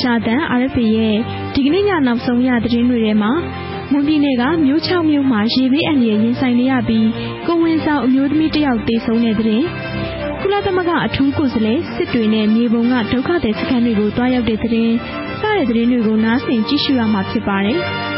[0.00, 1.16] ရှတန် RFA ရဲ့
[1.54, 3.32] ဒီကနေ့ညနောက်ဆုံးရသတင်းတွေထဲမှာ
[3.92, 7.08] မွန်ပြည်နယ်ကမြို့6မြို့မှာရေဘေးအန္တရာယ်ရင်ဆိုင်နေရပြီး
[7.46, 9.62] ကိုဝင်ဆောင်အမျိုးသမီးတစ်ယောက်သေဆုံးတဲ့တဲ့
[10.40, 17.80] ကုလသမဂ္ဂအထူးကိုယ်စားလှယ်စစ်တွေနဲ့မြေပုံကဒုက္ခသည်စခန်းတွေကိုတွားရောက်တဲ့တဲ့စတဲ့သတင်းတွေကိုနားဆင်ကြည့်ရှုရမှာဖြစ်ပါတယ်။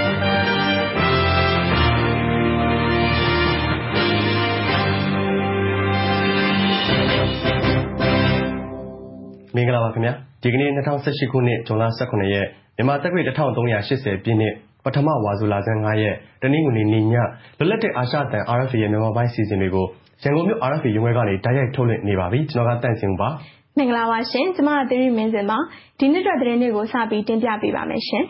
[9.86, 12.46] ပါခင်ဗျာဒီကနေ့2018ခုနှစ် ဇွန်လ18ရက်
[12.76, 14.54] မြန်မာတက္ကရာ1380ပြည့်နှစ်
[14.84, 17.14] ပထမဝါဆိုလဆန်း9ရက် တနင်္ဂနွေနေ့ည
[17.58, 19.86] လွတ်လပ်တဲ့ အာရှတန် RFA ရဲ့ မြန်မာပိုင်းစီစဉ်တွေကို
[20.22, 23.28] ရန်ကုန်မြို့ RFA ရုံးခွဲကနေ တိုက်ရိုက်ထုတ်လွှင့်နေပါပြီ ကျွန်တော်ကတန့်စင်ပါ
[23.78, 25.58] မင်္ဂလာပါရှင် ကျမတို့သီရိမင်းစင်ပါ
[25.98, 28.24] ဒီနေ့အတွက် သတင်းတွေကို စပြီးတင်ပြပေးပါမယ်ရှင်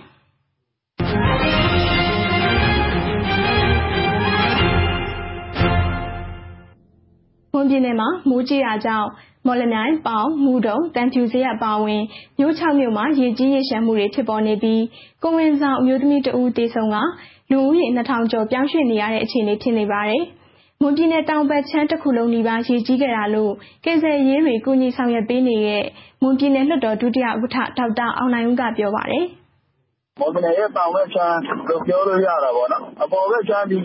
[7.53, 9.09] မွန်ပြည်နယ်မှာ မိုးကြီးတာကြောင့်
[9.47, 12.03] မော်လမြိုင်၊ပေါင်၊မုဒုံ၊သံဖြူဇရပ် အပါအဝင်
[12.39, 14.83] မြို့၆မြို့မှာ ရေကြီးရေလျှံမှုတွေ ဖြစ်ပေါ်နေပြီး
[15.23, 17.03] ကိုယ်ဝန်ဆောင်အမျိုးသမီးတဦး သေဆုံးကာ
[17.51, 20.23] လူဦးရေ၂,၀၀၀ကျော် ပြောင်းရွှေ့နေရတဲ့ အခြေအနေ ဖြစ်နေပါတယ်။
[20.83, 23.53] မွန်ပြည်နယ်တောင်ဘက်ခြမ်း တခုလုံးနီးပါး ရေကြီးခဲ့တာလို့
[23.85, 25.85] ကယ်ဆယ်ရေးတွေ ကူညီဆောင်ရွက်ပေးနေတဲ့
[26.23, 29.25] မွန်ပြည်နယ်လွှတ်တော် ဒုတိယဥက္ကဋ္ဌ ဒေါက်တာအောင်နိုင်ဦးက ပြောပါတယ်။
[30.21, 33.85] “မော်လမြိုင်ရဲ့ တောင်ဘက်ခြမ်းလို့ ပြောလို့ရတာပေါ့နော်။အပေါ်ဘက်ခြမ်း ဘီး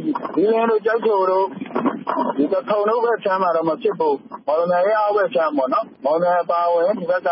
[0.51, 1.45] လင်းတို့ ကျိုက်ထိုတို့
[2.37, 4.15] ဒီသထုံတို့ဘက်ခြမ်းမှာတော့ မဖြစ်ဘူး။
[4.47, 7.29] မော်လမြိုင်ရဲ့ အောက်ဘက်ခြမ်းပေါ့နော်။မော်လမြိုင်အပါအဝင် ဒီဘက်က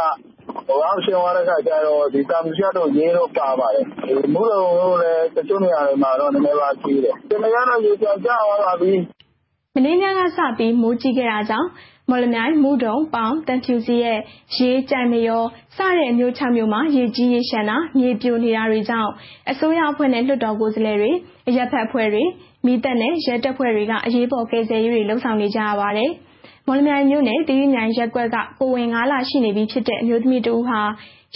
[0.69, 3.85] အောက်ဆင်းသွားတဲ့အခါကျတော့ဒီသံဖြူဇရပ်တို့ ရေးတို့ ပါပါတယ်။
[4.33, 8.93] မုဒုံတို့လည်း တချို့နေရာတွေမှာတော့ နည်းနည်းပါးကြီးတယ်။ဒီမနက်ကတော့ ရေပြန်ကျသွားပါပြီ။”
[9.75, 11.67] မနေ့ညကစပြီး မိုးကြီးခဲ့တာကြောင့်
[12.09, 14.17] မော်လမြိုင်၊မုဒုံ၊ပေါင်၊သံဖြူဇရပ်၊
[14.55, 15.43] ရေး၊ကျိုက်မရော
[15.75, 19.11] စတဲ့မြို့၆မြို့မှာ ရေကြီးရေလျှံတာ၊မြေပြိုနေတာတွေကြောင့်
[19.51, 21.11] အစိုးရအဖွဲ့နဲ့ လွှတ်တော်ကိုယ်စားလှယ်တွေ၊
[21.47, 22.23] အရပ်ဘက်အဖွဲ့တွေ၊
[22.65, 26.11] မီးသတ်နဲ့ ရဲတပ်ဖွဲ့တွေက အရေးပေါ် ကယ်ဆယ်ရေးတွေ လုပ်ဆောင်နေကြရပါတယ်။
[26.67, 30.81] မော်လမြိုင်မြို့နယ် သီရိမြိုင်ရပ်ကွက်က ကိုယ်ဝန်၅လရှိနေပြီဖြစ်တဲ့ အမျိုးသမီးတဦးဟာ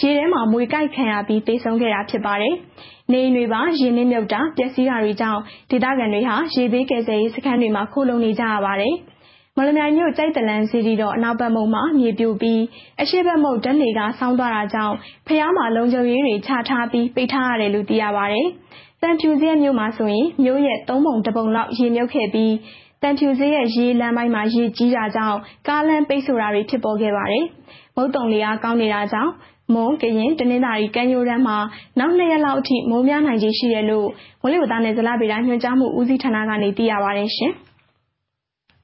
[0.00, 2.54] ရေထဲမှာ မြွေကိုက်ခံရပြီး သေဆုံးခဲ့တာ ဖြစ်ပါတယ်။
[3.12, 8.94] နေအိမ်တွေပါ ရေနစ်မြုပ်တာ၊ပျက်စီးတာတွေကြောင့် ဒေသခံတွေဟာ ရေဘေးကယ်ဆယ်ရေးစခန်းတွေမှာ ခိုလှုံနေကြရပါတယ်။
[9.56, 12.60] မော်လမြိုင်မြို့ ကျိုက်သလန်စေတီတော် အနောက်ဘက်မုဒ်မှာ မြေပြိုပြီး
[13.02, 14.94] အရှေ့ဘက်မုဒ်ဓာတ်လှေကားဆောင်းသွားတာကြောင့်
[15.26, 18.46] ဘုရားမှာ လုံခြုံရေးတွေချထားပြီး ပိတ်ထားရတယ်လို့ သိရပါတယ်။
[19.02, 22.54] သံဖြူဇရပ်မြို့မှာဆိုရင် မြို့ရဲ့ သုံးပုံတစ်ပုံလောက် ရေမြုပ်ခဲ့ပြီး
[23.02, 25.38] သံဖြူဇရပ်ရေး လမ်းပိုင်းမှာ ရေကြီးတာကြောင့်
[25.68, 27.44] ကားလမ်းပိတ်ဆို့တာတွေ ဖြစ်ပေါ်ခဲ့ပါတယ်။
[27.96, 29.32] မုတ်သုံလေအားကောင်းနေတာကြောင့်
[29.74, 31.56] မွန်၊ကရင်၊တနင်္သာရီ ကမ်းရိုးတန်းမှာ
[31.98, 34.08] နောက်၂ရက်လောက်အထိ မိုးများနိုင်ခြေရှိတယ်လို့
[34.42, 37.54] မိုးလေဝသနဲ့ ဇလဗေဒညွှန်ကြားမှု ဦးစီးဌာနကနေ သိရပါတယ်ရှင်။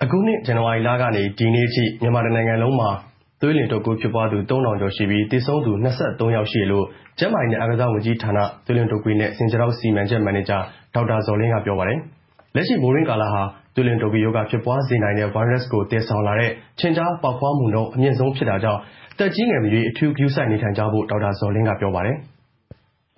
[0.05, 2.91] အခုနှစ် ဇန်နဝါရီလကနေ ဒီနေ့အထိ မြန်မာတနိုင်ငံလုံးမှာ
[3.41, 5.87] သွေးလွန်တုပ်ကွေးဖြစ်ပွားသူ ၃,၀၀၀ ကျော်ရှိပြီး သေဆုံးသူ ၂
[6.21, 6.87] ၃ ယောက်ရှိတယ်လို့
[7.19, 10.59] ကျန်းမာရေးနဲ့ အားကစားဝန်ကြီးဌာန သွေးလွန်တုပ်ကွေးနဲ့ ဆင်ခြေထောက်စီမံချက် မန်နေဂျာ
[10.94, 11.99] ဒေါက်တာဇော်လင်းက ပြောပါတယ်။
[12.55, 13.43] လက်ရှိ မိုးတွင်းကာလဟာ
[13.75, 16.50] သွေးလွန်တုပ်ကွေးရောဂါ ဖြစ်ပွားစေနိုင်တဲ့ ဗိုင်းရပ်စ်ကို သယ်ဆောင်လာတဲ့
[16.81, 18.81] ခြင်ကျားပေါက်ဖွားမှုနှုန်း အမြင့်ဆုံးဖြစ်တာကြောင့်
[19.19, 22.16] သက်ကြီးငယ်မရွေး အထူးဂရုစိုက်နေထိုင်ကြဖို့ ဒေါက်တာဇော်လင်းက ပြောပါတယ်။“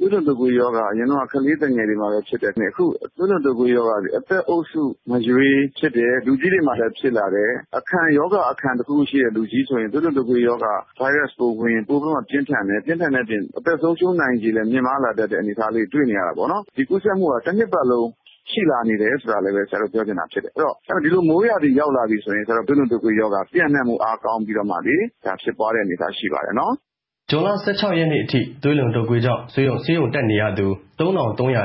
[0.03, 2.85] သွေးလွန်တုပ်ကွေးရောဂါ အရင်တုန်းက ကလေးသူငယ်တွေမှာပဲ ဖြစ်တယ်။အခု
[3.17, 7.51] သွေးလွန်တုပ်ကွေးရောဂါသည် အသက်အုပ်စုမရွေးဖြစ်တယ်။လူကြီးတွေမှာလည်း ဖြစ်လာတယ်။
[8.19, 18.09] ရောဂါအခံတစ်ခုခုရှိတဲ့ လူကြီးဆိုရင် သွေးလွန်တုပ်ကွေးရောဂါ ဗိုင်းရပ်စ်ပိုးဝင်ရင် ပိုပြီးမှပြင်းထန်တယ်။ပြင်းထန်တဲ့အပြင် အသက်ဆုံးရှုံးနိုင်ခြေလည်း မြင့်မားလာတတ်တဲ့ အနေအထားလေးတွေ တွေ့နေရတာပေါ့နော်။ဒီကူးစက်မှုကတစ်နှစ်ပတ်လုံး
[18.51, 26.75] ရှိလာနေတယ်ဆိုတာလည်း ဆရာတို့ပြောချင်တာဖြစ်တယ်။အဲ့တော့ ဒီလို မိုးရာသီရောက်လာပြီဆိုရင် သွေးလွန်တုပ်ကွေးရောဂါ ပျံ့နှံ့မှုအားကောင်းပြီးတော့မှလေဒါဖြစ်ပွားတဲ့အနေအထားရှိပါတယ်နော်။”
[27.35, 29.67] ဇွန်လ၁၆ရက်နေ့အထိ သွေးလွန်တုပ်ကွေးကြောင့် ဆေး
[29.99, 30.67] ရုံတက်နေရသူ
[30.99, 31.65] ၃,၃၄၁ယော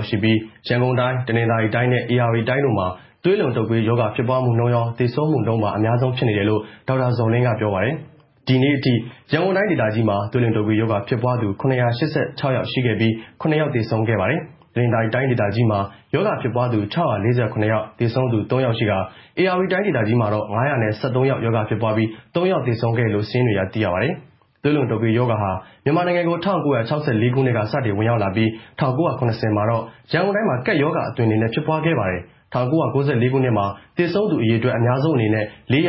[0.00, 2.86] က်ရှိပြီး ရန်ကုန်တိုင်း၊တနင်္သာရီတိုင်းနဲ့ ဧရာဝတီတိုင်းတို့မှာ
[3.24, 7.94] သွေးလွန်တုပ်ကွေးရောဂါ ဖြစ်ပွားမှုနှုန်းရော သေဆုံးမှုနှုန်းပါ အများဆုံးဖြစ်နေတယ်လို့ ဒေါက်တာဇော်လင်းက ပြောပါတယ်။
[8.48, 8.92] ဒီနေ့အထိ
[9.32, 11.94] ရန်ကုန်တိုင်းဒေသကြီးမှာ သွေးလွန်တုပ်ကွေးရောဂါ ဖြစ်ပွားသူ၇၈၆ယောက်
[12.70, 14.40] ရှိခဲ့ပြီး၇ယောက် သေဆုံးခဲ့ပါတယ်။
[14.74, 15.78] တနင်္သာရီတိုင်းဒေသကြီးမှာ
[16.14, 18.98] ရောဂါဖြစ်ပွားသူ၆၄၇ယောက်၊သေဆုံးသူ၃ယောက်ရှိကာ
[19.38, 20.74] ဧရာဝတီတိုင်းဒေသကြီးမှာတော့၅၁
[21.16, 24.14] ၃ယောက် ရောဂါဖြစ်ပွားပြီး၃ယောက် သေဆုံးခဲ့တယ်လို့ စာရင်းတွေအရ သိရပါတယ်။
[24.62, 25.50] သွေးလွန်တုပ်ကွေးရောဂါဟာ
[25.84, 28.48] မြန်မာနိုင်ငံကို ၁၉၆၄ ခုနှစ်က စတင်ဝင်ရောက်လာပြီး
[28.80, 32.22] ၁၉၇၀ မှာတော့ ရန်ကုန်တိုင်းမှာ ကပ်ရောဂါအသွင်အနေနဲ့ ဖြစ်ပွားခဲ့ပါတယ်။
[32.54, 35.80] ၁၉၉၄ ခုနှစ်မှာ သေဆုံးသူအရေအတွက် အများဆုံးအနေနဲ့ ၄၄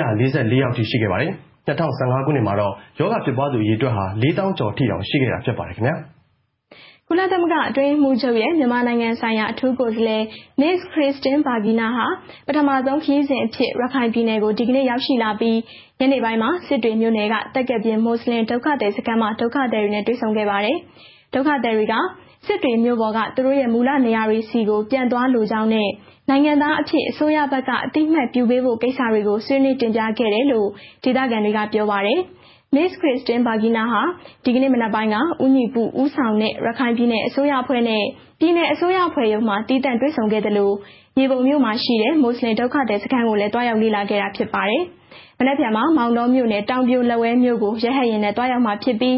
[0.51, 1.31] ၄ ယောက်အထိ ရှိခဲ့ပါတယ်။
[1.67, 5.95] ၂၀၁၅ ခုနှစ်မှာတော့ ရောဂါဖြစ်ပွားသူအရေအတွက်ဟာ၄သောင်းကျော်အထိတောင် ရှိခဲ့တာ ဖြစ်ပါတယ်ခင်ဗျာ။
[7.09, 10.23] ကုလသမဂ္ဂ အတွင်းရေးမှူးချုပ်ရဲ့ မြန်မာနိုင်ငံဆိုင်ရာ အထူးကိုယ်စားလှယ်
[10.59, 10.79] Ms.
[10.91, 12.07] Christine Burgener ဟာ
[12.47, 15.57] ပထမဆုံးခရီးစဉ်အဖြစ် ရခိုင်ပြည်နယ်ကို ဒီကနေ့ ရောက်ရှိလာပြီး
[15.99, 20.77] ညနေပိုင်းမှာ စစ်တွေမြို့နယ်ကတက္ကပြင်းမွတ်စလင်ဒုက္ခသည်စခန်းမှာ ဒုက္ခသည်တွေနဲ့ တွေ့ဆုံခဲ့ပါတယ်။
[21.33, 21.95] ဒုက္ခသည်တွေက
[22.45, 25.89] စစ်တွေမြို့ပေါ်က သူတို့ရဲ့ မူလနေရာတွေဆီကို ပြန်သွားလိုကြောင်းနဲ့
[26.29, 30.67] နိုင်ငံသားအဖြစ် အစိုးရဘက်က အသိအမှတ်ပြုပေးဖို့ကိစ္စတွေကို ဆွေးနွေးတင်ပြခဲ့တယ်လို့
[31.03, 32.19] ဒေသခံတွေက ပြောပါတယ်။
[32.75, 32.91] Ms.
[33.01, 34.01] Christine Burgener ဟာ
[34.43, 38.03] ဒီကနေ့ မနက်ပိုင်းက ဦးညီပု ဦးဆောင်တဲ့ ရခိုင်ပြည်နယ်အစိုးရအဖွဲ့နဲ့
[38.39, 40.71] ပြည်နယ်အစိုးရအဖွဲ့ရုံးမှာ သီးသန့်တွေ့ဆုံခဲ့သလို
[41.17, 44.83] မြေပုံမြို့မှာရှိတဲ့ မွတ်စလင်ဒုက္ခသည်စခန်းကိုလည်းတွားရောက်လေ့လာခဲ့တာ ဖြစ်ပါတယ်။
[45.37, 49.17] မနက်ဖြန်မှာ မောင်တောမြို့နယ် တောင်ပြိုလက်ဝဲမြို့ကို ရဟတ်ယာဉ်နဲ့တွားရောက်မှာဖြစ်ပြီး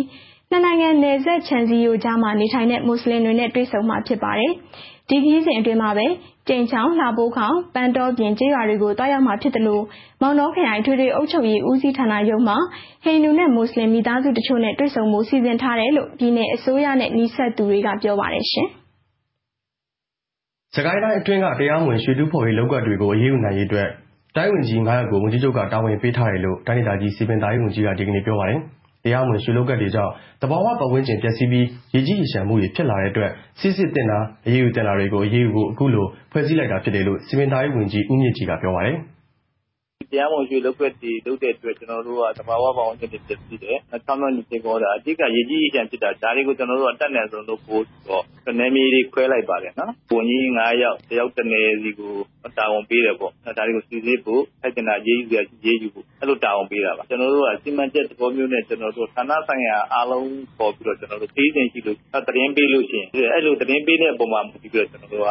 [0.49, 4.51] နှစ်နိုင်ငံနယ်စပ် ခြံစည်းရိုးကြားမှာ နေထိုင်တဲ့ မွတ်ဆလင်တွေနဲ့ တွေ့ဆုံမှာ ဖြစ်ပါတယ်။
[5.09, 6.05] ဒီခရီးစဉ်အတွင်းမှာပဲ
[6.47, 9.79] ကြိမ်ချောင်း၊လှဖိုးခေါင်၊ပန်းတောပြင် ကျေးရွာတွေကို သွားရောက်မှာဖြစ်သလို
[10.21, 12.57] မောင်တောခရိုင် အထွေထွေအုပ်ချုပ်ရေး ဦးစီးဌာနရုံးမှာ
[13.03, 18.67] ဟိန္ဒူနဲ့ မွတ်ဆလင် မိသားစုတချို့နဲ့ တွေ့ဆုံဖို့ စီစဉ်ထားတယ်လို့ ပြည်နယ်အစိုးရနဲ့ နီးစပ်သူတွေက ပြောပါတယ်ရှင်။
[20.75, 23.89] စကိုင်းတိုင်းအတွင်းက တရားမဝင် ရွှေတူးဖော်ရေးလုပ်ကွက်တွေကို အရေးယူနိုင်ရေးအတွက်
[24.35, 28.59] တိုင်းဝန်ကြီး၅ယောက်ကို ဝန်ကြီးချုပ်က တာဝန်ပေးထားတယ်လို့ တိုင်းဒေသကြီး စည်ပင်သာယာရေးဝန်ကြီးက ဒီကနေ့ ပြောပါတယ်။
[29.03, 30.11] တရားမဝင် ရွှေလုပ်ကွက်တွေကြောင့်
[30.41, 38.97] သဘာဝပတ်ဝန်းကျင် ပျက်စီးပြီး ရေကြီးရေလျှံမှုတွေ ဖြစ်လာတဲ့အတွက် စိစစ်သင့်တာ၊အရေးယူသင့်တာတွေကို အရေးယူဖို့ အခုလို ဖွဲ့စည်းလိုက်တာဖြစ်တယ်လို့ စည်ပင်သာယာရေးဝန်ကြီး ဦးမြင့်ကြည်က ပြောပါတယ်။
[40.11, 47.83] တရားမဝင် ရွှေလုပ်ကွက်တွေ လုပ်တဲ့အတွက် ကျနော်တို့က သဘာဝပတ်ဝန်းကျင်တွေ ပျက်စီးတယ်။ချောင်းမြောင်းတွေစိန်ခေါ်တယ်။အဓိက ရေကြီးရေလျှံဖြစ်တာ ဒါတွေကို ကျနော်တို့ကအတတ်နိုင်ဆုံး လုပ်ဖို့
[48.59, 49.71] နယ်မြေတွေ ခွဲလိုက်ပါတယ်။
[50.13, 52.13] ဝန်ကြီး ၅ ယောက်တစ်ယောက်တစ်နယ်စီကို
[52.57, 58.75] တာဝန်ပေးတယ်ပေါ့။ဒါတွေကို စိစစ်ဖို့ ထိုက်သင့်တာ အရေးယူစရာရှိ အရေးယူဖို့ အဲလို တာဝန်ပေးတာပါ။ကျနော်တို့က စီမံချက်သဘောမျိုးနဲ့ ဌာ
[59.29, 60.97] နဆိုင်ရာ အားလုံးခေါ်ပြီးတော့
[61.33, 61.97] ခရီးစဉ်ရှိလို့
[62.27, 65.29] သတင်းပေးလို့ရှိရင် အဲလို သတင်းပေးတဲ့အပေါ်မှာ မူတည်ပြီးတော့ ကျနော်တို့က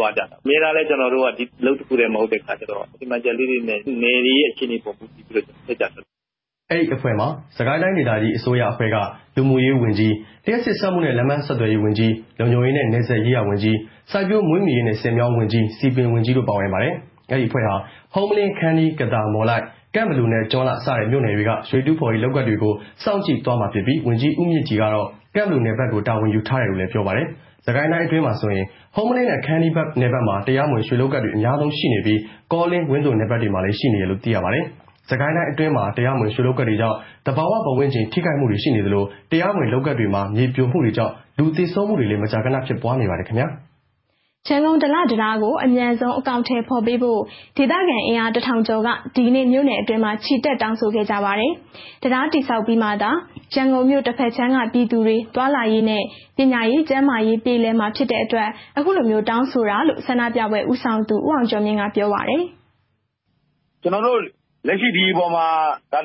[0.00, 5.88] သွားကြတာ။အမြဲတမ်းလည်း ကျနော်တို့က ဒီအလုပ်တစ်ခုတည်း မဟုတ်တဲ့အခါကျတော့ စီမံချက်လေးတွေနဲ့ နယ်တွေရဲ့ အခြေအနေပေါ် မူတည်ပြီးတော့လုပ်ကြတာ။
[6.70, 8.96] အဲဒီအဖွဲ့မှာ စစ်ကိုင်းတိုင်းဒေသကြီးအစိုးရအဖွဲ့က
[9.36, 10.12] လူမှုရေးဝန်ကြီး၊
[10.46, 13.76] လျှပ်စစ်စက်မှုနဲ့ လမ်းပန်းဆက်သွယ်ရေးဝန်ကြီး၊လုံခြုံရေးနဲ့ နယ်စပ်ရေးရာဝန်ကြီး၊
[14.10, 16.94] စိုက်ပျိုးမွေးမြူရေးနဲ့ ဆည်မြောင်းဝန်ကြီး၊စည်ပင်ဝန်ကြီးတို့ ပါဝင်ပါတယ်။
[17.30, 17.74] အဲဒီအဖွဲ့ဟာ
[18.14, 19.62] ဟုမ္မလင်း၊ခန္တီး၊ကသာ၊မော်လိုက်၊
[19.94, 27.26] ကန့်ဘလူနဲ့ ကျွန်းလှ စတဲ့မြို့နယ်တွေက ရွှေတူးဖော်ရေး လုပ်ကွက်တွေကို စောင့်ကြည့်သွားမှာဖြစ်ပြီး ဝန်ကြီးဦးမြင့်ကြည်ကတော့ ကန့်ဘလူနယ်ဘက်ကို တာဝန်ယူထားတယ်လို့လည်း ပြောပါတယ်။
[27.64, 32.20] စစ်ကိုင်းတိုင်းအတွင်းမှာဆိုရင် ဟုမ္မလင်းနဲ့ ခန္တီးနယ်ဘက်မှာ တရားမဝင် ရွှေလုပ်ကွက်တွေ အများဆုံးရှိနေပြီး
[32.52, 34.64] ကောလင်း၊ဝန်းသိုနယ်ဘက်တွေမှာလည်း ရှိနေတယ်လို့ သိရပါတယ်။
[35.08, 36.96] စစ်ကိုင်းတိုင်းအတွင်းမှာ တရားမဝင် ရွှေလုပ်ကွက်တွေကြောင့်
[37.26, 43.48] သဘာဝပတ်ဝန်းကျင် ထိခိုက်မှုတွေ ရှိနေသလို တရားမဝင်လုပ်ကွက်တွေမှာ မြေပြိုမှုတွေကြောင့် လူသေဆုံးမှုတွေလည်း မကြာခဏ ဖြစ်ပွားနေပါတယ်ခင်ဗျာ။
[44.48, 47.20] ရန်ကုန်-ဒလ တံတားကို အမြန်ဆုံး အကောင်အထည်ဖော်ပေးဖို့
[47.56, 51.52] ဒေသခံအင်အား၁,၀၀၀ကျော်က ဒီကနေ့ မြို့နယ်အတွင်းမှာ ချီတက်တောင်းဆိုခဲ့ကြပါတယ်။
[52.02, 53.10] တံတားတည်ဆောက်ပြီးမှသာ
[53.54, 56.02] ရန်ကုန်မြို့ တဘက်ခြမ်းက ပြည်သူတွေ သွားလာရေးနဲ့
[56.36, 58.48] ပညာရေး၊ကျန်းမာရေး ပြေလည်မှာ ဖြစ်တဲ့အတွက်
[58.78, 62.42] အခုလိုတောင်းဆိုတာလို့ ဆန္ဒပြပွဲ ဦးဆောင်သူ ဦးအောင်ကျော်မြင့်က ပြောပါတယ်။
[63.82, 64.18] “ကျနော်တို့
[64.66, 65.46] လက်ရှိ ဒီအပေါ်မှာ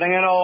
[0.01, 0.41] နိုင်ငံတော်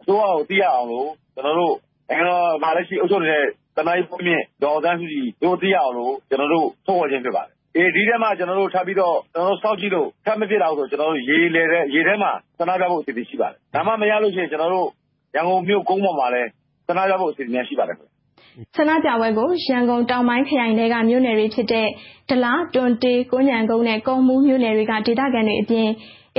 [0.00, 1.74] အစိုးရကို သိရအောင်လို့ကျနော်တို့
[2.08, 3.44] နိုင်ငံတော်မှာ လက်ရှိ အုပ်ချုပ်နေတဲ့
[3.80, 9.16] သမ္မတကြီးဦးဝင်းမြင့်၊ဒေါ်အောင်ဆန်းစုကြည်တို့ သိရအောင်လို့ ကျနော်တို့ ထုတ်ဖော်ခြင်းဖြစ်ပါတယ်။ဒီထဲမှာ ကျနော်တို့ ထပ်ပြီးတော့
[9.62, 14.88] စောင့်ကြည့်လို့ ထပ်မဖြစ်လာဘူးဆိုကျနော်တို့ရေထဲမှာ ဆန္ဒပြဖို့ အစီအစဉ်ရှိပါတယ်။ဒါမှမရလို့ရှိရင် ကျနော်တို့
[15.34, 16.48] ရန်ကုန်မြို့ကုန်းပေါ်မှာလည်း
[16.86, 17.96] ဆန္ဒပြဖို့ အစီအစဉ်များရှိပါတယ်။”
[18.76, 21.88] ဆန္ဒပြပွဲကို ရန်ကုန်တောင်ပိုင်းခရိုင်ထဲက မြို့နယ်တွေဖြစ်တဲ့
[22.28, 25.88] ဒလ၊တွံတေး၊ကွမ်းခြံကုန်းနဲ့ ကော့မှူးမြို့နယ်တွေက ဒေသခံတွေအပြင်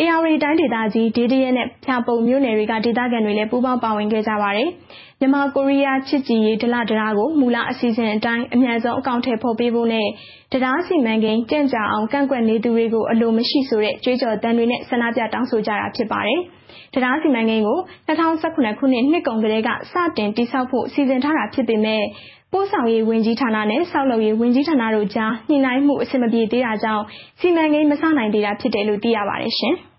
[0.01, 4.69] ဧရာဝတီတိုင်းဒေသကြီး ဒေးဒရဲနဲ့ ဖျာပုံမြို့နယ်တွေက ဒေသခံတွေလည်း ပူးပေါင်းပါဝင်ခဲ့ကြပါတယ်။
[5.19, 10.07] မြန်မာ-ကိုရီးယား ချစ်ကြည်ရေး ဒလတံတားကို မူလအစီအစဉ်အတိုင်း အမြန်ဆုံး အကောင်အထည်ဖော်ပေးဖို့နဲ့
[10.51, 16.39] တံတားစီမံကိန်း ကြန့်ကြာအောင် ကန့်ကွက်နေသူတွေကို အလိုမရှိဆိုတဲ့ ကြွေးကြော်သံတွေနဲ့ ဆန္ဒပြတောင်းဆိုကြတာ ဖြစ်ပါတယ်။
[16.93, 22.05] တံတားစီမံကိန်းကို ၂၀၁၇ ခုနှစ် နှစ်ကုန်ကတည်းက စတင်တည်ဆောက်ဖို့ စီစဉ်ထားတာ ဖြစ်ပေမယ့်
[22.51, 27.03] ပို့ဆောင်ရေးဝန်ကြီးဌာနနဲ့ ဆောက်လုပ်ရေးဝန်ကြီးဌာနတို့ကြား ညှိနှိုင်းမှု အဆင်မပြေသေးတာကြောင့်
[27.39, 29.75] စီမံကိန်း မစနိုင်သေးတာ ဖြစ်တယ်လို့ သိရပါတယ်ရှင်။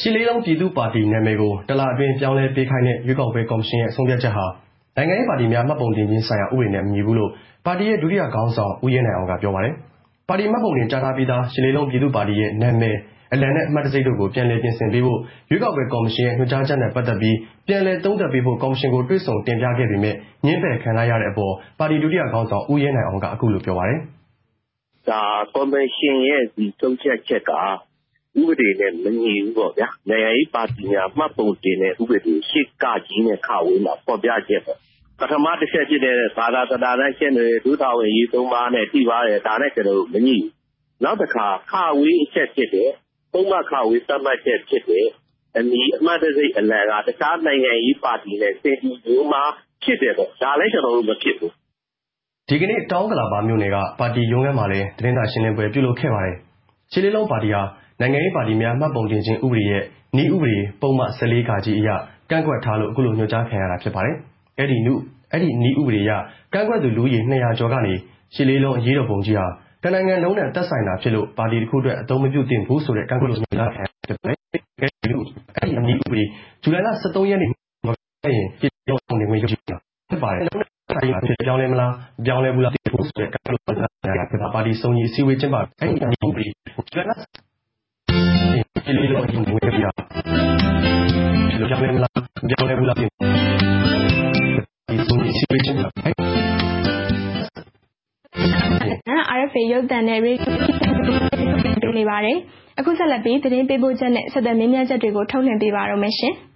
[0.00, 4.46] ရှစ်လေးလုံး ပြည်သူ့ပါတီနာမည်ကိုတလအတွင်း ပြောင်းလဲပေးခိုင်းတဲ့ ရွေးကောက်ပွဲကော်မရှင်ရဲ့ ဆုံးဖြတ်ချက်ဟာ
[4.96, 7.30] နိုင်ငံရေးပါတီများ မှတ်ပုံတင်ခြင်းဆိုင်ရာ ဥပဒေနဲ့ မညီဘူးလို့
[7.66, 9.74] ပါတီရဲ့ ဒုတိယခေါင်းဆောင် ဦးရဲနိုင်အောင်က ပြောပါတယ်။
[10.28, 12.96] ပါတီမှတ်ပုံတင် ကြားထားပြီးသား ရှစ်လေးလုံး ပြည်သူ့ပါတီရဲ့ နာမည်၊
[13.32, 17.36] အလံနဲ့ အမှတ်တံဆိပ်တို့ကို ပြန်လည်ပြင်ဆင်ပေးဖို့ ရွေးကောက်ပွဲကော်မရှင်ရဲ့ ညွှန်ကြားချက်နဲ့ ပတ်သက်ပြီး
[17.66, 24.00] ပြန်လည်သုံးသပ်ပေးဖို့ ကော်မရှင်ကို တွေ့ဆုံတင်ပြခဲ့ပေမယ့် ငြင်းပယ်ခံလိုက်ရတဲ့အပေါ် ပါတီ ဒုတိယခေါင်းဆောင် ဦးရဲနိုင်အောင်က အခုလိုပြောပါတယ်။
[25.08, 25.22] “ဒါ
[25.54, 26.42] ကော်မရှင်ရဲ့
[26.80, 27.52] ဆုံးဖြတ်ချက်က
[28.40, 32.34] ဥပဒေနဲ့ မညီဘူးပေါ့ဗျာ။နိုင်ငံရေးပါတီများ မှတ်ပုံတင်တဲ့ ဥပဒေ
[32.82, 33.48] ၈ နဲ့ခ
[33.84, 34.78] မှာ ဖော်ပြချက်ပေါ့။
[35.20, 40.50] ပထမတစ်ချက်ဖြစ်တဲ့ ဘာသာ၊သာသနာရှင်းလင်းရေးဒုတာဝန်အရေးသုံးပါးနဲ့ ထိပါးတယ်။ဒါနဲ့ ကျနော်တို့ မငြိဘူး။
[41.04, 42.90] နောက်တစ်ခါ အချက်ဖြစ်တဲ့
[43.32, 43.62] ပုဒ်မ သ
[44.14, 45.06] တ်မှတ်ချက်ဖြစ်တဲ့
[45.58, 49.50] အမည် အမှတ်တံဆိပ် အလံက တခြားနိုင်ငံရေးပါတီနဲ့ ဆင်တူရိုးမှား
[49.82, 51.52] ဖြစ်တယ်ပေါ့။ဒါလည်း ကျနော်တို့ မဖြစ်ဘူး။”
[52.48, 56.36] ဒီကနေ့ တောင်ဥက္ကလာပမြို့နယ်က ပါတီရုံးခန်းမှာလည်း သတင်းစာရှင်းလင်းပွဲ ပြုလုပ်ခဲ့ပါတယ်။
[56.92, 57.62] ရှစ်လေးလုံးပါတီဟာ
[58.00, 59.82] နိုင်ငံရေးပါတီများ မှတ်ပုံတင်ခြင်း ဥပဒေရဲ့
[60.16, 61.88] နည်းဥပဒေ ပုဒ်မ ၁၄(ဃ)အရ
[62.30, 64.16] ကန့်ကွက်ထားလို့ အခုလို ညွှန်ကြားခံရတာ ဖြစ်ပါတယ်။
[64.58, 66.12] အဲဒီ နည်းဥပဒေအရ
[66.54, 67.94] ကန့်ကွက်သူလူဦးရေ ၂၀၀ ကျော်ကနေ
[68.34, 69.46] ရှစ်လေးလုံး အရေးတော်ပုံကြီးဟာ
[69.82, 74.38] တစ်နိုင်ငံလုံးနဲ့ သက်ဆိုင်တာဖြစ်လို့ ပါတီတစ်ခုအတွက် အသုံးမပြုသင့်ဘူးဆိုတဲ့ ကန့်ကွက်လွှာညွှန်ကြားခံရတာ ဖြစ်ပါတယ်။
[75.56, 76.24] အဲဒီနည်းဥပဒေ
[76.62, 77.88] ဇူလိုင်လ၁၃ရက်နေ့မ
[78.24, 87.47] တိုင်ခင်ပြည့်စုံနေခွင့်ရမှာ ဖြစ်ပါတယ်။နိုင်ငံလုံးနဲ့ သက်ဆိုင်တာဖြစ်ပြောင်းလဲမလား မပြောင်းလဲဘူးလား မသိဘူးဆိုတဲ့ ကန့်ကွက်လွှာညွှန်ကြားခံရတာ ဖြစ်ပါတယ်။ပါတီစုံညီအစည်းအဝေး ကျင်းပပြီး အဲဒီနည်းဥပဒေဇူလိုင်လရှစ်
[88.96, 89.94] လေးလုံးအရေးဝင်ပြီးတော့
[91.68, 93.10] ပြောင်းလဲမလားမပြောင်းလဲဘူးလားပြင်
[94.88, 96.14] ဒီစုံညီအစည်းအဝေးကျင်းပပြီး
[99.38, 100.62] RFA ရုပ်သံနဲ့ရေဒီယို
[101.82, 102.36] ပေးနေပါတယ်။
[102.78, 106.34] အခုဆက်လက်ပြီးသတင်းပေးပို့ချက်နဲ့ဆက်သွယ်မေးမြန်းချက်တွေကိုထုတ်လွှင့်ပေးပါတော့မယ်ရှင်။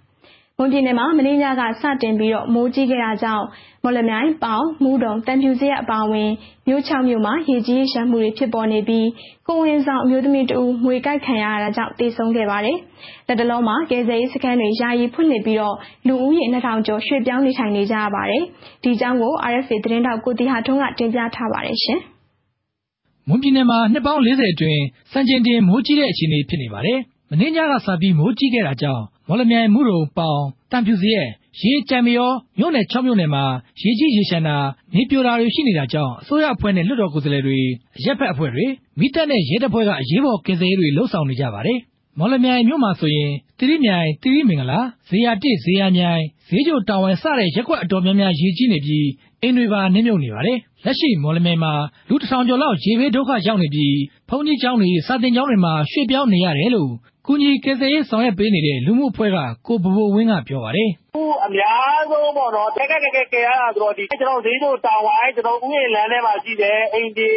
[0.59, 3.45] မွန်ပြည်နယ်မှာ မနေ့ညက စတင်ပြီးမိုးကြီးခဲ့တာကြောင့်
[3.83, 6.29] မော်လမြိုင်၊ပေါင်၊မုဒုံ၊သံဖြူဇရပ် အပါအဝင်
[6.67, 9.07] မြို့ ၆ မြို့မှာ ရေကြီးရေလျှံမှုတွေ ဖြစ်ပေါ်နေပြီး
[9.47, 12.77] ကိုယ်ဝန်ဆောင်အမျိုးသမီးတဦး မြွေကိုက်ခံရတာကြောင့် သေဆုံးခဲ့ပါတယ်။
[13.27, 15.59] လတ်တလောမှာ ကယ်ဆယ်ရေးစခန်းတွေ ယာယီဖွင့်လှစ်ပြီး
[16.07, 18.43] လူဦးရေ၂,၀၀၀ကျော် ရွှေ့ပြောင်းနေထိုင်နေကြရပါတယ်။
[18.83, 19.17] ဒီအကြောင်း
[19.51, 21.77] RFA သတင်းထောက် ကိုသီဟထွန်းက တင်ပြထားပါတယ်
[23.27, 26.99] မွန်ပြည်နယ်မှာ နှစ်ပေါင်း ၄၀ အတွင်း စံချိန်တင် မိုးကြီးတဲ့ အခြေအနေ ဖြစ်နေပါတယ်။
[27.31, 30.39] မနေ့ညကစပြီး မိုးကြီးခဲ့တာကြောင့် မော်လမြိုင်၊မုဒုံ၊ပေါင်၊
[30.71, 31.27] သံဖြူဇရပ်၊
[31.59, 33.43] ရေး၊ကြိုင်မရော မြို့နယ် ၆ မြို့နယ်မှာ
[33.81, 34.57] ရေကြီးရေလျှံတာ၊
[34.93, 37.57] မြေပြိုတာတွေ ရှိနေတာကြောင့် အစိုးရအဖွဲ့နဲ့ လွှတ်တော်ကိုယ်စားလှယ်တွေ၊
[37.97, 38.65] အရပ်ဘက်အဖွဲ့တွေ၊
[38.99, 41.79] မီးသတ်နဲ့ ရဲတပ်ဖွဲ့က အရေးပေါ်ကယ်ဆယ်ရေးတွေ လုပ်ဆောင်နေကြပါတယ်။
[42.19, 49.07] မော်လမြိုင်မြို့မှာဆိုရင် သီရိမြိုင်၊သီရိမင်္ဂလာ၊ဇေယျာ၁၊ဇေယျာမြိုင်၊ဈေးချိုတာဝိုင် စတဲ့ ရပ်ကွက်အတော်များများ ရေကြီးနေပြီး
[49.41, 51.73] အိမ်တွေပါ နစ်မြုပ်နေပါတယ်။လက်ရှိ မော်လမြိုင်မှာ
[52.09, 53.97] လူ တစ်ထောင်ကျော်လောက် ရေဘေးဒုက္ခရောက်နေပြီး
[54.29, 56.91] ဘုန်းကြီးကျောင်းတွေ၊စာသင်ကျောင်းတွေမှာ ရွှေ့ပြောင်းနေရတယ်လို့
[57.27, 59.37] ကူညီကယ်ဆယ်ရေး ဆောင်ရွက်ပေးနေတဲ့ လူမှုအဖွဲ့က
[59.67, 67.27] ကိုဘိုဘိုဝင်းက ပြောပါတယ်။“အခုအများဆုံးပေါ့နော် ခက်ခက်ခဲခဲ ကယ်ရတာဆိုတော့ဈေးချိုတာဝိုင်ဥယျာဉ်လမ်းထဲမှာရှိတဲ့ အိမ်ခြေ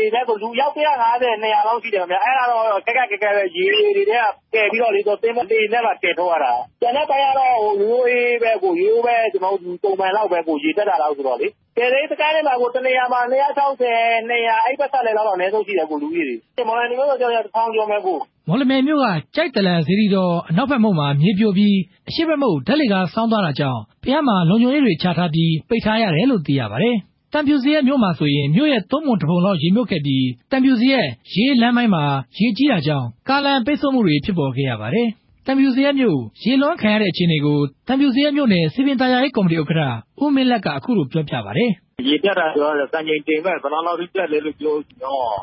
[0.42, 11.48] လူအယောက် ၁၅၀-၂၀၀ လောက်ရှိတယ်ခင်ဗျ အဲဒါတော့ ခက်ခက်ခဲခဲပဲ ရေတွေထဲက ကယ်ပြီးတော့လေလှေနဲ့ပါ ကယ်ထုတ်ရတာ ကျန်တဲ့အပိုင်းကတော့ ရိုးရိုးပဲ ရိုးရိုးပဲ ပုံမှန်လောက်ပဲ ရေတက်တာလောက်ဆိုတော့လေ
[11.78, 16.22] ကယ်ဆယ်ရေးစခန်းတွေမှာတစ်နေရာမှာ ၂၆၀-၂၀၀ အဲဒီပတ်ပတ်လည်လောက်တော့အနည်းဆုံးရှိတယ်လူဦးရေ
[16.56, 18.00] တွေမော်လမြိုင်မြို့ဆိုတစ်ထောင်ကျော်မယ်။”
[18.48, 19.06] မော်လမြိုင်မြို့က
[19.36, 21.76] ကျိုက်သလံစေတီတော် အနောက်ဘက်မုဒ်မှာ မြေပြိုပြီး
[22.08, 26.96] အရှေ့ဘက်မုဒ်ဓာတ်လှေကား စောင်းသွားတာကြောင့် ဘုရားမှာ လုံခြုံရေးတွေချထားပြီး ပိတ်ထားရတယ်လို့ သိရပါတယ်။
[27.32, 32.04] သံဖြူဇရပ်မြို့မှာဆိုရင် မြို့ရဲ့ သုံးပုံတစ်ပုံလောက် ရေမြုပ်ခဲ့ပြီး သံဖြူဇရပ်-ရေးလမ်းပိုင်းမှာ
[32.38, 35.08] ရေကြီးတာကြောင့် ကားလမ်းပိတ်ဆို့မှုတွေ ဖြစ်ပေါ်ခဲ့ရပါတယ်။
[35.46, 39.82] သံဖြူဇရပ်မြို့ ရေလွှမ်းခံရတဲ့အခြေအနေကို သံဖြူဇရပ်မြို့နယ် စည်ပင်သာယာရေးကော်မတီဥက္ကဋ္ဌ
[40.22, 41.70] ဦးမင်းလတ်က အခုလို ပြောပြပါတယ်။
[42.08, 45.34] “ရေတက်တာဆိုတော့စံချိန်တင်ပဲဘယ်လောက်လောက်ထိ တက်လဲလို့ပြောရင်တော့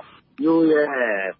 [0.41, 0.88] မြို့ရဲ့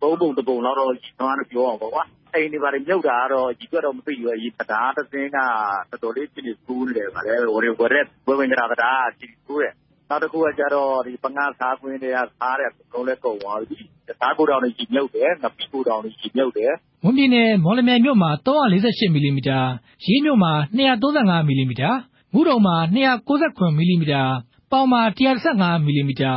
[0.02, 2.04] သုံးပုံတစ်ပုံလောက်တော့ ရေလွှမ်းတယ်ပြောရမှာပေါ့ကွာ
[2.34, 9.74] အိမ်တွေဘာတွေမြုပ်တာကတော့ အရေအတွက်တော့ မသိဘူး တံတားတစင်းက တော်တော်လေး အခြေအနေဆိုးနေတယ် ဝက်ဝံတံတားက အခြေအနေဆိုးတယ်
[10.14, 10.90] နောက်တစ်ခုကကျတော့
[11.24, 16.72] ပငါးစားကွင်းထဲက ဆားတွေအကုန်လုံးလည်းကုန်သွားပြီတံတားဂိုဒေါင်တွေ ရေမြုပ်တယ် ငပလီဂိုဒေါင်တွေ ရေမြုပ်တယ်
[17.04, 19.60] မွန်ပြည်နယ် မော်လမြိုင်မြို့မှာ ၃၄၈ မီလီမီတာ
[20.06, 21.90] ရေးမြို့မှာ ၂၃၅ မီလီမီတာ
[22.34, 24.24] မုဒုံမှာ ၂၉၇ မီလီမီတာ
[24.72, 26.32] ပေါင်မှာ ၁၁၅ မီလီမီတာ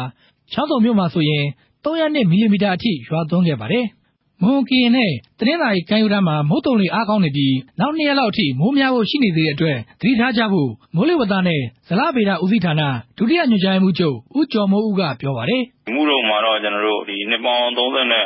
[0.52, 1.44] ချောင်းဆုံမြို့မှာဆိုရင်
[1.84, 3.86] ၃၀၂ မီလီမီတာအထိ ရွာသွန်းခဲ့ပါတယ်။
[4.42, 12.82] မွန် ကရင်နဲ့ တနင်္သာရီကမ်းရိုးတန်းမှာ မုတ်သုံလေအားကောင်းနေပြီး နောက်နှစ်ရက်လောက်အထိ မိုးများဖို့ရှိနေသေးတဲ့အတွက် သတိထားကြဖို့ မိုးလေဝသနဲ့ ဇလဗေဒဦးစီးဌာန
[13.18, 15.62] ဒုတိယညွှန်ကြားရေးမှူးချုပ် ဦးကျော်မိုးဦးက ပြောပါတယ်။
[15.94, 17.00] “မုဒုံမှာတော့ကျနော်တို့
[17.30, 18.16] နှစ်ပေါင်း ၃၇ နှ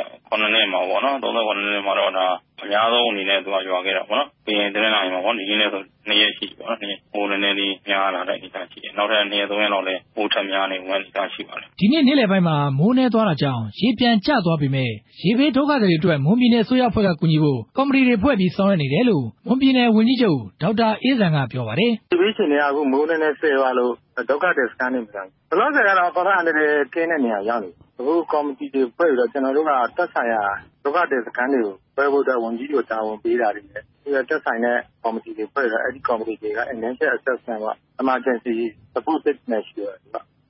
[0.61, 2.27] စ်မှာပေါ့နော် ၃၇ နှစ်မှာတော့ဒါ
[2.63, 6.81] အများဆုံးအနေနဲ့သူကရွာခဲ့တာပေါ့နော်။ကရင် တနင်္သာရီမှာပေါ့ ဒီနေ့နဲ့ဆိုနှစ်ရက်ရှိပြီပေါ့နော်
[7.15, 14.93] မိုးနည်းနည်းလေး များလာတဲ့ အနေအထားရှိတယ် နောက်ထပ်နှစ်ရက်သုံးရက်လောက်လည်း မိုးထပ်များနိုင်မယ့်အနေအထားရှိပါတယ်။ဒီနေ့ နေ့လယ်ပိုင်းမှာ မိုးနည်းသွားတာကြောင့် ရေပြန်ကျသွားပေမယ့်
[15.25, 23.93] ရေဘေးဒုက္ခသည်တွေအတွက် မွန်ပြည်နယ်အစိုးရအဖွဲ့က ကူညီဖို့ ကော်မတီတွေဖွဲ့ပြီး ဆောင်ရွက်နေတယ်လို့ မွန်ပြည်နယ်ဝန်ကြီးချုပ် ဒေါက်တာအေးဇံက ပြောပါတယ်။“ရေဘေးအခြေအနေက အခုမိုးနည်းနည်းစဲသွားလို့
[24.31, 30.43] ဒုက္ခသည်စခန်းတွေမပြန်ဘူးလောလောဆယ်ကတော့အတော်အန္တရာယ်ကင်းတဲ့နေရာ ရောက်နေပြီ အခုကော်မတီတွေဖွဲ့ပြီးတော့ ကျနော်တို့က သက်ဆိုင်ရာ
[30.85, 33.83] ဒုက္ခသည်စခန်းတွေကို ဖွဲ့ဖို့အတွက် ဝန်ကြီးကို တာဝန်ပေးတာတွေနဲ့
[34.29, 38.55] သက်ဆိုင်တဲ့ ကော်မတီတွေဖွဲ့ပြီးတော့အဲဒီကော်မတီတွေက Financial Assessment ပေါ့ Emergency
[38.95, 39.95] Support နဲ့ရှိတယ်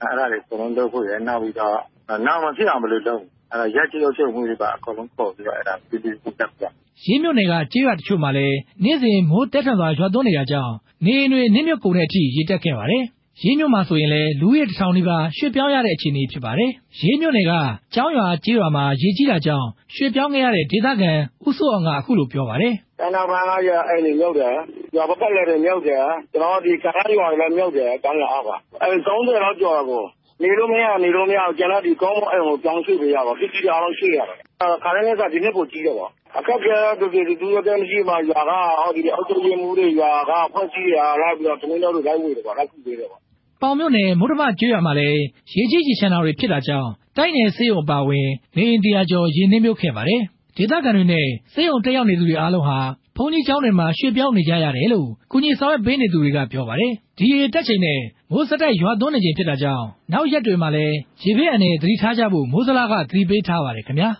[0.02, 1.78] အဲဒါတွေ အကုန်လုံးလုပ်ဖို့ရယ် နောက်ပြီးတော့
[2.26, 6.72] နောင်မဖြစ်အောင် ဘယ်လိုလုပ်မလဲ ရပ်ကျေးအုပ်ချုပ်ရေးမှူးတွေပါ အကုန်လုံးခေါ်ပြီးတော့အဲဒါပြုစုကြမယ်။
[7.04, 13.04] ရေးမြို့နယ်က ကျေးရွာတချို့မှာလည်း နေ့စဉ်မိုးသည်းထန်စွာ ရွာသွန်းနေတာကြောင့် နေအိမ်တွေ နစ်မြုပ်ကုန်တဲ့အထိ ရေတက်ခဲ့ပါတယ်။
[13.42, 16.70] ရေးမြို့မှာဆိုရင်လည်း လူဦးရေ တစ်ထောင်နီးပါး ရွှေ့ပြောင်းရတဲ့ အခြေအနေဖြစ်ပါတယ်။
[17.00, 17.52] ရေးမြို့နယ်က
[17.94, 21.12] ကျောင်းရွာကျေးရွာမှာ ရေကြီးတာကြောင့် ရွှေ့ပြောင်းခဲ့ရတဲ့ ဒေသခံ
[21.46, 24.54] ဦးစိုးအောင်က အခုလို ပြောပါတယ်။“ကမ်းနားနားက အိမ်တွေမြုပ်တယ်
[24.96, 28.50] ရွာပတ်ပတ်လည်တွေမြုပ်တယ် ကျနော်တို့ကမ်းနားရွာတွေလည်း မြုပ်တယ် ကမ်းရွာအောက်က
[28.82, 30.04] အိမ် ၃၀ လောက် ကျော်တယ်
[30.42, 34.36] နေလို့မရ နေလို့မရကျန်တဲ့ ကောင်းမွန်အိမ်ကို ပြောင်းရွှေ့ပေးရတာပစ္စည်းတွေ အားလုံးရွှေ့ရတယ်
[34.82, 38.94] ခါတိုင်းထက်စာဒီနှစ်ပိုကြီးတယ်ပေါ့ အခက်အခဲကတော့ပြည်သူလူထုမရှိမှရွာက အုပ်
[39.28, 43.20] ချုပ်ရေးမှူးတွေ ရွာက အဖွဲ့အစည်းတွေက လိုက်ပြီးတော့ ထမင်းထုတ်တွေ လိုက်ဝေတယ်ပေါ့ လိုက်ကူပေးတယ်ပေါ့
[43.62, 45.20] ပေါင်မြို့နယ် မုဒ္ဓမကျေးရွာမှာလည်း
[45.56, 50.20] ရေကြီးရေလျှံတာတွေဖြစ်တာကြောင့် တိုက်နယ်ဆေးရုံအပါအဝင် နေအိမ်တရာကျော် ရေနစ်မြုပ်ခဲ့ပါတယ်။
[50.56, 52.78] ဒေသခံတွေနဲ့ ဆေးရုံတက်ရောက်နေသူတွေအားလုံးဟာ
[53.22, 58.00] ဘုန်းကြီးကျောင်းတွေမှာ ရွှေ့ပြောင်းနေကြရတယ်လို့ ကူညီဆောင်ရွက်ပေးနေသူတွေက ပြောပါတယ်။ဒီရေတက်ချိန်နဲ့
[58.30, 64.10] မိုးဆက်တိုက်ရွာသွန်းနေချိန်ဖြစ်တာကြောင့် နောက်ရက်တွေမှာလည်း ရေဘေးအန္တရာယ် သတိထားကြဖို့ မိုးဇလက သတိပေးထားပါတယ်ခင်ဗျာ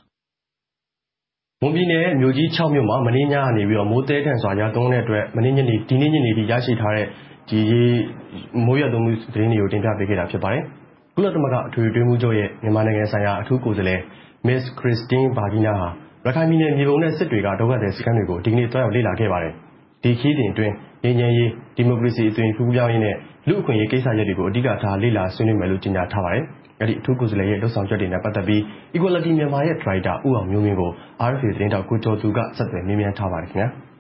[1.63, 7.07] မွန်ပြည်နယ် မြို့ကြီး6မြို့မှာ မနေ့ညကနေပြီးတော့ မိုးတဲထန်စွာရွာသွန်းတဲ့အတွက်မနေ့ညနေဒီနေ့ညနေထိ ရရှိထားတဲ့
[7.49, 7.85] ဒီရေ
[8.67, 10.63] မိုးရွာသွန်းမှုသတင်းတွေကို တင်ပြပေးခဲ့တာဖြစ်ပါတယ်။
[11.15, 14.01] ကုလသမဂ္ဂ အထွေထွေအတွင်းရေးမှူးချုပ်ရဲ့ မြန်မာနိုင်ငံဆိုင်ရာ အထူးကိုယ်စားလှယ်
[14.47, 14.63] Ms.
[14.79, 15.89] Christine Burgener ဟာ
[16.27, 19.53] ရခိုင်ပြည်နယ် မြေပုံနဲ့ စစ်တွေက ဒုက္ခသည်စခန်းတွေကို ဒီကနေ့ သွားရောက်လေ့လာခဲ့ပါတယ်။
[20.03, 23.17] ဒီခရီးစဉ်အတွင်း ငြိမ်းချမ်းရေး၊ဒီမိုကရေစီ အသွင်ကူးပြောင်းရေးနဲ့
[23.49, 26.45] လူ့အခွင့်အရေး ကိစ္စရပ်တွေကို အဓိကထား လေ့လာဆွေးနွေးမယ်လို့ ကြေညာထားပါတယ်။
[26.81, 28.61] အဲဒီ အထူးကိုယ်စားလှယ်ရဲ့ လုပ်ဆောင်ချက်တွေနဲ့ ပတ်သက်ပြီး
[28.97, 30.91] Equality Myanmar ရဲ့ ဒါရိုက်တာ ဦးအောင်မျိုးမင်းကို
[31.31, 33.69] RFA သတင်းထောက် ကိုကျော်သူက ဆက်သွယ်မေးမြန်းထားပါတယ်ခင်ဗျာ။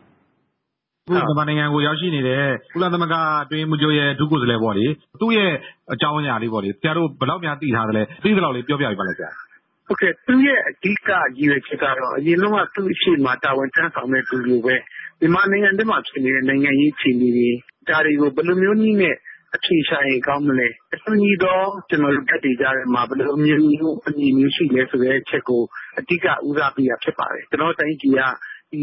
[1.07, 2.43] အခု မြန်မာနိုင်ငံကို ရောက်ရှိနေတဲ့
[2.75, 4.87] ကုလသမဂ္ဂ အတွင်းရေးမှူးချုပ်ရဲ့ဒုကိုယ်စားလှယ်ပေါ့လေ
[5.21, 5.51] သူ့ရဲ့
[5.93, 9.31] အကြောင်းအရာလေးပေါ့လေ ဆရာတို့ ဘယ်လောက်များ သိထားသလဲ သိသလောက်လေး ပြောပြပေးပါလား ဆရာ။
[9.91, 14.75] ဟုတ်ကဲ့ သူ့ရဲ့ အဓိက ရည်ရွယ်ချက်ကတော့ အရင်တုန်းက သူ့ရှေ့မှာ တာဝန်ထမ်းဆောင်တဲ့ သူလိုပဲ
[15.21, 17.51] မြန်မာနိုင်ငံထဲမှာ ဖြစ်နေတဲ့ နိုင်ငံရေး အခြေအနေတွေ
[17.89, 19.17] ဒါတွေကို ဘယ်လိုမျိုးနည်းနဲ့
[19.57, 25.63] အဖြေရှာရင် ကောင်းမလဲ။အတူညီသော ကျနော်တို့ တပ်တွေကြားထဲမှာ ဘယ်လို အမြင်မျိုး အမြင်မျိုး ရှိလဲဆိုတဲ့ အချက်ကို
[25.99, 28.23] အဓိက ဦးစားပေးတာ ဖြစ်ပါတယ်။ကျနော်တို့ တိုင်းပြည်က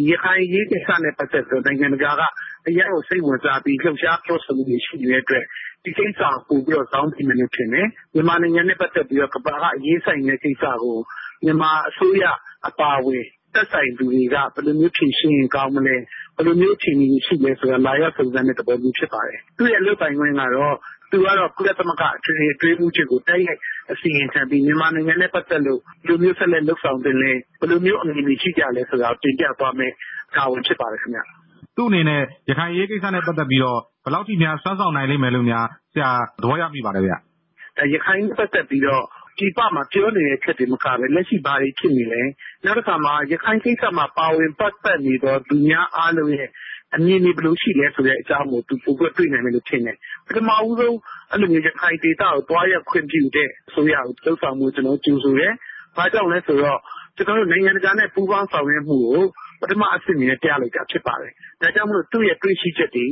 [0.09, 2.21] ရခိုင်အရေးကိစ္စနဲ့ ပတ်သက်ပြီးနိုင်ငံတကာက
[2.67, 5.45] အရမ်းကို စိတ်ဝင်စားပြီး လှုပ်ရှားပြောဆိုမှုတွေ ရှိနေတဲ့အတွက်
[5.83, 10.97] ဒီကိစ္စကို ပိုပြီးတော့ ဇောင်းပေးမယ်လို့ ထင်တယ်။မြန်မာနိုင်ငံနဲ့ ပတ်သက်ပြီးတော့ ကမ္ဘာက အရေးဆိုင်တဲ့ကိစ္စကို
[11.43, 12.23] မြန်မာအစိုးရ
[12.67, 15.95] အပါအဝင် သက်ဆိုင်သူတွေက ဘယ်လိုမျိုး ဖြေရှင်းရင် ကောင်းမလဲ
[16.35, 20.75] ဘယ်လိုမျိုး အခြေအနေတွေ ရှိလဲဆိုတာ လာရောက်စုံစမ်းတဲ့သဘောမျိုး ဖြစ်ပါတယ်။သူ့ရဲ့ လုပ်ပိုင်ခွင့်ကတော့
[21.11, 23.59] သူကတော့ ကုလသမဂ္ဂ အထွေထွေအတွင်းရေးမှူးချုပ်ကို တိုက်ရိုက်
[23.91, 29.91] အစီရင်ခံပြီး မြန်မာနိုင်ငံနဲ့ ပတ်သက်လို့ ဘယ်လိုမျိုး ဆက်လက်လုပ်ဆောင်သင့်လဲ ဘယ်လိုမျိုး အမြင်တွေ ရှိကြလဲဆိုတာကို တင်ပြသွားမယ်
[30.35, 31.21] တာဝန် ဖြစ်ပါတယ်ခင်ဗျ။
[31.77, 37.13] သူ့အနေနဲ့ ရခိုင်ရေးကိစ္စနဲ့ ပတ်သက်ပြီးတော့ ဘယ်လောက်ထိများ စွမ်းဆောင်နိုင်လိမ့်မယ်လို့များ ဆရာ သဘောရမိပါလဲဗျ။
[37.93, 39.03] ရခိုင်နဲ့ ပတ်သက်ပြီးတော့
[39.37, 42.21] ပြည်ပမှာ ပြောနေတဲ့အချက်တွေမကဘဲ လက်ရှိ ဘာတွေဖြစ်နေလဲ။
[42.63, 46.49] နောက်တခါမှာ ရခိုင်ကိစ္စမှာ ပါဝင်ပတ်သက်နေသောသူများအားလုံးရဲ့
[46.95, 50.97] အမြင်တွေ ဘယ်လိုရှိလဲဆိုတဲ့အကြောင်းကို သူ ပိုပြီးတွေ့နိုင်မယ်လို့ထင်တယ်။ပထမဦးဆုံး
[51.31, 55.53] အဲ့လိုမျိုး ရခိုင်ဒေသကို သွားရောက်ခွင့်ပြုတဲ့ အစိုးရကိုလှုပ်ဆောင်မှုကျွန်တော်ကြိုဆိုတယ်။
[55.97, 56.79] ဘာကြောင့်လဲဆိုတော့
[57.15, 59.23] ကျွန်တော်တို့ နိုင်ငံတကာနဲ့ ပူးပေါင်းဆောင်ရွက်မှုကို
[59.61, 63.05] ပထမအဆင့်နဲ့ ပြလိုက်တာ ဖြစ်ပါတယ်။ဒါကြောင့်မလို့ သူ့ရဲ့ တွေးရှိချက်တွေ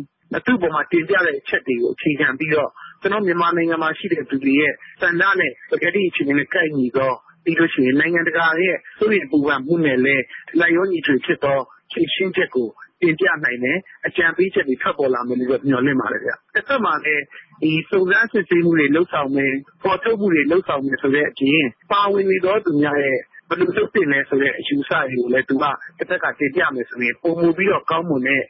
[0.46, 2.70] သူ့ပေါ်မှာ တင်ပြတဲ့အချက်တွေကို အခြေခံပြီးတော့
[3.02, 7.12] ကျွန်တော်မြန်မာနိုင်ငံမှာရှိတဲ့သူတွေရဲ့စံနာနဲ့ ပကတိအခြေအနေနဲ့ ကိုက်ညီသော
[7.44, 10.24] ပြီးလို့ရှိရင် နိုင်ငံတကာရဲ့ စိုးရိမ်ပူပန်မှုနဲ့လည်း
[10.60, 11.60] လိုက်ရောညီထွေဖြစ်သော
[11.92, 12.70] ဖြည့်ရှင်းချက်ကို
[13.02, 17.24] တင်ပြနိုင်တယ် အကြံပေးချက်တွေ ထွက်ပေါ်လာမယ်လို့မျှော်လင့်ပါတယ်ဗျ။တစ်ဖက်မှာလည်း
[17.62, 25.66] ဒီစုံစမ်းစစ်ဆေးမှုတွေလှုပ်ဆောင်မယ်ပေါ်ထုတ်မှုတွေလှုပ်ဆောင်မယ်ဆိုတဲ့အပြင် ပါဝင်နေသောသူများရဲ့ ဘယ်လိုလုပ်တင်လဲဆိုတဲ့ အယူဆတွေကိုလည်း သူက
[25.98, 28.42] တစ်ဖက်က တင်ပြမယ်ဆိုရင်ပုံမူပြီးတော့ ကောင်းမွန်တဲ့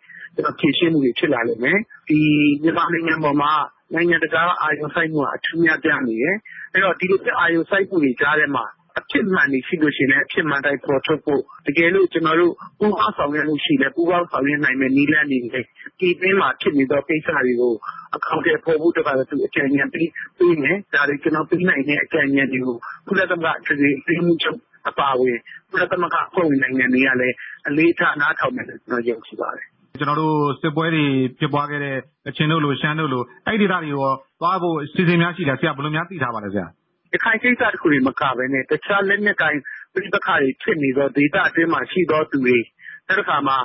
[0.60, 1.78] ဖြည့်ရှင်းမှုတွေ ဖြစ်လာလိမ့်မယ်။
[2.10, 2.20] ဒီ
[2.64, 3.52] မြန်မာနိုင်ငံပေါ်မှာ
[3.94, 6.36] နိုင်ငံတကာအာရုံစိုက်မှုက အထူးများပြားနေတယ်။
[6.74, 8.66] အဲ့တော့ ဒီလို အာရုံစိုက်မှုတွေကြားထဲမှာ
[9.00, 15.64] အဖြစ်မှန်တွေ ရှိလို့ရှိရင်လည်း အဖြစ်မှန်တိုင်းပေါ်ထုတ်ဖို့ တကယ်လို့ ကျွန်တော်တို့ ပူးပေါင်းဆောင်ရွက်မှုရှိလဲပူးပေါင်းဆောင်ရွက်နိုင်မယ့် နည်းလမ်းတွေနဲ့
[16.00, 17.74] ဒီပင်းမှာ ဖြစ်နေသောကိစ္စတွေကို
[18.16, 22.78] အကောင့်တွေပေါ်ဖို့တပါးသူ အကြံဉာဏ်ပေးပေးမယ် ဒါတွေ ကျွန်တော်ပြီးနိုင်တဲ့ အကြံဉာဏ်တွေကို
[23.08, 25.38] ကုလသမဂ္ဂအခြေအနေမှုချုပ် အပါအဝင်
[25.72, 27.36] ကုလသမဂ္ဂအဖွဲ့ဝင် နိုင်ငံတွေကလည်း
[27.68, 29.66] အလေးထား နားထောင်မယ်လို့ ကျွန်တော် ယုံကြည်ပါတယ်
[30.00, 31.06] ကျွန်တော်တို့ စစ်ပွဲတွေ
[31.40, 36.68] ဖြစ်ပွားခဲ့တဲ့အချင်းတို့လို ရှမ်းတို့လို အဲ့ဒီဒေသတွေရော သွားဖို့စီစဉ်များရှိတယ်ဆရာ ဘယ်လိုများ သိထားပါလဲ ဆရာ
[37.14, 39.58] ရခိုင်ကိစ္စတခုတွေမကဘဲနဲ့ တခြားလက်နက်ကိုင်
[39.94, 42.58] ပြိပခါတွေဖြစ်နေသော ဒေသအတွင်းမှာ ရှိသောသူတွေ
[43.08, 43.58] နောက်တစ်ခါမှာ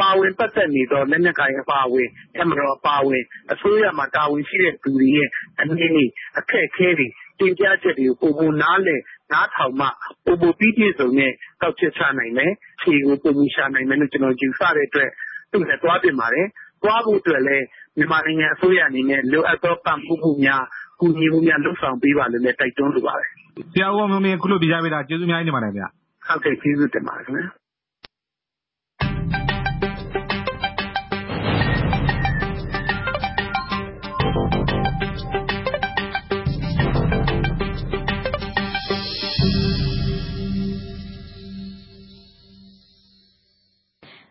[0.00, 2.08] ပါဝင်ပတ်သက်နေသော လက်နက်ကိုင်အပါအဝင်
[2.40, 5.28] အမတော်အပါအဝင် အစိုးရမှာ တာဝန်ရှိတဲ့သူတွေရဲ့
[5.60, 7.06] အနေနဲ့အခက်အခဲတွေ
[7.38, 9.00] တင်ပြချက်တွေကိုပုံမနားလည်
[9.32, 9.86] နားထောင်မှ
[10.24, 15.10] ပုံမပြီးပြည့်စုံတဲ့တောက်ချက်ချနိုင်မယ်ခြေကိုပုံမရှာနိုင်မယ်လို့ ကျွန်တော်ယူဆတဲ့အတွက်
[15.52, 16.46] သူ့နဲ့တွားပြင်ပါတယ်
[16.82, 17.64] တွားဖို့အတွက်လည်း
[17.98, 20.62] မြန်မာနိုင်ငံအစိုးရအနေနဲ့ လိုအပ်သော ပံ့ပိုးမှုများ
[21.00, 23.28] ကူညီမှုများလှုပ်ဆောင်ပေးပါလို့လည်း တိုက်တွန်းလိုပါတယ်
[23.72, 25.82] ဆရာဦးအောင်မင်းခုလိုပြကြပေးတာ ကျေးဇူးများတင်ပါတယ်ဗျ
[26.26, 27.46] ဟုတ်ကဲ့ ကျေးဇူးတင်ပါတယ်ခင်ဗျာ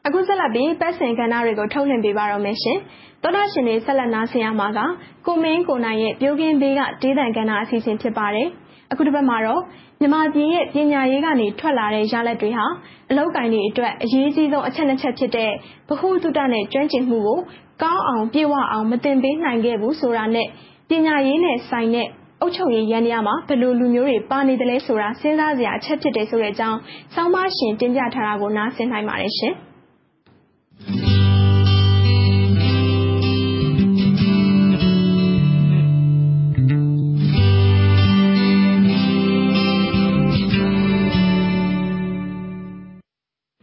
[0.08, 2.78] အခုဆက်လက်ပြီး ပတ်စင်ကဏ္ဍတွေကို ထုတ်လွှင့်ပေးပါတော့မယ်ရှင်။
[3.24, 4.80] သောတာရှင်တွေ ဆက်လက်နားဆင်ရမှာက
[5.26, 8.48] ကိုမင်းကိုနိုင်ရဲ့ပြိုးကင်းဘေးကဒေသကဏ္ဍအစီအစဉ် ဖြစ်ပါတယ်။
[8.92, 9.62] အခုတစ်ပတ်မှာတော့
[10.00, 12.66] မြန်မာပြည်ရဲ့ ပညာရေးကနေ ထွက်လာတဲ့ ရလဒ်တွေဟာ
[13.10, 15.52] အလောက်ကင်တွေအတွက် အရေးကြီးဆုံး အချက် နှစ်ချက်ဖြစ်တဲ့
[15.90, 17.40] ဗဟုသုတနဲ့ ကျွမ်းကျင်မှုကို
[17.84, 20.48] ကောင်းအောင်ပြေဝအောင် မသင်ပေးနိုင်ခဲ့ဘူးဆိုတာနဲ့
[20.90, 22.08] ပညာရေးနဲ့ဆိုင်တဲ့
[22.42, 26.80] အုပ်ချုပ်ရေးရန်ရမှာ ဘယ်လိုလူမျိုးတွေ ပါနေတယ်လဲဆိုတာ စဉ်းစားစရာအချက် ဖြစ်တယ်ဆိုတဲ့အကြောင်း
[27.14, 29.56] ဆောင်းပါရှင် တင်ပြထားတာကို နားဆင်နိုင်ပါတယ်ရှင်။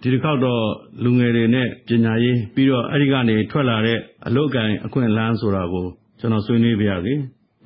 [0.04, 0.62] ဒီတစ်ခေါက်တော့
[1.04, 5.86] လူငယ်တွေနဲ့ပညာရေးပြီးတော့အဲ့ဒီကနေထွက်လာတဲ့အလုပ်အကံအခွင့်အလမ်းဆိုတာကို
[6.20, 7.14] ကျွန်တော်ဆွေးနွေးပြရစီ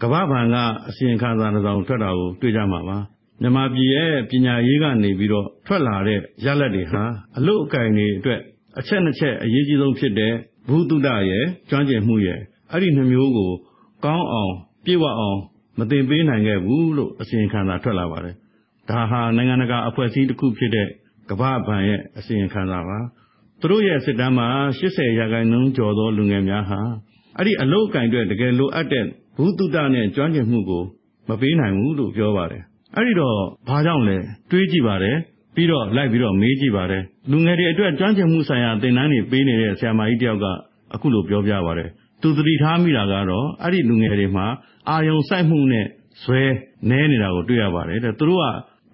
[0.03, 0.57] ကမ္ဘာဘဏ်က
[0.89, 2.99] အစီရင်ခံစာတစ်စောင်ထွက်တာကိုတွေ့ကြမှာပါ
[3.41, 7.03] မြန်မာပြည်ရဲ့ပညာရေးကနေပြီးတော့ထွက်လာတဲ့ရလဒ်တွေဟာ
[7.39, 8.41] အလုပ်အကံတွေအတွက်
[8.79, 10.33] အချက်နှစ်ချက်အရေးကြီးဆုံးဖြစ်တဲ့
[10.69, 12.39] ဘုသူတရဲ့ကျွမ်းကျင်မှုရဲ့
[12.71, 13.51] အဲ့ဒီနှမျိုးကို
[14.05, 15.39] ကောင်းအောင်ပြည့်ဝအောင်
[15.79, 18.35] မတင်ပေးနိုင်ခဲ့ဘူးလို့အစီရင်ခံစာထွက်လာပါတယ်
[18.91, 20.89] ဒါဟာနိုင်ငံတကာအဖွဲ့အစည်းတစ်ခုဖြစ်တဲ့
[21.31, 22.99] ကမ္ဘာ့ဘဏ်ရဲ့အစီရင်ခံစာပါ
[23.61, 26.81] သူတို့ရဲ့စစ်တမ်းမှာ80ရာခိုင်နှုန်းကျော်သောလူငယ်များဟာ
[27.37, 29.05] အဲ့ဒီအလုတ်ကင်အတွက်တကယ်လိုအပ်တဲ့
[29.37, 30.85] ဘုသူတနဲ့ကျွမ်းကျင်မှုကို
[31.29, 32.63] မပေးနိုင်ဘူးလို့ပြောပါတယ်
[32.95, 33.39] အဲ့ဒီတော့
[33.69, 34.17] ဘာကြောင့်လဲ
[34.51, 35.17] တွေးကြည့်ပါတယ်
[35.55, 40.47] ပြီးတော့လိုက်ပြီးတော့မေးကြည့်ပါတယ်လူငယ်တွေအတွက်ကျွမ်းကျင်မှုဆိုင်ရာသင်တန်းတွေပေးနေတဲ့ဆရာမကြီးတယောက်က
[40.95, 41.89] အခုလိုပြောပြပါတယ်။
[42.23, 44.47] သူသတိထားမိတာကတော့အဲဒီလူငယ်တွေမှာ
[44.89, 45.87] အာရုံစိုက်မှုနဲ့
[46.23, 46.43] ဇွဲ
[46.91, 48.45] နည်းနေတာကိုတွေ့ရပါတယ်တဲ့။သူတို့က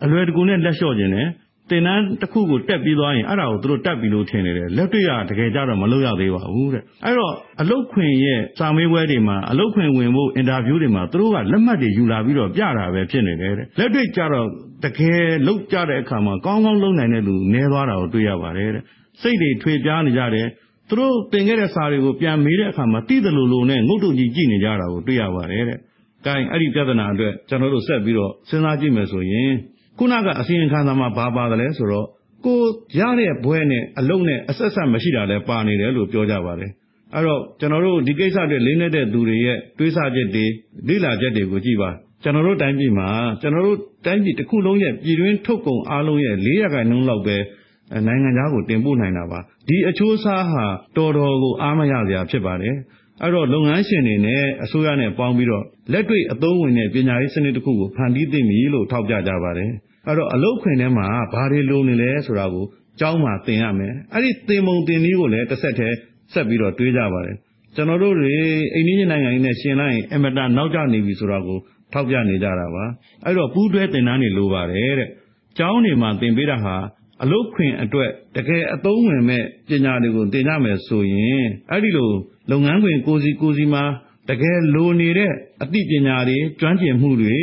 [0.05, 1.29] အလွယ်တကူနဲ့လက်လျှော့ချင်တယ်။
[1.71, 14.47] သင်တန်းတခုကိုတက်ပြီးသွားရင်အဲဒါကိုသူတို့တတ်ပြီလို့ထင်နေတယ်။လက်တွေ့ကတကယ်ကျတော့မလုပ်ရသေးပါဘူးတဲ့။အဲဒီတော့အလုပ်ခွင်ရဲ့စာမေးပွဲတွေမှာအလုပ်ခွင်ဝင်ဖို့အင်တာဗျူးတွေမှာသူတို့ကလက်မှတ်တွေယူလာပြီးတော့ပြတာပဲဖြစ်နေတယ်တဲ့။လက်တွေ့ကျတော့
[14.85, 18.83] တကယ်လုပ်ကြတဲ့အခါမှာကောင်းကောင်းလုပ်နိုင်တဲ့လူနည်းသွားတာကိုတွေ့ရပါတယ်တဲ့။
[19.21, 20.47] စိတ်တွေထွေပြားနေကြတယ်။
[20.89, 25.79] သူတို့သင်ခဲ့တဲ့စာတွေကိုပြန်မေးတဲ့အခါမှာသိသလိုလိုနဲ့ငုတ်တုတ်ကြီးကြည့်နေကြတာကိုတွေ့ရပါတယ်တဲ့။
[26.27, 29.51] ကိုင်းအဲဒီပြဿနာအတွက်ကျွန်တော်တို့ဆက်ပြီးတော့စဉ်းစားကြည့်မယ်ဆိုရင်
[29.99, 32.07] ခုနကအစီရင်ခံစာမှာဘာပါတယ်လဲဆိုတော့
[32.45, 32.61] ကို
[32.99, 36.71] ရတဲ့ဘွဲနဲ့အလုံးနဲ့အဆက်ဆက်မရှိတာလည်းပါနေတယ်လို့ပြောကြပါတယ်။
[37.15, 40.45] အဲ့တော့ကျွန်တော်တို့ဒီကိစ္စတွေလေးနေတဲ့သူတွေရဲ့တွေးဆချက်တွေ
[40.89, 41.91] လိလာချက်တွေကိုကြည့်ပါ
[42.23, 43.09] ကျွန်တော်တို့တိုင်းပြည်မှာ
[43.43, 47.37] ကျွန်တော်တို့တိုင်းပြည်တစ်ခုလုံးရဲ့ပြည်တွင်းထုတ်ကုန်အားလုံးရဲ့၄ရာခိုင်နှုန်းလောက်ပဲ
[48.07, 50.65] နိုင်ငံသားကိုတင်ပို့နိုင်တာပါဒီအချိုးအစားဟာ
[50.97, 52.77] တော်တော်ကိုအားမရစရာဖြစ်ပါတယ်
[53.25, 59.71] အဲ့တော့ လုပ်ငန်းရှင်တွေနဲ့ အစိုးရနဲ့ပေါင်းပြီးတော့ လက်တွေ့အသုံးဝင်တဲ့ ပညာရေးစနစ်တစ်ခုကို ဖန်တီးသင့်ပြီလို့ ထောက်ပြကြပါတယ်
[60.07, 62.65] အဲ့တော့ အလုတ်ခွင်ထဲမှာ ဘာတွေလိုနေလဲဆိုတာကို
[63.01, 65.97] ကျောင်းမှာသင်ရမယ် အဲ့ဒီသင်ပုံသင်နည်းကိုလည်းတစ်ဆက်တည်း
[66.33, 67.37] ဆက်ပြီးတော့ တွေးကြပါတယ်
[67.75, 68.35] ကျွန်တော်တို့တွေ
[68.75, 71.59] အိန္ဒိယနိုင်ငံကြီးနဲ့ရှင်လိုက်ရင်အမတန် နောက်ကျနေပြီဆိုတာကို
[71.93, 72.85] ထောက်ပြနေကြတာပါ
[73.25, 75.09] အဲ့တော့ ပူးတွဲသင်တန်းတွေ လိုပါတယ်တဲ့
[75.59, 76.77] ကျောင်းတွေမှာ သင်ပေးတာဟာ
[77.25, 82.11] အလုတ်ခွင်အတွက် တကယ်အသုံးဝင်မဲ့ပညာတွေကိုသင်ကြမယ်ဆိုရင်အဲ့ဒီလို
[82.51, 83.85] လုပ်ငန်းခွင် ကိုစီကိုစီမှာ
[84.31, 85.33] တကယ်လိုနေတဲ့
[85.63, 87.35] အသိပညာတွေ ကျွမ်းကျင်မှုတွေ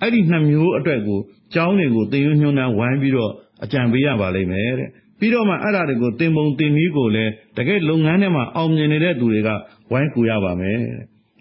[0.00, 1.20] အဲ့ဒီနှစ်မျိုးအတွက်ကို
[1.54, 3.32] ကျောင်းတွေကို သင်ယူညွှန်းနှံဝိုင်းပြီးတော့
[3.64, 9.48] အကြံပေးရပါလိမ့်မယ်တဲ့ ပြီးတော့မှ အဲ့ဒါတွေကို သင်ပုံသင်နည်းကိုလည်း တကယ်လုပ်ငန်းထဲမှာ အောင်မြင်နေတဲ့သူတွေက
[9.90, 10.92] ဝိုင်းကူရပါမယ်တဲ့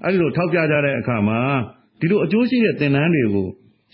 [0.04, 1.40] အဲ့ဒီလို ထောက်ပြကြတဲ့အခါမှာ
[2.00, 3.48] ဒီလိုအကျိုးရှိတဲ့ သင်တန်းတွေကို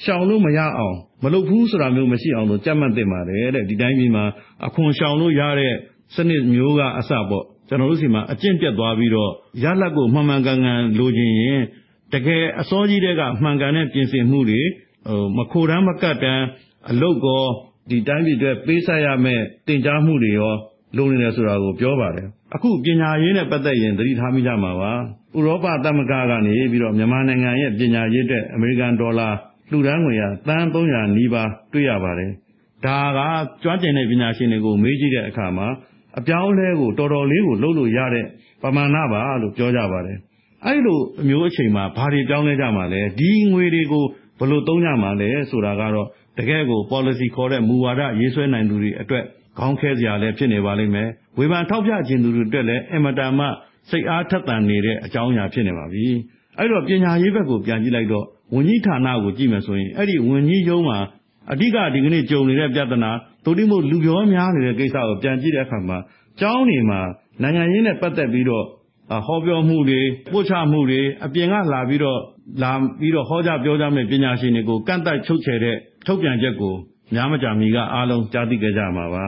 [0.04, 4.26] ရှောင်လို့မရအောင် မလုပ်ဘူးဆိုတာမျိုးမရှိအောင်လို့ကြက်မှတ်သင့်ပါတယ်တဲ့ဒီတိုင်းပြည်မှာ
[4.66, 5.74] အခွန်ရှောင်လို့ရတဲ့
[6.16, 9.32] စနစ်မျိုးကအစပေါ့ကျွန်တော်တို့စီမှာအကျင့်ပြတ်သွားပြီးတော့
[9.64, 11.60] ရလက်ကိုမှန်မှန်ကန်ကန်လိုချင်ရင်
[12.14, 14.62] တကယ်အစောကြီးတဲ့ကမှန်ကန်တဲ့ပြင်ဆင်မှုတွေ
[15.08, 16.44] ဟိုမခိုတန်းမကတ်တန်း
[16.90, 17.44] အလုတ်ကော
[17.90, 20.54] ဒီတိုင်းပြည်အတွက်ပေးဆက်ရမယ့်တင် जा မှုတွေရော
[20.98, 24.92] လိုနေတယ်ဆိုတာကိုပြောပါတယ်အခုပညာရေးနဲ့ပတ်သက်ရင်သတိထားမိကြမှာပါ
[25.38, 29.30] ဥရောပသမဂ္ဂကနေပြီးတော့မြန်မာနိုင်ငံရဲ့ပညာရေးအတွက်အမေရိကန်ဒေါ်လာ
[29.70, 32.32] လှူဒန်းငွေဟာတန်း300နီးပါးတွေ့ရပါတယ်
[32.86, 33.20] ဒါက
[33.64, 35.68] ကျွမ်းကျင်တဲ့ပညာရှင်တွေကို မေးကြည့်တဲ့အခါမှာ
[36.20, 38.26] အပြောင်းအလဲကိုတော်တော်လေးကိုလုပ်လို့ရတဲ့
[38.62, 40.18] ပမာဏပါလို့ပြောကြပါတယ်
[40.66, 44.06] အဲ့လိုအမျိုးအချိန်မှာဘာတွေပြောင်းလဲကြမှာလဲဒီငွေတွေကို
[44.40, 49.24] ဘယ်လိုသုံးကြမှာလဲဆိုတာကတော့တကယ်ကို policy ခေါ်တဲ့မူဝါဒရေးဆွဲနိုင်သူတွေအတွက်
[49.60, 53.46] ခေါင်းခဲစရာလည်းဖြစ်နေပါလိမ့်မယ်ဝေဖန်ထောက်ပြခြင်းသူတွေအတွက်လည်းအင်မတန်မှ
[53.90, 56.06] စိတ်အားထက်သန်နေတဲ့အကြောင်းအရာဖြစ်နေပါပြီ
[56.58, 60.98] အဲ့တော့ပညာရေးဘက်ကိုပြန်ကြည့်လိုက်တော့ ဝန်ကြီးဌာနကိုကြည့်မယ်ဆိုရင်အဲ့ဒီဝန်ကြီးရုံးမှာ
[61.52, 63.12] အဓိကဒီကနေ့ကြုံနေတဲ့ပြဿနာ
[63.46, 65.98] ဒုတိယမို့လူပြောများနေတဲ့ကိစ္စကိုပြန်ကြည့်တဲ့အခါမှာ
[66.40, 67.00] ကျောင်းတွေမှာ
[67.42, 68.66] နိုင်ငံရေးနဲ့ပတ်သက်ပြီးတော့
[69.28, 70.00] ဟောပြောမှုတွေ
[70.34, 72.20] ပို့ချမှုတွေအပြင်ကလာပြီးတော့
[72.64, 75.78] လာပြီးတော့ဟောကြားပြောကြားမဲ့ပညာရှင်တွေကိုကန့်သတ်ချုပ်ချယ်တဲ့
[76.08, 76.76] ထုတ်ပြန်ချက်ကို
[77.14, 79.26] များမကြာမီကအားလုံးကြားသိကြကြမှာပါ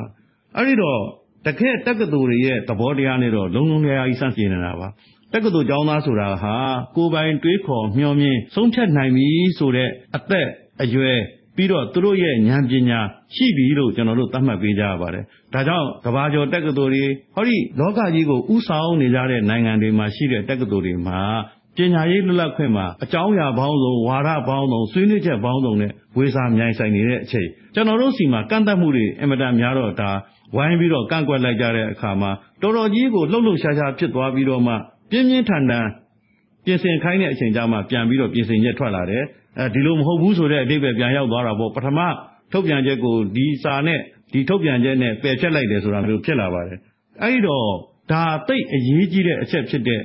[0.55, 0.99] အဲ့ဒီတော့
[1.45, 4.87] တကယ်တက္ကသိုလ်တွေရဲ့သဘောတရားနဲ့တော့လုံလုံလည်လည်ဆန့်ကျင်နေတာပါ
[5.33, 6.55] တက္ကသိုလ်ကျောင်းသားဆိုတာဟာ
[6.95, 10.47] ကိုယ်ပိုင်တွေးခေါ်မျှော်မြင် ဆုံးဖြတ်နိုင်ပြီဆိုတဲ့အသက်
[10.83, 11.17] အရွယ်
[11.55, 12.99] ပြီးတော့သူတို့ရဲ့ဉာဏ်ပညာ
[13.35, 21.21] ရှိပြီလို့ကျွန်တော်တို့သတ်မှတ်ပေးကြရပါတယ်။ဒါကြောင့်ကဘာကျော်တက္ကသိုလ်တွေဟောဒီလောကကြီးကိုဥဆောင်နေကြတဲ့နိုင်ငံတွေမှာရှိတဲ့တက္ကသိုလ်တွေမှာ
[21.77, 30.11] ပညာရေးလွတ်လပ်ခွင့်မှာအကြောင်းအရာပေါင်းစုံဝါဒပေါင်းစုံဆွေးနွေးချက်ပေါင်းစုံနဲ့ဝေစာမြိုင်ဆိုင်နေတဲ့အချိန်ကျွန်တော်တို့စီမှာကန့်သက်မှုတွေအင်မတန်များတော့ဒါ
[30.55, 34.73] ဝိုင်းပြီးတော့ကန့်ကွက်လိုက်ကြတဲ့အခါမှာတော်တော်ကြီးကိုလှုပ်လှုပ်ရှားရှားဖြစ်သွားပြီးတော့မှ
[35.11, 35.87] ပြင်းပြင်းထန်ထန်
[36.65, 39.23] ပြင်ဆင်ခိုင်းတဲ့အချိန်ကြမှာပြန်ပြီးတော့ပြင်ဆင်ချက်ထွက်လာတယ်
[39.59, 41.99] အဲဒီလိုမဟုတ်ဘူးဆိုတဲ့အဓိပ္ပာယ်ပြန်ရောက်သွားတာပေါ့ပထမ
[42.51, 43.99] ထုတ်ပြန်ချက်ကိုဒီစာနဲ့
[44.33, 46.79] ဒီထုတ်ပြန်ချက်နဲ့ပယ်ဖျက်လိုက်တယ်ဆိုတာမျိုးဖြစ်လာပါတယ်
[47.21, 47.67] အဲဒီတော့
[48.11, 50.01] ဒါသိအရေးကြီးတဲ့အချက်ဖြစ်တဲ့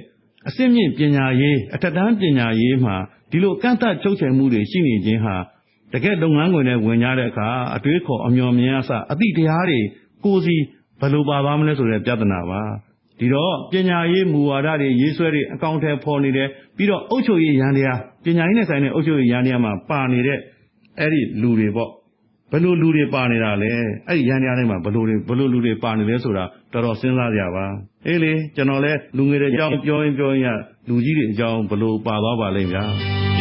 [0.49, 2.97] အစစ်မြင့်ပညာရေးအထက်တန်းပညာရေးမှာ
[3.31, 5.37] ဒီလိုကန့်သတ်ချုပ်ချယ်မှုတွေရှိနေခြင်းဟာ
[5.93, 9.81] တကယ်လုပ်ငန်းခွင်နဲ့ဝင်ကြတဲ့အခါအတွေးခေါ်အမျှော်မြင်အစအသည့်တရားတွေ
[10.25, 10.57] ကိုစီ
[11.01, 12.61] ဘယ်လိုပါသွားမလဲဆိုတဲ့ပြဿနာပါ
[13.23, 20.39] ဒီတော့ ပညာရေးမူဝါဒတွေရေးဆွဲတွေအကောင့်ထဲပေါ်နေတယ်ပြီးတော့အုပ်ချုပ်ရေးရန်တရားပညာရေးနဲ့ဆိုင်တဲ့အုပ်ချုပ်ရေးရန်တရားမှာပါနေတဲ့
[20.99, 21.91] အဲ့ဒီလူတွေပေါ့
[22.51, 23.71] ဘယ်လိုလူတွေပါနေတာလဲ
[24.09, 27.65] အဲ့ဒီရန်တရားတွေမှာဘယ်လိုတွေဘယ်လိုလူတွေပါနေလဲဆိုတာတော်တော်စဉ်းစားကြပါ
[28.07, 30.59] အေးလေကျွန်တော်လဲလူငယ်တွေအကြောင်းပြောရင်ပြောရင်
[30.89, 33.32] လူကြီးတွေအကြောင်းဘယ်လိုပါသွားပါလိမ့်ဗျာ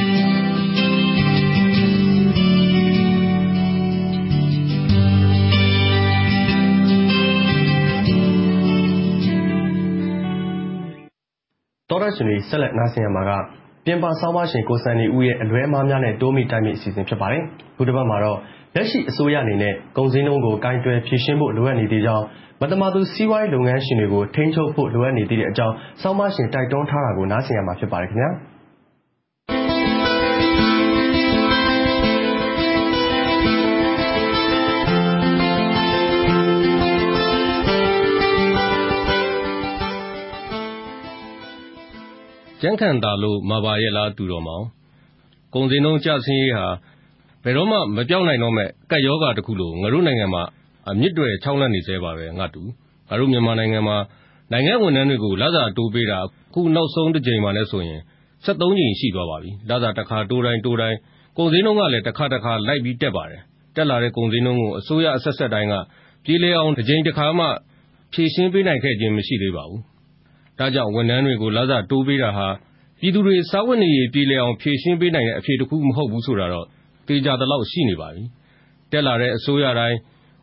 [12.11, 13.31] တောရရှင်တွေ ဆက်လက် နားဆင်ရမှာက
[13.85, 17.43] ပြင်ပဆောင်းပါရှင် ကိုစံနေဦးရဲ့ အလွဲမားများနဲ့ တိုးမိတိုက်မိ အစီအစဉ် ဖြစ်ပါတယ်။
[17.77, 18.37] ခုတစ်ပတ်မှာတော့
[18.75, 22.25] လက်ရှိအစိုးရအနေနဲ့ ကုန်ဈေးနှုန်းကို ကိုင်တွယ်ဖြေရှင်းဖို့ လိုအပ်နေသေးကြောင်း
[22.61, 28.29] မသမာသူ စီးပွားရေးလုပ်ငန်းရှင်တွေကို ထိန်းချုပ်ဖို့ လိုအပ်နေသေးတဲ့အကြောင်း ဆောင်းပါးရှင် တိုက်တွန်းထားတာကို နားဆင်ရမှာ ဖြစ်ပါတယ်ခင်ဗျာ။
[42.61, 44.65] ကြံ့ခံသာလို့မာပါရဲ့လား သူတော်မောင်
[45.53, 46.67] ကုန်စည်နှုန်းကျဆင်းရေးဟာ
[47.43, 50.43] ဘယ်တော့မှ မပျောက်နိုင်တော့မယ့် ကပ်ရောဂါတစ်ခုလို ငါတို့နိုင်ငံမှာ
[50.89, 52.61] အမြစ်တွယ် ခြောက်လန့်နေဆဲပါပဲ ငါတူ
[53.09, 53.97] ငါတို့မြန်မာနိုင်ငံမှာ
[54.51, 58.01] နိုင်ငံဝန်ထမ်းတွေကို လစာတိုးပေးတာ အခုနောက်ဆုံးတစ်ကြိမ်မှလည်းဆိုရင်
[58.45, 60.97] 73ကြိမ် ရှိသွားပါပြီ လစာတစ်ခါတိုးတိုင်းတိုးတိုင်း
[61.37, 63.41] ကုန်စည်နှုန်းကလည်းတစ်ခါတစ်ခါ လိုက်ပြီးတက်ပါတယ်
[63.75, 65.73] တက်လာတဲ့ ကုန်စည်နှုန်းကို အစိုးရအဆက်ဆက်တိုင်းက
[66.25, 67.45] ပြည်လဲအောင်တစ်ကြိမ်တစ်ခါမှ
[68.13, 69.81] ဖြည့်ရှင်းပေးနိုင်ခဲ့ခြင်း မရှိသေးပါဘူး
[70.61, 72.47] ဒါကြောင့် ဝန်ထမ်းတွေကို လစာတိုးပေးတာဟာ
[72.99, 76.65] ပြည်သူတွေ စားဝတ်နေရေး ပြေလည်အောင် ဖြေရှင်းပေးနိုင်တဲ့ အဖြေတစ်ခု မဟုတ်ဘူးဆိုတာတော့
[77.07, 78.23] သေချာသလောက် ရှိနေပါပြီ။
[78.91, 79.97] တက်လာတဲ့ အစိုးရတိုင်း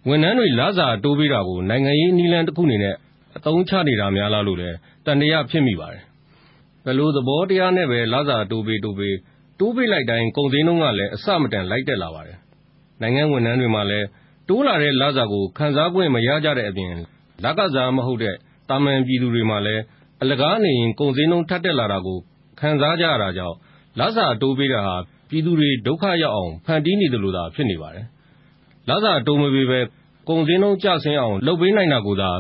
[0.09, 2.95] ဝန်ထမ်းတွေ လစာတိုးပေးတာကို နိုင်ငံရေးနည်းလမ်းတစ်ခုအနေနဲ့
[3.37, 6.03] အသုံးချနေတာများလားလို့လည်းတန်တရားဖြစ်မိပါတယ်။
[6.85, 9.17] ဘယ်လိုသဘောတရားနဲ့ပဲ လစာတိုးပေးတိုးပေး
[9.61, 12.39] တိုးပေးလိုက်တိုင်း ကုန်ဈေးနှုန်းကလည်း အဆမတန် လိုက်တက်လာပါတယ်။
[13.03, 14.07] နိုင်ငံဝန်ထမ်းတွေမှာလည်း
[14.49, 16.93] တိုးလာတဲ့လစာကို ခံစား권မရကြတဲ့အပြင်
[17.45, 18.35] လကစားမဟုတ်တဲ့
[18.69, 19.83] တာမန်ပြည်သူတွေမှာလည်း
[20.23, 22.19] အလကားနေရင် ကုန်ဈေးနှုန်း ထပ်တက်လာတာကို
[22.61, 23.57] ခံစားကြရတာကြောင့်
[23.99, 24.97] လစာတိုးပေးတာဟာ
[25.29, 28.07] ပြည်သူတွေ ဒုက္ခရောက်အောင် ဖန်တီးနေသလိုသာ ဖြစ်နေပါတယ်။
[28.89, 29.81] လစာတိုးမပေးဘဲ
[30.29, 32.31] ကုန်ဈေးနှုန်း ကျဆင်းအောင် လုပ်ပေးနိုင်တာကိုသာ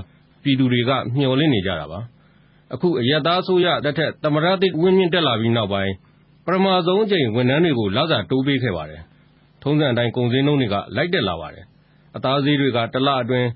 [0.42, 2.00] ပြည်သူတွေက မျှော်လင့်နေကြတာပါ။
[2.74, 5.92] အခု အရပ်သားအစိုးရလက်ထက် သမ္မတသစ် ဦးဝင်းမြင့် တက်လာပြီးနောက်ပိုင်း
[6.44, 9.02] ပထမဆုံးအကြိမ် ဝန်ထမ်းတွေကို လစာတိုးပေးခဲ့ပါတယ်။
[9.62, 11.64] ထုံးစံအတိုင်း ကုန်ဈေးနှုန်းတွေက လိုက်တက်လာပါတယ်။
[12.16, 13.48] အသားဈေးတွေကတစ်လအတွင်း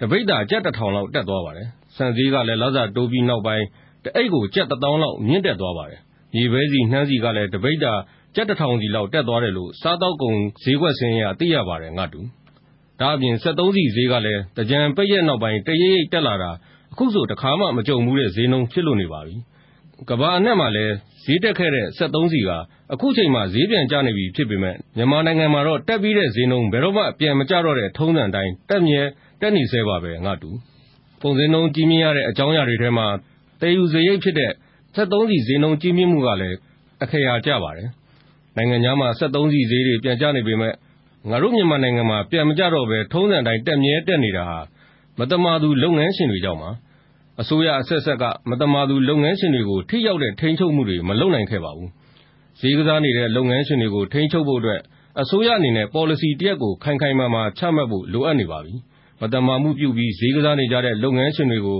[0.00, 1.68] တပိဿာ ကျပ် ၁,၀၀၀ လောက် တက်သွားပါတယ်။
[2.00, 3.64] ဆန်ဈေးကလည်း လစာတိုးပြီးနောက်ပိုင်း
[4.04, 6.00] တအိတ်ကို ကျပ်၁သောင်းလောက် မြင့်တက်သွားပါတယ်
[6.34, 7.92] မြေပဲဆီ၊နှမ်းဆီကလည်း တပိဿာ
[8.34, 12.08] ကျပ် ၁,၀၀၀ စီလောက် တက်သွားတယ်လို့ စားသောက်ကုန်ဈေးကွက်စာရင်းအရ သိရပါတယ်။ဒါ့
[13.14, 16.50] အပြင် စက်သုံးဆီဈေးကလည်း သင်္ကြန်ပိတ်ရက်နောက်ပိုင်း တရိပ်ရိပ်တက်လာတာ
[16.92, 19.36] အခုဆို တခါမှ မကြုံဖူးတဲ့ဈေးနှုန်း ဖြစ်လို့နေပါပြီ။
[20.10, 22.50] ကမ္ဘာအနှံ့မှာလည်း ဈေးတက်ခဲ့တဲ့ စက်သုံးဆီက
[22.92, 29.02] အခုချိန်မှာ ဈေးပြန်ကျနေပြီဖြစ်ပေမယ့် မြန်မာနိုင်ငံမှာတော့ တက်ပြီးတဲ့ဈေးနှုန်း ဘယ်တော့မှ ပြန်မကျတော့တဲ့ ထုံးစံအတိုင်း တက်မြဲ
[29.40, 30.12] တက်နေဆဲပါပဲ။
[31.22, 33.06] ကုန်ဈေးနှုန်းကြီးမြင့်ရတဲ့ အကြောင်းအရာတွေထဲမှာ
[33.60, 34.52] သယ်ယူစရိတ်ဖြစ်တဲ့
[34.94, 36.56] စက်သုံးဆီဈေးနှုန်း ကြီးမြင့်မှုကလည်း
[37.02, 37.88] အခရာကျပါတယ်။
[38.56, 40.76] နိုင်ငံခြားမှာ စက်သုံးဆီဈေးတွေ ပြန်ကျနေပေမယ့်
[41.30, 44.58] ငါတို့မြန်မာနိုင်ငံမှာ ပြန်မကျတော့ဘဲ ထုံးစံအတိုင်း တက်မြဲတက်နေတာဟာ
[45.18, 46.70] မသမာသူလုပ်ငန်းရှင်တွေကြောင့်ပါ။
[47.40, 51.88] အစိုးရအဆက်ဆက်က မသမာသူလုပ်ငန်းရှင်တွေကို ထိရောက်တဲ့ ထိန်းချုပ်မှုတွေ မလုပ်နိုင်ခဲ့ပါဘူး။
[52.60, 54.80] ဈေးကစားနေတဲ့ လုပ်ငန်းရှင်တွေကို ထိန်းချုပ်ဖို့အတွက်
[55.20, 58.74] အစိုးရအနေနဲ့ ပေါ်လစီတစ်ရပ်ကို ခိုင်ခိုင်မာမာ ချမှတ်ဖို့ လိုအပ်နေပါပြီ။
[59.20, 61.78] မသမာမှုပြုပြီး ဈေးကစားနေကြတဲ့ လုပ်ငန်းရှင်တွေကို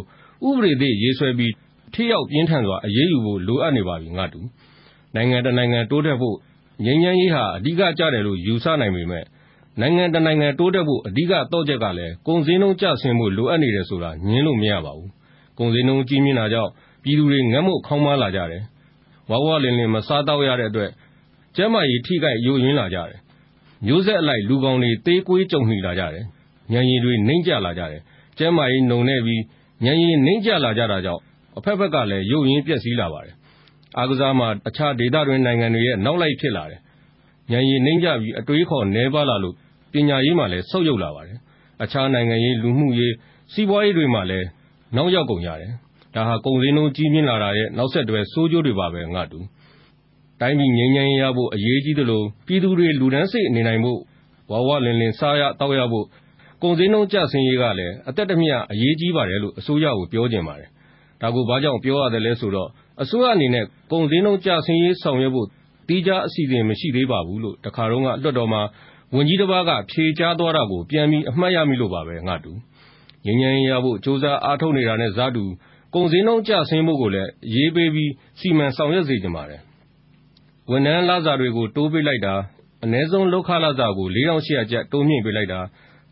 [0.48, 1.52] ဥပဒေသစ်ရေးဆွဲပြီး
[1.94, 4.08] ထိရောက်ပြင်းထန်စွာ အရေးယူဖို့ လိုအပ်နေပါပြီ။
[5.14, 6.36] နိုင်ငံတစ်နိုင်ငံ တိုးတက်ဖို့
[6.84, 9.26] ငြိမ်းချမ်းရေးဟာ အဓိကကျတယ်လို့ ယူဆနိုင်ပေမယ့်
[9.80, 15.08] နိုင်ငံတစ်နိုင်ငံ တိုးတက်ဖို့ အဓိကသော့ချက်ကလည်း ကုန်ဈေးနှုန်း ကျဆင်းဖို့ လိုအပ်နေတယ်ဆိုတာ ငြင်းလို့မရပါဘူး။
[15.58, 16.70] ကုန်ဈေးနှုန်း ကြီးမြင့်တာကြောင့်
[17.02, 18.62] ပြည်သူတွေ ငတ်မွတ်ခေါင်းပါးလာကြတယ်။
[19.30, 20.90] ဝဝလင်လင် မစားသောက်ရတဲ့အတွက်
[21.56, 23.18] ကျန်းမာရေး ထိခိုက်ယိုယွင်းလာကြတယ်။
[23.86, 26.24] မျိုးဆက်အလိုက် လူကောင်တွေ သေကွေး ကြုံနီလာကြတယ်။
[26.72, 28.02] ဉာဏ်ရည်တွေ နိမ့်ကျလာကြတယ်။
[28.38, 29.42] ကျန်းမာရေးနုံနဲ့ပြီး
[29.84, 31.22] ဉာဏ်ရည်နိမ့်ကျလာကြတာကြောင့်
[31.58, 33.34] အဘက်ဘက်ကလည်းယိုယွင်းပျက်စီးလာပါတယ်။
[33.98, 36.80] အားကစားမှာ အခြားဒေသတွင်းနိုင်ငံတွေရဲ့ နောက်လိုက်ဖြစ်လာတယ်။
[37.52, 39.54] ဉာဏ်ရည်နိမ့်ကျပြီး အတွေးအခေါ်နည်းပါးလာလို့
[39.92, 41.38] ပညာရေးမှာလည်း ဆုတ်ယုတ်လာပါတယ်။
[41.82, 43.12] အခြားနိုင်ငံရေး၊လူမှုရေး၊
[43.52, 44.46] စီးပွားရေးတွေမှာလည်း
[44.96, 45.70] နောက်ရောက်ကုန်ကြတယ်။
[46.14, 49.00] ဒါဟာ ကုန်ဈေးနှုန်းကြီးမြင့်လာတာရဲ့ နောက်ဆက်တွဲ ဆိုးကျိုးတွေပါပဲ။
[50.40, 54.00] တိုင်းပြည်ငြိမ်းချမ်းရေးရဖို့ အရေးကြီးသလို ပြည်သူတွေ လူတန်းစေ့နေနိုင်ဖို့
[54.50, 56.06] ဝဝလင်လင် စားရသောက်ရဖို့
[56.62, 60.68] ကုန်ဈေးနှုန်း ကျဆင်းရေးကလည်း အသက်တမျှ အရေးကြီးပါတယ်လို့ အစိုးရကို ပြောချင်ပါတယ်။
[61.20, 62.68] ဒါကို ဘာကြောင့်ပြောရသလဲဆိုတော့
[63.02, 65.46] အစိုးရအနေနဲ့ ကုန်ဈေးနှုန်း ကျဆင်းရေးဆောင်ရွက်ဖို့
[65.88, 68.62] သီးခြားအစီအစဉ် မရှိသေးပါဘူးလို့ တခါတုန်းက လွှတ်တော်မှာ
[69.14, 75.44] ဝန်ကြီးတစ်ပါးက ဖြေကြားသွားတာကို ပြန်ပြီး အမှတ်ရမိလို့ပါပဲ။ငြိမ်းချမ်းရေးရဖို့ ကြိုးစားအားထုတ်နေတာနဲ့စပ်တူ
[75.94, 79.60] ကုန်ဈေးနှုန်း ကျဆင်းဖို့ကိုလည်း အရေးပေးပြီး စီမံဆောင်ရွက်စေချင်ပါတယ်။
[80.70, 82.34] ဝန်ထမ်းလစာတွေကို တိုးပေးလိုက်တာ၊
[82.84, 85.60] အနည်းဆုံး လုပ်ခလစာကိုလေးထောင့်ရှစ်ရာကျပ် တိုးမြှင့်ပေးလိုက်တာ၊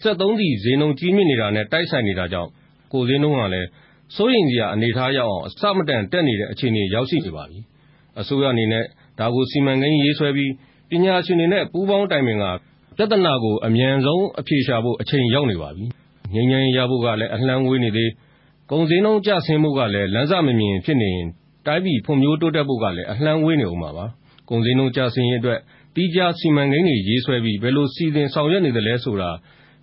[0.03, 2.51] စက်သုံးဆီဈေးနှုန်း ကြီးမြင့်နေတာနဲ့ တိုက်ဆိုင်နေတာကြောင့်
[2.93, 3.69] ကုန်ဈေးနှုန်းဟာလည်း
[4.17, 7.59] စိုးရိမ်စရာ အနေအထားရောက်အောင် အဆမတန်တက်နေတဲ့ အခြေအနေ ရောက်ရှိနေပါပြီ။
[8.21, 8.85] အစိုးရအနေနဲ့
[9.19, 10.53] ဒါကို စီမံကိန်းရေးဆွဲပြီး
[10.91, 12.51] ပညာရှင်တွေနဲ့ ပူးပေါင်းတိုင်ပင်ကာ
[12.97, 15.85] ပြဿနာကို အမြန်ဆုံး အဖြေရှာဖို့ အချိန်ရောက်နေပါပြီ။
[16.35, 18.09] ငြိမ်းချမ်းရေးရဖို့ကလည်း အလှမ်းဝေးနေသေး၊
[18.71, 21.29] ကုန်ဈေးနှုန်း ကျဆင်းဖို့ကလည်း လမ်းစမမြင်ဖြစ်နေရင်
[21.67, 24.07] တိုင်းပြည်ဖွံ့ဖြိုးတိုးတက်ဖို့ကလည်း အလှမ်းဝေးနေဦးမှာပါ။
[24.49, 25.59] ကုန်ဈေးနှုန်း ကျဆင်းရေးအတွက်
[25.95, 29.31] သီးခြား စီမံကိန်းတွေ ရေးဆွဲပြီး ဘယ်လို စီစဉ်ဆောင်ရွက်နေသလဲဆိုတာ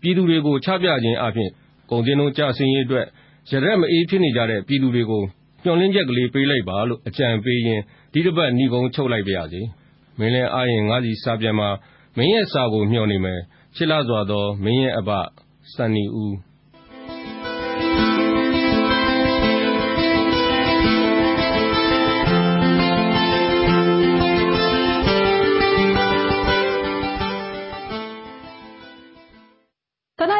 [0.06, 1.52] ပြည်သူတွေကို ချပြခြင်းအားဖြင့်
[1.89, 3.06] ကုန်ဈေးနှုန်း ကျဆင်းရေးအတွက်
[3.52, 5.24] ရတက်မအေး ဖြစ်နေကြတဲ့ ပြည်သူတွေကို
[5.63, 9.62] မျှော်လင့်ချက်ကလေး ပေးလိုက်ပါလို့ အကြံပေးရင်း ဒီတပတ် နိဂုံးချုပ်လိုက်ပါရစေ။
[10.20, 11.70] မင်းလည်းအားရင် ငါ့ဆီစာပြန်ပါ။
[12.18, 13.39] မင်းရဲ့စာကို မျှော်နေမယ်
[13.76, 15.10] ချစ်လှစွာသော မင်းရဲ့အဘ
[15.74, 16.34] စန္ဒီဦး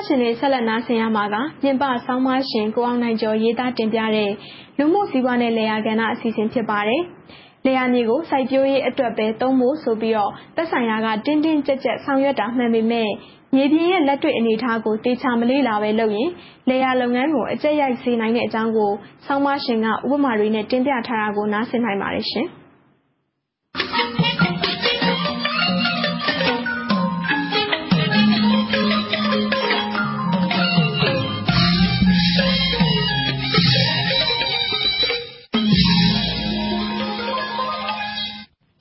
[0.06, 4.32] ရှင်တွေ ဆက်လက်နားဆင်ရမှာက ပြင်ပဆောင်းပါရှင် ကိုအောင်နိုင်ကျော် ရေးသားတင်ပြတဲ့
[4.78, 7.02] လူမှုစီးပွားနဲ့လေယာကဏ္ဍအစီအစဉ် ဖြစ်ပါတယ်။
[7.66, 13.10] လေယာမြေကို စိုက်ပျိုးရေးအတွက်ပဲ သုံးဖို့ဆိုပြီးတော့ သက်ဆိုင်ရာက တင်းတင်းကြပ်ကြပ် ဆောင်ရွက်တာ မှန်ပေမဲ့
[13.56, 16.30] မြေပြင်ရဲ့ လက်တွေ့အနေအထားကိုတေချာမလေးလာပဲလုပ်ရင်
[16.70, 18.92] လေယာလုပ်ငန်းကို အကျက်ရိုက်စေနိုင်တဲ့အကြောင်းကို
[19.26, 22.48] ဆောင်းပါရှင်က ဥပမာတွေနဲ့ တင်ပြထားတာကို နားဆင်နိုင်ပါတယ်ရှင်။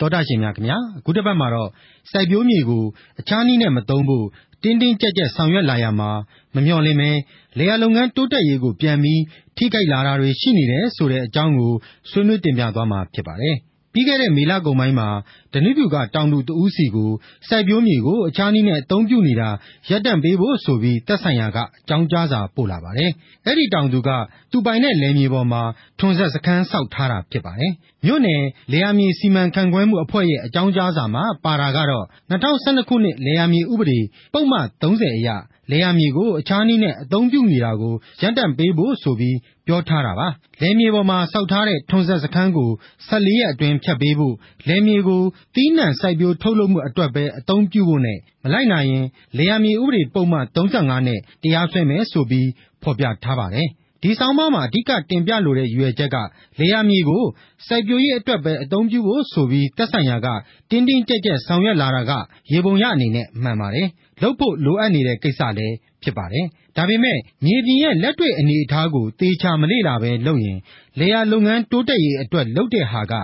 [0.01, 1.71] တောတာရှင်များခင်ဗျာ အခုတစ်ပတ်မှာတော့
[2.11, 2.85] စိုက်ပျိုးမြေကို
[3.21, 4.27] အခြားနည်းနဲ့မသုံးဖို့
[4.63, 6.11] တင်းတင်းကြပ်ကြပ် ဆောင်ရွက်လာရမှာ
[6.55, 7.11] မမျှော်လင့်မဲ
[7.59, 9.21] လေယာလုပ်ငန်း တိုးတက်ရေးကို ပြန်ပြီး
[9.57, 11.73] ထိခိုက်လာတာတွေ ရှိနေတယ်ဆိုတဲ့အကြောင်းကို
[12.11, 13.57] ဆွေးနွေးတင်ပြသွားမှာ ဖြစ်ပါတယ်
[13.95, 15.09] ပြီးခဲ့တဲ့ မေလကုန်ပိုင်းမှာ
[15.53, 17.11] ဓနုပြူက တောင်သူတဦးစီကို
[17.49, 19.49] စိုက်ပျိုးမြေကို အခြားနည်းနဲ့ အသုံးပြုနေတာ
[19.91, 23.11] ရပ်တန့်ပေးဖို့ဆိုပြီး သက်ဆိုင်ရာက အကြောင်းကြားစာ ပို့လာပါတယ်။
[23.47, 24.11] အဲ့ဒီတောင်သူက
[24.53, 25.63] သူပိုင်တဲ့ လယ်မြေပေါ်မှာ
[25.99, 27.73] ထွန်ဆက်စခန်း ဆောက်ထားတာ ဖြစ်ပါတယ်။
[28.05, 34.01] မြို့နယ်လေယာမြေ စီမံခန့်ခွဲမှုအဖွဲ့ရဲ့ အကြောင်းကြားစာမှာ ပါတာကတော့2012ခုနှစ်လေယာမြေဥပဒေ
[34.33, 35.29] ပုံမှန်30အရ
[35.71, 40.29] လေယာမြေကို အခြားနည်းနဲ့ အသုံးပြုနေတာကို ရပ်တန့်ပေးဖို့ဆိုပြီး ပြောထားတာပါ။
[40.61, 42.71] လယ်မြေပေါ်မှာ ဆောက်ထားတဲ့ ထွန်ဆက်စခန်းကို
[43.09, 44.35] 14ရက်အတွင်းဖြတ်ပေးဖို့
[44.69, 45.23] လယ်မြေကို
[45.55, 52.49] သီးနှံစိုက်ပျိုးထုတ်လုပ်မှုအတွက်ပဲ အသုံးပြုဖို့နဲ့ မလိုက်နိုင်ရင် လယ်ယာမြေဥပဒေပုံမှန်35နဲ့ တရားစွဲမယ်ဆိုပြီး
[52.83, 53.69] ဖော်ပြထားပါတယ်။
[54.07, 56.17] ဒီဆောင်းပါးမှာ အဓိကတင်ပြလိုတဲ့ ရည်ရွယ်ချက်က
[56.59, 57.23] လေယာမြေကို
[57.67, 60.29] စိုက်ပျိုးရေးအတွက်ပဲ အသုံးပြုဖို့ဆိုပြီး သက်ဆိုင်ရာက
[60.71, 62.13] တင်းတင်းကြပ်ကြပ် ဆောင်ရွက်လာတာက
[62.53, 63.89] ရေပုံရအနေနဲ့ မှန်ပါတယ်။
[64.23, 70.59] လုပ်ဖို့လိုအပ်နေတဲ့ ကိစ္စလည်း ဖြစ်ပါတယ်။ဒါပေမဲ့ မြေပြင်ရဲ့ လက်တွေ့အနေအထားကို သေချာမလေ့လာပဲလုပ်ရင်
[71.01, 73.15] လေယာလုပ်ငန်း တိုးတက်ရေးအတွက် လုပ်တဲ့ဟာက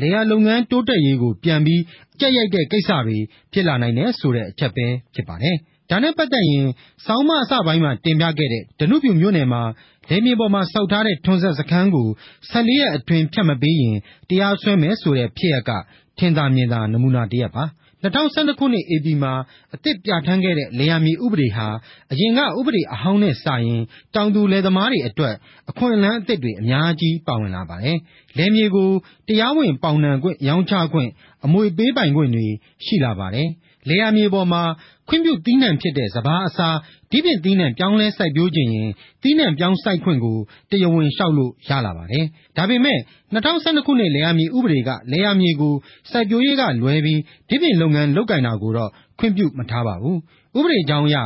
[0.00, 1.82] လေယာလုပ်ငန်း တိုးတက်ရေးကို ပြန်ပြီး
[2.20, 3.18] ကြက်ရိုက်တဲ့ကိစ္စတွေ
[3.52, 5.56] ဖြစ်လာနိုင်တယ်ဆိုတဲ့ အချက်ပဲ ဖြစ်ပါတယ်။
[5.90, 6.66] ဒါနဲ့ပတ်သက်ရင်
[7.06, 9.62] ဆောင်းမအစပိုင်းမှာ တင်ပြခဲ့တဲ့ ဓနုပြူမြို့နယ်မှာ
[10.10, 12.08] လယ်မြေပေါ်မှာစောက်ထားတဲ့ ထွန်းဆက်စခန်းကို
[12.52, 13.96] 14ရက်အတွင်း ဖြတ်မပေးရင်
[14.28, 15.70] တရားစွဲမယ်ဆိုတဲ့ ဖြစ်ရက
[16.18, 17.64] ထင်သာမြင်သာ နမူနာတစ်ရပ်ပါ
[18.04, 19.32] 2012ခုနှစ် ဧပြီမှာ
[19.74, 21.68] အသစ်ပြဋ္ဌာန်းခဲ့တဲ့ လယ်ယာမြေဥပဒေဟာ
[22.12, 23.82] အရင်က ဥပဒေအဟောင်းနဲ့စာရင်
[24.14, 25.34] တောင်သူလယ်သမားတွေအတွက်
[25.70, 27.98] အခွင့်အလမ်းအသစ်တွေ အများကြီး ပါဝင်လာပါတယ်။
[28.38, 28.88] လယ်မြေကို
[29.28, 31.10] တရားဝင်ပေါင်နှံခွင့် ရောင်းချခွင့်
[31.44, 32.46] အမွေပေးပိုင်ခွင့်တွေ
[32.84, 33.48] ရှိလာပါတယ်။
[33.88, 34.62] လယ်ယာမြေပေါ်မှာ
[35.08, 36.68] ခွင့်ပြုသီးနှံဖြစ်တဲ့စဘာအစာ
[37.10, 38.90] ဒီပင်သီးနှံ ပြောင်းလဲစိုက်ပျိုးခြင်းရင်
[39.22, 40.38] သီးနှံပြောင်းစိုက်ခွင့်ကို
[40.70, 42.24] တရားဝင်လျှောက်လို့ ရလာပါတယ်။
[42.56, 42.98] ဒါပေမဲ့
[43.34, 45.74] 2012ခုနှစ် လယ်ယာမြေဥပဒေက လယ်ယာမြေကို
[46.10, 50.18] စိုက်ပျိုးရေးကလွဲပြီးဒီပင်လုပ်ငန်း လုပ်ကင်တာကိုတော့ ခွင့်ပြုမထားပါဘူး။
[50.56, 51.16] ဥပဒေကြောင်းအရ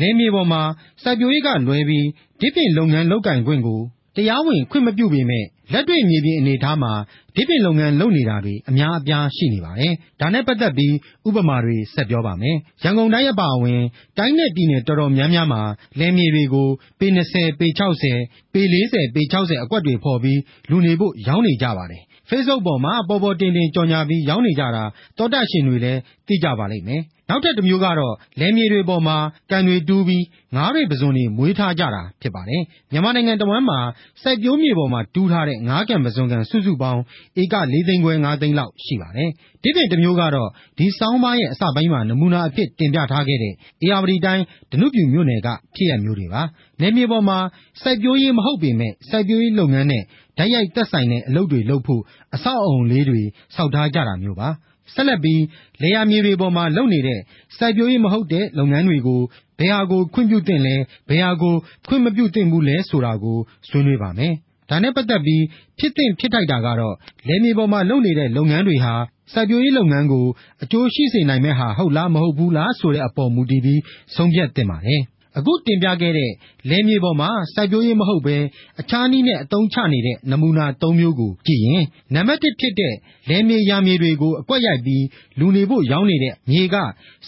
[0.00, 0.62] လယ်မြေပေါ်မှာ
[1.02, 2.06] စိုက်ပျိုးရေးကလွဲပြီး
[2.40, 3.80] ဒီပင်လုပ်ငန်း လုပ်ကင်ခွင့်ကို
[4.20, 6.92] တရားဝင်ခွင့်မပြုပေမဲ့လက်တွေ့မြေပြင်အနေအထားမှာ
[7.36, 10.94] ဒီပင်လုပ်ငန်းလုပ်နေတာတွေ အများအပြားရှိနေပါတယ်။ဒါနဲ့ပတ်သက်ပြီး
[11.28, 13.80] ဥပမာတွေ ဆက်ပြောပါမယ်။ရန်ကုန်တိုင်းအပါအဝင်
[14.18, 15.62] တိုင်းနဲ့ပြည်နယ်တော်တော်များများမှာ
[15.98, 16.68] လယ်မြေတွေကို
[17.00, 17.68] ပေ20ပေ
[18.10, 24.84] 60ပေ40ပေ60အကွက်တွေဖော်ပြီး လူနေဖို့ ရောင်းနေကြပါတယ်။ Facebook ပေါ်မှာ ပေါ်ပေါ်တင်တင် ကြော်ညာပြီး ရောင်းနေကြတာ
[25.18, 29.16] တောတရှင်တွေလည်း သိကြပါလိမ့်မယ်။နောက်ထပ်တစ်မျိုးကတော့ လယ်မြေတွေပေါ်မှာ
[29.50, 30.24] ကန်တွေတူးပြီး
[30.56, 32.62] ငါးတွေပဇွန်တွေ မွေးထားကြတာ ဖြစ်ပါတယ်။
[32.92, 33.78] မြန်မာနိုင်ငံတဝန်းမှာ
[34.22, 37.00] စိုက်ပျိုးမြေပေါ်မှာ တူးထားတဲ့ ငါးကန်ပဇွန်ကန် စုစုပေါင်း
[37.40, 39.30] ဧက၄သိန်းခွဲ၅သိန်းလောက် ရှိပါတယ်။
[39.62, 46.42] ဒီပြင်တစ်မျိုးကတော့ ဒီဆောင်းပါးရဲ့ အစပိုင်းမှာ နမူနာအဖြစ် တင်ပြထားခဲ့တဲ့အေရဝတီတိုင်း ဓနုပြူမြို့နယ်က ဖြစ်ရမျိုးတွေပါ။
[46.80, 47.38] နယ်မြေပေါ်မှာ
[47.82, 50.02] စိုက်ပျိုးရေးမဟုတ်ပေမဲ့စိုက်ပျိုးရေးလုပ်ငန်းနဲ့
[50.38, 52.02] ဓာတ်ရိုက်သက်ဆိုင်တဲ့ အလုပ်တွေလုပ်ဖို့
[52.34, 53.22] အဆောက်အအုံလေးတွေ
[53.56, 54.48] ဆောက်ထားကြတာမျိုးပါ
[54.94, 55.42] ဆက်လက်ပြီး
[55.82, 57.20] လေယာမြေတွေပေါ်မှာ လုပ်နေတဲ့
[57.56, 59.20] စိုက်ပျိုးရေးမဟုတ်တဲ့ လုပ်ငန်းတွေကို
[59.58, 60.76] ဘယ်ဟာကို ခွင့်ပြုသင့်လဲ
[61.08, 61.54] ဘယ်ဟာကို
[61.88, 64.34] ခွင့်မပြုသင့်ဘူးလဲဆိုတာကို ဆွေးနွေးပါမယ်
[64.70, 65.42] ဒါနဲ့ပတ်သက်ပြီး
[65.78, 66.94] ဖြစ်သင့်ဖြစ်ထိုက်တာကတော့
[67.28, 68.94] လယ်မြေပေါ်မှာလုပ်နေတဲ့ လုပ်ငန်းတွေဟာ
[69.32, 70.26] စိုက်ပျိုးရေးလုပ်ငန်းကို
[70.62, 73.80] အကျိုးရှိစေနိုင်မဲ့ဟာ ဟုတ်လား မဟုတ်ဘူးလားဆိုတဲ့အပေါ် မူတည်ပြီး
[74.14, 75.02] ဆုံးဖြတ်သင့်ပါတယ်
[75.38, 76.30] အခုတင်ပြခဲ့တဲ့
[76.68, 78.36] လယ်မြေပေါ်မှာ စိုက်ပျိုးရေးမဟုတ်ဘဲ
[78.80, 82.94] အခြားနည်းနဲ့ အသုံးချနေတဲ့ နမူနာ ၃ မျိုးကိုကြည့်ရင် နံပါတ် ၁ ဖြစ်တဲ့
[83.28, 85.04] လယ်မြေယာမြေတွေကို အကွက်ရိုက်ပြီး
[85.38, 86.76] လူနေဖို့ရောင်းနေတဲ့ မြေက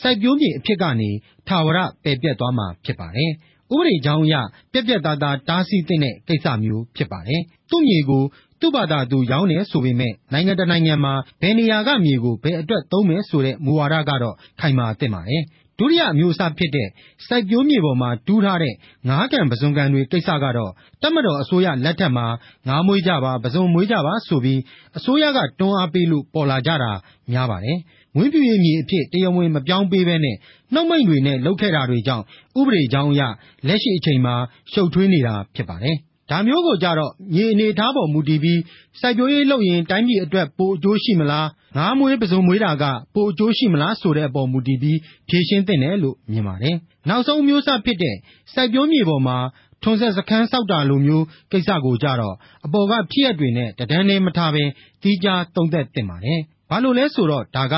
[0.00, 1.10] စိုက်ပျိုးမြေအဖြစ်ကနေ
[1.48, 3.30] ထာဝရ ပယ်ပြတ်သွားမှာ ဖြစ်ပါတယ်။
[3.72, 4.34] ဥပဒေကြောင်းအရ
[4.72, 8.24] ပြက်ပြက်သားသား တားဆီးတဲ့ ကိစ္စမျိုး ဖြစ်ပါတယ်။သူ့မြေကို
[8.60, 15.42] သူ့ဘာသာသူ ရောင်းတယ်ဆိုပေမဲ့နိုင်ငံတနိုင်ငံမှာ ဘယ်နေရာကမြေကို ဘယ်အတွက်သုံးမယ်ဆိုတဲ့ မူဝါဒကတော့ ခိုင်မာသင့်ပါတယ်။
[15.82, 16.88] ဒုတိယအမျိုးအစားဖြစ်တဲ့
[17.26, 18.74] စိုက်ပျိုးမြေပေါ်မှာ တူးထားတဲ့
[19.08, 20.72] ငါးကန်ပဇွန်ကန်တွေကိစ္စကတော့
[21.02, 22.26] တပ်မတော်အစိုးရလက်ထက်မှာ
[22.68, 24.60] ငါးမွေးကြပါပဇွန်မွေးကြပါဆိုပြီး
[24.96, 26.92] အစိုးရက တွန်းအားပေးလို့ ပေါ်လာကြတာ
[27.32, 27.78] များပါတယ်။
[28.16, 30.36] မွေးမြူရေးမြေအဖြစ် တရားဝင် မပြောင်းပေးဘဲနဲ့
[30.74, 32.24] နှုတ်မိန့်တွေနဲ့ လုပ်ခဲ့တာတွေကြောင့်
[32.60, 33.22] ဥပဒေကြောင်းအရ
[33.68, 34.34] လက်ရှိအချိန်မှာ
[34.72, 35.98] ရှုပ်ထွေးနေတာ ဖြစ်ပါတယ်။
[36.30, 38.60] ဒါမျိုးကိုကြတော့ မြေအနေအထားပေါ်မူတည်ပြီး
[39.00, 44.98] စိုက်ပျိုးရေးလုပ်ရင် တိုင်းပြည်အတွက် ပိုအကျိုးရှိမလား ငါးမွေးပစုံမွေးတာက ပိုအကျိုးရှိမလားဆိုတဲ့အပေါ် မူတည်ပြီး
[45.28, 46.76] ဖြေရှင်းသင့်တယ်လို့ မြင်ပါတယ်။
[47.08, 48.16] နောက်ဆုံးမျိုးဆက်ဖြစ်တဲ့
[48.54, 49.36] စိုက်ပျိုးမြေပေါ်မှာ
[49.82, 52.34] ထွန်ဆက်စခန်းဆောက်တာလိုမျိုး ကိစ္စကိုကြတော့
[52.66, 54.64] အပေါ်ကဖြစ်ရက်တွေနဲ့တဒန်းနဲ့မထားဘဲ
[55.02, 57.74] တီးခြားသုံးသက်သင့်ပါတယ်။ဘာလို့လဲဆိုတော့ ဒါက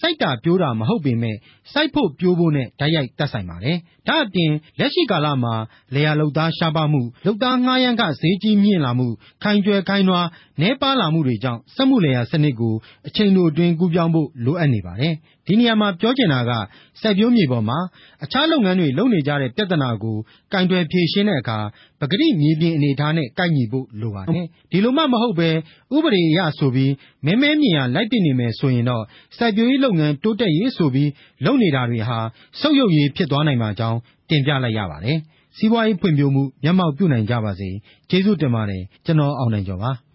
[0.00, 1.36] စိုက်တာပြိုးတာ မဟုတ်ပေမဲ့
[1.72, 3.76] စိုက်ဖို့ပြိုးဖို့နဲ့ဓာတ်ရိုက်သက်ဆိုင်ပါတယ်။
[4.08, 5.54] ဒါအပြင် လက်ရှိကာလမှာ
[5.94, 9.08] လေယာလုပ်သားရှားပါမှု လုပ်သားငှားရမ်းခ ဈေးကြီးမြင့်လာမှု
[9.42, 10.20] ခိုင်ကျွယ်ခိုင်နွာ
[10.62, 12.74] နဲပါလာမှုတွေကြောင့် စက်မှုလယ်ယာစနစ်ကို
[13.06, 15.14] အချိန်တိုအတွင်း ကူးပြောင်းဖို့ လိုအပ်နေပါတယ်။
[15.46, 16.52] ဒီနေရာမှာ ပြောချင်တာက
[17.00, 17.78] စိုက်ပျိုးမြေပေါ်မှာ
[18.24, 20.16] အခြားလုပ်ငန်းတွေ လုပ်နေကြတဲ့ ပြဿနာကို
[20.52, 21.58] ကင်တွယ်ဖြေရှင်းတဲ့အခါ
[22.00, 25.48] ပကတိမြေပြင်အနေအထားနဲ့ ကိုက်ညီဖို့ လိုပါတယ်။ဒီလိုမှမဟုတ်ပဲ
[25.96, 26.92] ဥပဒေအရဆိုပြီး
[27.26, 29.04] မဲမဲမြင်ရလိုက်ပြနေမယ်ဆိုရင်တော့
[29.36, 31.10] စိုက်ပျိုးရေးလုပ်ငန်း တိုးတက်ရေးဆိုပြီး
[31.44, 32.18] လုပ်နေတာတွေဟာ
[32.60, 33.95] ဆုတ်ယုတ်ရေး ဖြစ်သွားနိုင်ပါကြောင်း
[34.28, 35.16] တင်ပြလိုက်ရပါတယ်။
[35.56, 37.68] စီးပွားရေးဖွံ့ဖြိုးမှု မျက်မှောက်ပြုနိုင်ကြပါစေ။
[38.10, 39.92] ကျေးဇူးတင်ပါတယ် ကျွန်တော် အောင်နိုင်ကျော်ပါ။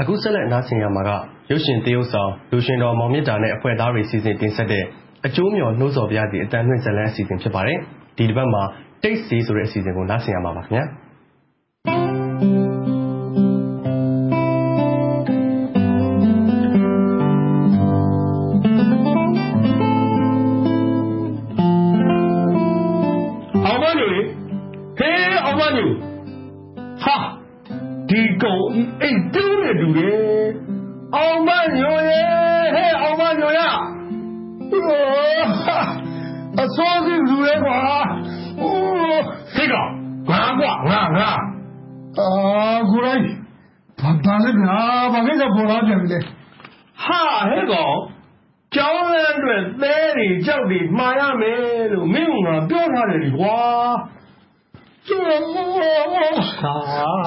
[0.00, 1.10] အခုဆက်လက် နားဆင်ရမှာက
[1.50, 4.84] ရုပ်ရှင်သရုပ်ဆောင် လူရှင်တော် မောင်မြင့်တာနဲ့ အဖွဲ့သားတွေ စီစဉ်တင်ဆက်တဲ့
[5.26, 7.78] အကျိုးမျှော် နှိုးဆော်ပြစီအတန်လွင့်ဇလန်း အစီအစဉ် ဖြစ်ပါတယ်
[8.16, 8.62] ဒီတစ်ပတ်မှာ
[9.06, 10.84] တိတ်စီဆိုတဲ့အစီအစဉ်ကိုနားဆင်ရမှာပါခင်ဗျာ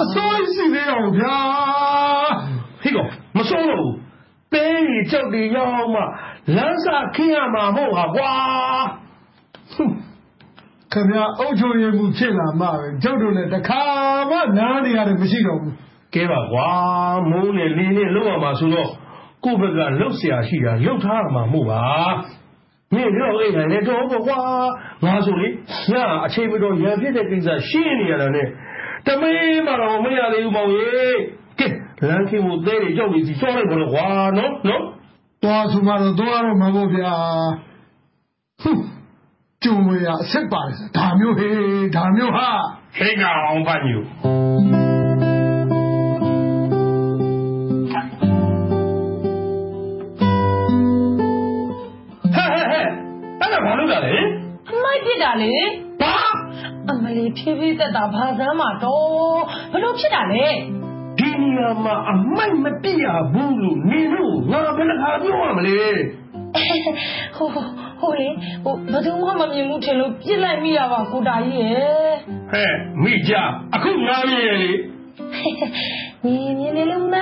[0.02, 1.38] အစိုးရစီသေးတော့ဗျာ
[2.82, 3.94] ဟေ့ကောင်မစိုးတော့ဘူး
[4.52, 6.00] သဲတွေကြောက်တွေရောက်မှ
[6.56, 8.32] လမ်းစာခင်းရမှာမဟုတ်ဟာကွာ
[10.92, 13.82] ခင်ဗျာအုတ်ချုပ်ရမှုဖြစ်လာမှပဲကျုပ်တို့လည်းတခါ
[14.30, 15.74] မှနားနေရတယ်မရှိတော့ဘူး
[16.14, 16.70] ကဲပါကွာ
[17.30, 18.90] မိုးနဲ့လင်းနဲ့လောက်ရမှာဆိုတော့
[19.44, 21.84] ကိုယ့်ဘက်ကလှုပ်เสียရှိတာလှုပ်ထားမှာမဟုတ်ပါ
[22.94, 24.40] မင်းတော့အိတ်ထိုင်နေတော့ကွာ
[25.05, 25.47] ငါဆိုလေ
[25.91, 25.93] ည
[26.25, 28.47] အချိန်မတော်ရံဖြစ်တဲ့ကိစ္စရှင်းနေရတာနဲ့
[29.05, 31.03] တမေးမှတော့မရသေးဘူးမောင်ရေ
[31.59, 31.67] ကဲ
[32.07, 34.83] လမ်းခင်းဖို့သဲတွေကြောက်နေစီစောလိုက်ပါတော့ကွာနော်နော်
[35.43, 37.13] သွားဆိုမှတော့သွားတော့မှာပေါ့ဗျာ
[38.61, 38.83] ဟွန်း
[39.63, 41.57] ကျုံမရအဆက်ပါတယ်ဒါမျိုးဟေး
[41.95, 42.49] ဒါမျိုးဟာ
[42.97, 43.97] ဟေးကောင်ပါညူ
[55.29, 55.55] တာလေ
[56.01, 56.15] ဘာ
[56.89, 60.47] အမလီဖြည်းဖြည်းသက်တာဘာစမ်းမှာတော့ဘလို့ဖြစ်တာလဲ
[61.17, 65.79] ဒီနေရာမှာအမိုက်မပြရဘူးလို့နေလို့ငါဘယ်နှခါပြောရမလဲ
[67.37, 67.47] ဟို
[67.99, 68.27] ဟိုလေ
[68.63, 72.13] ဟိုဘယ်သူမှမမြင်ဘူးထင်လို့ပြစ်လိုက်မိရပါကိုတာကြီးရဲ့
[72.51, 72.73] ဟဲ့
[73.03, 73.33] မိကြ
[73.75, 74.71] အခုငါမြင်ရလေ
[76.25, 77.15] ညီမြင်နေလို့မ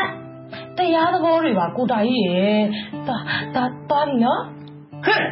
[0.77, 2.61] တရားသဘောတွေပါကိုတာကြီးရဲ့
[3.07, 3.17] တာ
[3.55, 4.41] တာတာလီနော်
[5.05, 5.23] ဟဲ့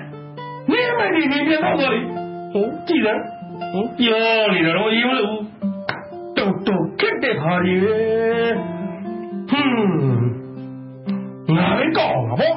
[0.71, 2.14] မင်းမဒီနေပြန်တော့လေ
[2.57, 3.21] ဟုတ်ကြည့်လား
[3.73, 5.35] ဟင်ပြောနေတာတော့ရေးမလို့
[6.37, 7.91] တော်တော်ခက်တဲ့ခါကြီးဟွ
[9.61, 12.53] န်းငါလည်းကောင်းပါဗော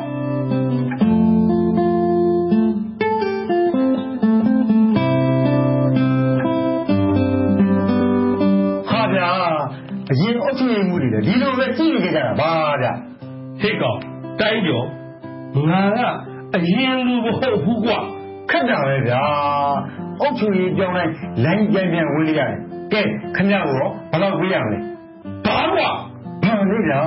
[8.89, 9.31] ဟာဗျာ
[10.11, 12.93] အရင်အုပ်ချုပ်ရေးမှုတွေလည်းဒီလိုပဲကြည့်နေကြတာပါဗျာ
[13.61, 13.99] ဟိတ်ကောင်
[14.41, 14.87] တိုင်းကျော်
[15.69, 16.01] ငါက
[16.55, 17.99] အရင်လူမဟုတ်ဘူးကွာ
[18.51, 19.21] ခက်တာပဲဗျာ
[20.21, 21.13] အုပ်ချုပ်ရေးကြောင်းတိုင်း
[21.45, 22.53] လိုင်းကြိုင်ပြန်ဝင်နေရတယ်
[22.93, 23.03] ကဲ
[23.37, 24.79] ခမရကိုရောဘယ်တော့ပြေးရမလဲ
[25.47, 25.91] ဘာကွာ
[26.45, 27.01] ဘာလဲဗျာ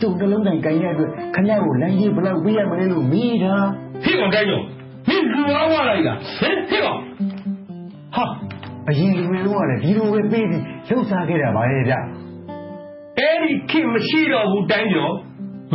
[0.00, 3.54] ကျုပ်တလုံးတိုင်းကြိုင်ရတဲ့အတွက်ခမရကိုလိုင်းကြီးဘယ်တော့ပြေးရမလဲလို့မိတာ
[4.02, 4.64] ဟိတ်ကောင်တိုင်းကျော်
[5.08, 6.98] မင်းလူအားဝလိုက်လားဟင်ဟိတ်ကောင်
[8.14, 8.24] ဟာ
[8.88, 11.98] အရင်လူတွေတော့လည်းဒီလိုပဲပြေးပြီးလှုပ်ရှားခဲ့တာပါရဲ့ဗျာ
[13.18, 15.14] အဲ့ဒီခင်မရှိတော့ဘူးတိုင်းကျော်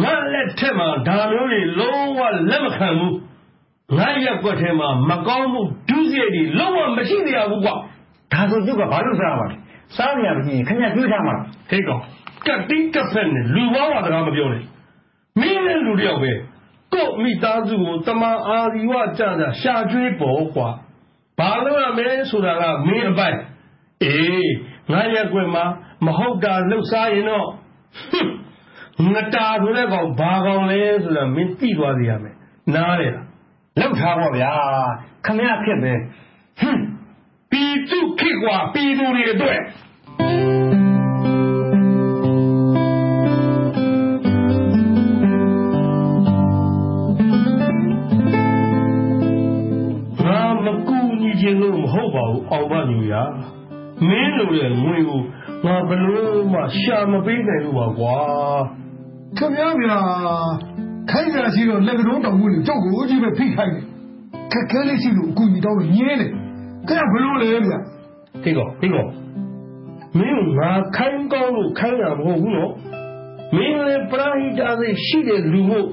[0.04, 2.20] ငါလက်ထက်မှာဒါမျိုးတွေလုံးဝ
[2.50, 3.16] လက်မခံဘူး
[3.96, 7.76] ငါရက်ွက်ထဲမှာမကောင်းမှုဒုစရိုက်တွေလုံးဝမရှိသေးရဘူးကွာ
[8.34, 9.56] ဒါဆိုကျုပ်ကဘာလို့စားရမှာလဲ
[9.98, 11.36] စားနေရမကြီးခမရတွေးထားမှာ
[11.70, 12.02] ဟေးကောင်
[12.46, 14.64] ကတ်တိကတ်ဖက်နဲ့လူပေါင်းဝါစကားမပြောနဲ့
[15.40, 16.32] မင်းလည်းလူတယောက်ပဲ
[16.94, 20.70] ကို့မိသားစုကိုတမန်အာဒီဝကြကြရှာကျွေးပေါ်ကွာ
[21.40, 23.38] ဘာလို့ရမလဲဆိုတာကမင်းအပိုင်
[24.04, 24.52] အေး
[24.92, 25.66] ငါရက်ွယ်မှာ
[26.06, 27.48] မဟုတ်တာလှုပ်ရှားရင်တော့
[29.14, 32.36] ငတာဆိုတဲ့ကောင်ဘာကောင်လဲဆိုတာမင်းသိသွားစီရမယ်
[32.76, 33.27] နားလေလား
[33.80, 34.52] လောက်ထားပါဗျာ
[35.26, 35.94] ခမရခက်ပဲ
[36.60, 36.84] ဟွန်း
[37.52, 39.62] ပြည်သူခေတ်ကွာပြည်သူတွေအတွက်
[50.26, 53.14] ငါမကူညီခြင်းလို့မဟုတ်ပါဘူးအောင်ပါညူရ
[54.08, 55.22] မင်းလိုတဲ့ငွေကို
[55.66, 58.18] ငါဘလို့မှရှာမပေးနိုင်လို့ပါကွာ
[59.38, 60.00] ခင်ဗျားဗျာ
[61.12, 63.86] ခိုင်းကြရှိတော့လက်ကတော့တောင်ဝင်ကြောက်ကိုကြီးပဲဖိခိုင်းတယ်
[64.52, 66.32] ခက်ခဲလေးရှိလို့အကူကြီးတောင်းလို့ညင်းတယ်
[66.90, 67.80] ခင်ဗျားဘလို့လဲဗျာ
[68.44, 69.06] ဟေးကောဟေးကော
[70.18, 72.72] မင်းငါခိုင်းကောင်းလို့ခိုင်းတာမဟုတ်ဘူးနော်
[73.56, 75.88] မင်းလည်းပရာဟိတာစိတ်ရှိတဲ့လူမို့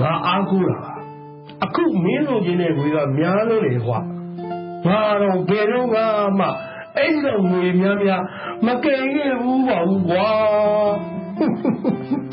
[0.00, 0.94] ငါအားကိုးတာပါ
[1.64, 3.98] အခုမင်းလိုချင်တဲ့ငွေကများလို့လေကွာ
[4.86, 5.88] ငါတော့ဘယ်တော့
[6.38, 6.46] မှ
[6.96, 8.22] အဲ့ဒီတော့ငွေများများ
[8.66, 10.30] မကယ်ခဲ့ဘူးပါဘူးကွာ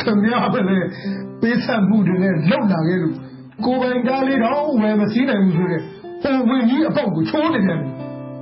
[0.01, 0.77] ခင်ဗျားပဲလေ
[1.45, 3.15] ပေးဆက်မှုတွေနဲ့လောက်လာခဲ့လို့
[3.65, 5.81] ကိုယ်ပိုင်ကားလေးတော့ဝယ်မစည်းနိုင်ဘူးဆိုတဲ့
[6.23, 7.79] ဟိုဝင်ကြီးအပေါက်ကိုချိုးနေတယ်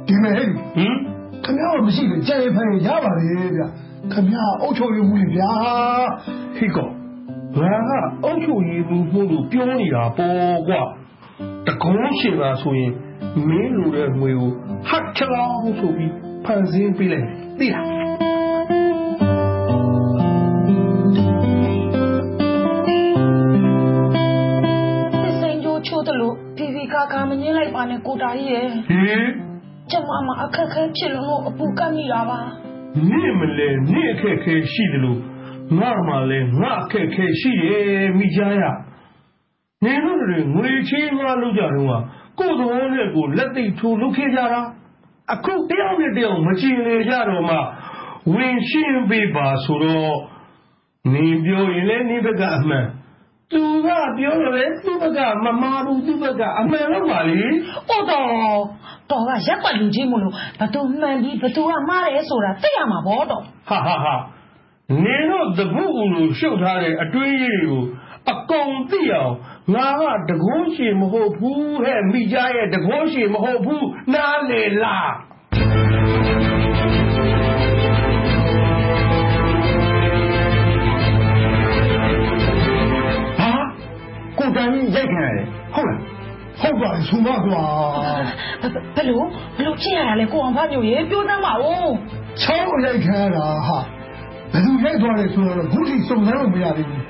[0.07, 0.95] ဒီမဲ့ဟဲ့ဟင်
[1.43, 3.25] ခင်ဗျားကမရှိလို့ကြံ့ရဖန်ရပါလေ
[3.55, 3.67] ဗျာ
[4.11, 5.51] ခင်ဗျားအုတ်ချုပ်ရမှုလေဗျာ
[6.57, 6.89] ဟေးကော
[7.57, 7.91] ငါက
[8.25, 10.81] အုတ်ချုပ်ရည်ဘူးမှုလို့ပြောနေတာပေါ့ကွာ
[11.67, 12.91] တကုံးရှင်ပါဆိုရင်
[13.47, 14.51] မင်းလိုတဲ့ငွေကို
[14.87, 16.13] ဟတ်ချလောင်းဆိုပြီး
[16.45, 18.02] ဖန်ဆင်းပေးလိုက်မယ်သိလား
[27.93, 29.25] နဲ့ ကိုတာကြီးရဲ့ဟင်
[29.91, 32.39] ကျမမအခက်ခဲဖြစ်လို့ အပူကတ်မိတာပါ
[33.09, 35.19] နေမလဲနေအခက်ခဲရှိတယ်လို့
[35.79, 38.63] ငါမှလည်း ငါအခက်ခဲရှိတယ် မိကြားရ
[39.83, 42.01] နေတို့တွေ ငွေချင်းငါလုပ်ကြတော့
[42.39, 44.61] ကကိုယ်သဘောနဲ့ကိုယ် လက်သိထိုးလုပ်ခဲ့ကြတာ
[45.33, 47.57] အခု တယောက်နဲ့တယောက်မချင်လေကြတော့မှ
[48.33, 50.15] ဝင်ရှင်းပေးပါဆိုတော့
[51.13, 52.87] နေပြောရင်လည်းနေဘက်က အမှန်
[53.53, 53.87] သူက
[54.17, 57.41] ပြောတယ်လေသူ့ဘက်ကမမာဘူးသူ့ဘက်ကအမှန်လို့ပါလေ။
[57.87, 58.27] ဟုတ်တော့
[59.09, 64.15] တော်ကရက်ွက်လူကြီးမလို့ဘသူမှန်ပြီးဘသူကမှားတယ်ဆိုတာသိရမှာပေါ့တော့ဟာဟာဟာ
[65.03, 67.83] နေတော့တပုတ်လိုရှုပ်ထားတဲ့အတွေးကြီးတွေကို
[68.31, 69.33] အကုန်သိအောင်
[69.75, 75.11] ငါကတကုံးရှင်မဟုတ်ဘူးဟဲ့မိကြားရဲ့တကုံးရှင်မဟုတ်ဘူးနားလေလား
[84.57, 85.45] တန်ကြီးရိုက်ခံရတယ်
[85.75, 85.99] ဟုတ်လား
[86.61, 87.63] ဟုတ်ပါလေဆိုမကွာ
[88.95, 89.19] ဘယ်လို
[89.57, 91.93] ဘယ်လိုဖြစ်ရတာလဲကိုအောင်ဖတ်မျိုးရေပြောတတ်ပါဦး
[92.41, 93.77] ချောင်းရိုက်ခံရတာဟာ
[94.51, 97.03] ဘယ်သူရိုက်သွားလဲဆိုတော့ခုထိစုံစမ်းလို့မရသေးဘူး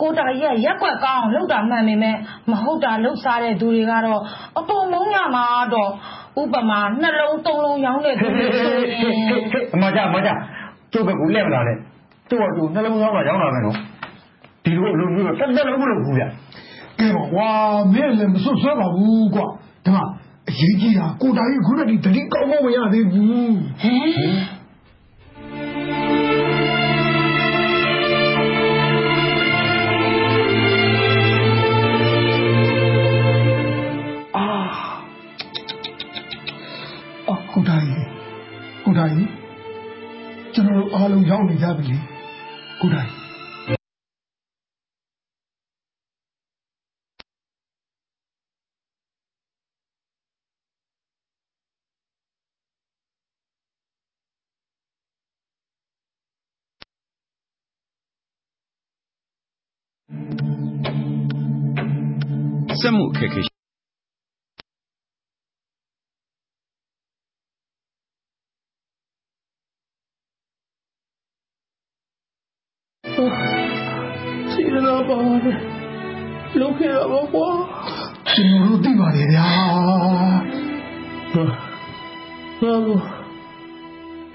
[0.00, 2.16] ကိုတာကြီးကရက်ွက်ကောင်းအောင်လှုပ်တာမှန်ပေမဲ့
[2.50, 4.20] မဟုတ်တာလှုပ်စားတဲ့သူတွေကတော့
[4.58, 5.44] အပေါ်မုန်းရမှာ
[5.74, 5.90] တော့
[6.40, 9.14] ဥပမာနှလုံးသုံးလုံးရောင်းတဲ့သူတွေဆိုရင်
[9.74, 10.30] အမကြအမကြ
[10.92, 11.76] ကျုပ်ကကူလက်မလာနဲ့
[12.30, 13.76] ကျုပ်ကသူနှလုံးသားမှာရောင်းလာမယ်နော်
[14.68, 16.24] ဒီလိုလိုမျိုးတက်တက်လုံးမလုပ်ဘူးဗျ
[16.98, 17.48] ကဲပါကွာ
[17.92, 19.46] မင်းလည်းမစွတ်ဆွဲပါဘူးကွာ
[19.86, 20.02] ဒါမှ
[20.48, 23.28] အရေးကြီးတာကိုတာကြီးခုနကတတိကောင်းကောင်းမရသေးဘူး
[23.80, 24.38] ဟမ်
[34.36, 34.46] အာ
[37.28, 38.08] အော်ကိုတာကြီး
[38.84, 39.30] ကိုတာကြီး
[40.54, 41.98] ကျွန်တော်တို့အားလုံးရောက်နေကြပြီလေ
[42.80, 43.17] ကိုတာကြီး
[62.80, 63.54] စက်မှုအခက်အခဲရှိ
[74.52, 75.58] စီရနာပါပါတယ်
[76.60, 77.48] လုပ်ခဲ့ရပါကွာ
[78.28, 79.46] ကျွန်တော်တို့သိပါလေဗျာ
[79.86, 79.96] ဟာ
[82.60, 82.98] ဟာကို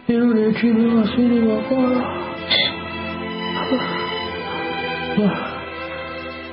[0.05, 1.83] ဒီလိုနေချင်းမဆွေးနေပါကွာ
[5.15, 5.27] ဟာ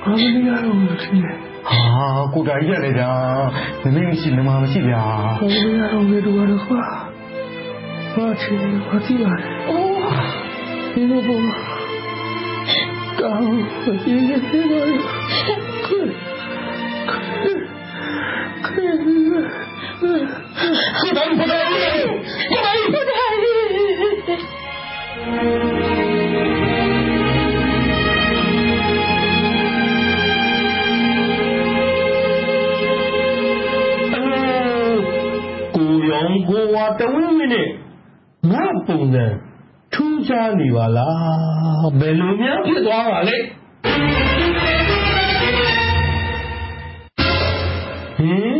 [0.03, 3.11] အာမနီရတော့မသိ နဲ့ဟာကိုတာကြီးရတယ်ဗျာ
[3.81, 6.83] မမင်းရှိမမမရှိဗျာအာမနီရတော့မေတူရတော့ကွာ
[8.13, 10.01] ဘာချင်ဘာတိပါလဲအိုး
[10.93, 11.43] ဒီလိုပေါ့
[13.19, 13.59] ကောင်း
[14.03, 14.87] ဒီနေ့ဒီလို
[15.45, 16.09] ခွတ်ခွတ်
[17.09, 17.57] ကို
[36.49, 37.69] ကွာတဝင်းဝင်းနဲ့
[38.51, 39.25] ငါပုံစံ
[39.93, 43.37] ထူးခြားနေပါလားဘယ်လိုများဖြစ်သွားပါလဲ
[48.17, 48.55] ဟင်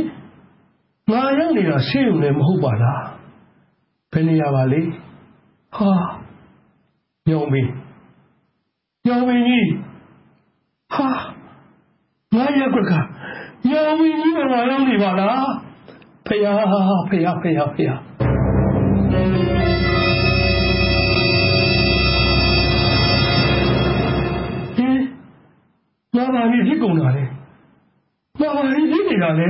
[1.11, 3.03] ငါရောက်နေတာရှေ့ုံလည်းမဟုတ်ပါလား
[4.11, 4.81] ဘယ်နေရာပါလဲ
[5.75, 5.91] ဟာ
[7.27, 7.71] ညောင်မင်း
[9.05, 9.69] ညောင်မင်းကြီး
[10.93, 11.09] ဟာ
[12.35, 12.93] ငါရက်ကွက်က
[13.69, 15.60] ညောင်မင်းကြီးကငါရောက်နေပါလားဖ
[16.43, 16.63] ယား
[17.09, 17.99] ဖယားဖယားဖယား
[24.75, 24.99] ဟင်
[26.15, 27.25] ငါဘာဖြစ်ကုန်တာလဲ
[28.39, 29.47] ငါဘာဖြစ်နေတာလဲ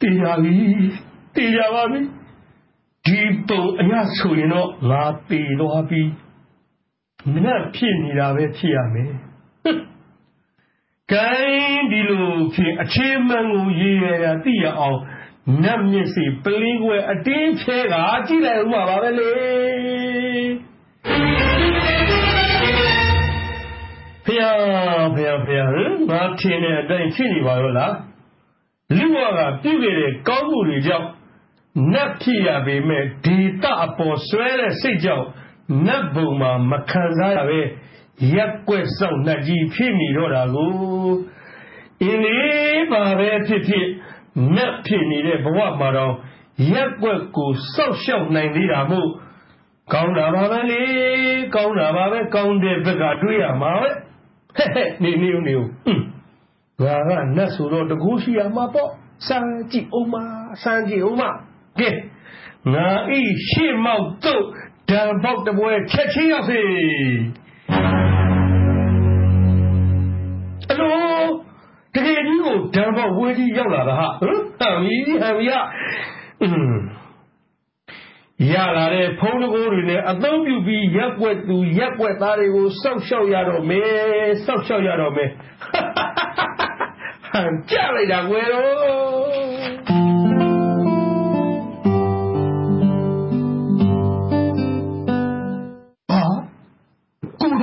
[0.00, 0.52] တေးကြပြီ
[1.34, 2.00] တေးကြပါပြီ
[3.06, 6.02] ဒီပုံအရဆိုရင်တော့ငါတေသွားပြီ
[7.44, 9.12] နတ်ဖြစ်နေတာပဲဖြစ်ရမယ်
[11.12, 14.98] ကိုင်းဒီလိုဖြစ်အခြေမှန်ကိုရေးရတာသိရအောင်
[15.62, 17.94] နတ်မျက်စိပလင်းကွယ်အတင်းချဲက
[18.26, 19.32] ကြည့်လိုက်ဦးမှာပါပဲလေ
[24.26, 27.94] ဖျားဖျားဖျားဟင်ငါထင်တဲ့အတိုင်းဖြစ်နေပါရောလား
[28.98, 31.08] လူဝကပြုခဲ့တဲ့ကောင်းမှုတွေကြောင့်
[31.92, 35.26] နတ်ဖြစ်ရပေမဲ့ဒေတာအပေါ်ဆွဲတဲ့စိတ်ကြောင့်
[35.86, 37.60] နတ်ဘုံမှာမခံစားရပဲ
[38.34, 40.70] ရက်ွက်ဆောင်နှက်ကြီးဖြစ်နေတော့တာကို
[42.02, 43.86] အင်းလေးပါပဲဖြစ်ဖြစ်
[44.56, 46.14] နတ်ဖြစ်နေတဲ့ဘဝမှာတော့
[46.72, 49.08] ရက်ွက်ကိုစောက်ရှောက်နိုင်သေးတာမို့
[49.92, 50.82] ကောင်းတာပါပဲလေ
[51.54, 53.90] ကောင်းတာပါပဲကောင်းတဲ့ဘက်ကတွေးရမှာပဲ
[54.56, 56.02] ဟဲ့ဟဲ့နေနေနေဟွန်း
[56.82, 58.90] ငါကနတ်ဆိုတော့တကူရှိရမှာပေါ့
[59.28, 60.14] စမ်းကြည့်အောင်မ
[60.62, 61.22] စမ်းကြည့်အောင်မ
[61.80, 61.90] ကဲ
[62.74, 62.88] ငါ
[63.18, 64.44] ဤရှေ့မောက်တော့
[64.90, 66.60] ဓာပေါက်တပွဲချက်ချင်းရောက်စေ
[70.70, 70.96] အလို
[71.94, 75.66] တကယ်ကြီးကိုဓာပေါက်ဝေးကြီးရောက်လာတာဟာဟမ်ဟမ်ကြီးဟမ်ကြီး
[76.42, 76.74] อืม
[78.50, 85.30] ရလာတဲ့ဖုံးတကိုးတွေနဲ့အသုံးပြုပြီးရက်ွက်သူရက်ွက်သားတွေကိုစောက်ရှောက်ရတော့မယ်စောက်ရှောက်ရတော့မယ်
[87.30, 89.21] ဟန်ကြလိုက်တာကွယ်တော့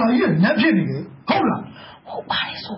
[0.02, 1.62] တော်ကြီးကနတ်ဖြစ်နေတယ်ဟုတ်လား
[2.08, 2.78] ဟုတ်ပါတယ်ဆို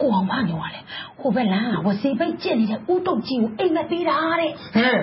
[0.00, 0.84] ကိုအောင်မညောရတယ်
[1.20, 4.98] ဟိုဘက်လမ်းကဝစီပိတ်ကျင့်နေတဲ့ဥတုတ်ကြီးကိုအိမ်မက်ပေးတာတဲ့ဟဲ့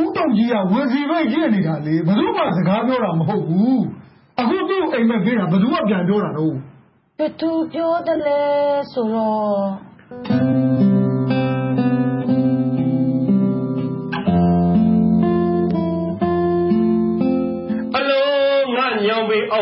[0.00, 3.82] ဦးတုံကြီးကဝစီပဲရင့်နေတာလေဘယ်သူမှစကားပြောတာမဟုတ်ဘူး
[4.40, 6.54] အခုသူ့အိမ်မက်ပေးတာဘယ်သူမှပြန်ပြောတာတော့
[7.18, 8.40] ဘယ်သူပြောတယ်လဲ
[8.92, 10.47] ဆိုတော့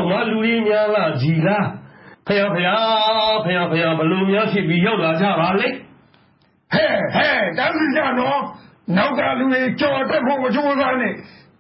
[0.07, 1.67] င်ပေအောက်ငါလူကြီးများလားကြည်လား
[2.27, 5.77] ဖယားဖယားဖယားဖယားဘလို့များဖြစ်ပြီးရောက်လာကြပါလိမ့်
[6.75, 8.41] ဟဲ့ဟဲ့တန်းစီကြနော်
[8.97, 11.15] နောက်ကလူတွေကြော်တက်ဖို့မကြိုးစားနဲ့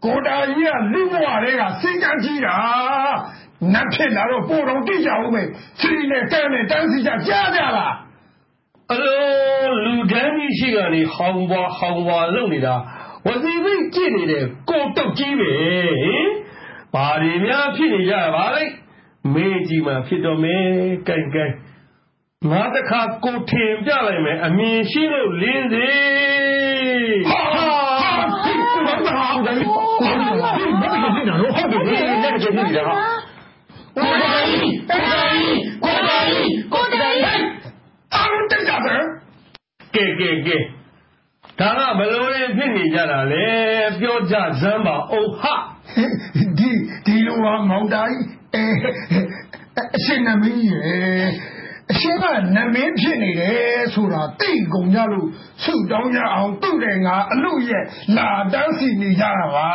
[0.04, 2.56] ကိုတာကြီးကလူ့ဘဝတွေကစိတ်ကန်းကြီးတာ
[3.72, 5.42] နတ်ဖြစ်လာတော့ပို့တော်တိကြအောင်ပဲ
[5.80, 7.94] စီနဲ့တန်းနဲ့တန်းစီကြကြားကြလား
[8.92, 12.74] အလုံးလူတန်းကြီးရှိကနေဟောင်းပွားဟောင်းပွားလုပ်နေတာ
[13.26, 15.50] ဝစီသိမ့်ကြည့်နေတဲ့ကိုတုတ်ကြီးပဲ
[16.02, 16.26] ဟင်
[16.96, 18.72] ဘာတွေများဖြစ်နေကြပါလိမ့်
[19.32, 20.64] မေးကြည့်မှဖြစ်တော့မယ်
[21.08, 21.46] ကဲကဲ
[22.50, 25.90] ငါတခါကိုထင်ပြလိုက်မယ်အမြင်ရှိလို့လင်းစေ
[27.30, 28.10] ဟာဟာဟာ
[29.06, 30.72] ဟာဒါကြီးကိုဘာဖြစ်
[31.16, 32.94] နေတာတော့ဟုတ်တယ်လက်ကျနေတာဟာ
[33.96, 37.46] ကိုတာကြီးကိုတာကြီးကိုတာကြီးကိုတာကြီး
[38.14, 39.02] အားလုံးတက်ကြတယ်
[39.94, 40.58] ကဲကဲကဲ
[41.58, 43.46] ဒါကဘလို့ရင်ဖြစ်နေကြတာလေ
[44.00, 45.54] ပြောကြစမ်းပါအုံဟာ
[45.96, 46.70] ဒီ
[47.06, 48.18] ဒီလိုဟာမောင်တိုင်း
[48.54, 48.64] အဲ
[49.96, 51.28] အရှင်နမင်းကြီးရယ်
[51.92, 52.24] အရှင်က
[52.56, 55.28] နမင်းဖြစ်နေတယ်ဆိုတာသိကုန်ကြလို့
[55.62, 57.84] ဆုတောင်းကြအောင်သူ့တယ်ငါအလို့ရဲ့
[58.16, 59.70] လာတန်းစီနေကြတာပါ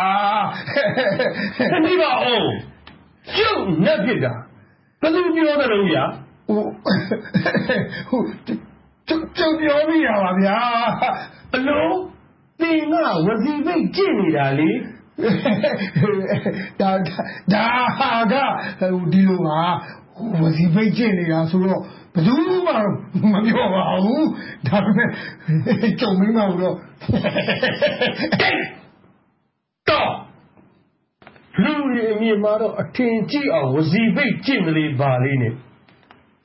[1.72, 2.50] တတိပါအောင်
[3.38, 4.34] ကျုပ်နဲ့ဖြစ်တာ
[5.02, 6.04] ဘယ်သူပြောတယ်လို့ဗျာ
[6.48, 6.62] ဟို
[8.10, 8.22] ဟို
[9.08, 10.58] ကျကျုပ်ပြောမိရပါဗျာ
[11.56, 11.98] အလုံး
[12.62, 12.96] သင်က
[13.26, 14.72] ဝစီပိတ်ကြည့်နေတာလေ
[16.82, 16.92] ဒါ
[17.54, 17.66] ဒါ
[17.98, 18.34] ဟာက
[18.80, 19.62] ဟိုဒီလိုဟာ
[20.42, 21.82] ဝစီပိတ်ကျင့်နေတာဆိုတော့
[22.14, 22.34] ဘယ်သူ
[22.68, 22.74] မှ
[23.34, 24.28] မပြောပါဘူး
[24.68, 25.10] ဒါပေမဲ့
[26.00, 26.78] ကြုံမင်းမလို့တော့
[31.64, 35.54] လူတွေအမြင်မှာတော့အထင်ကြီးအောင်ဝစီပိတ်ကြည့်မလေးပါလေးနဲ့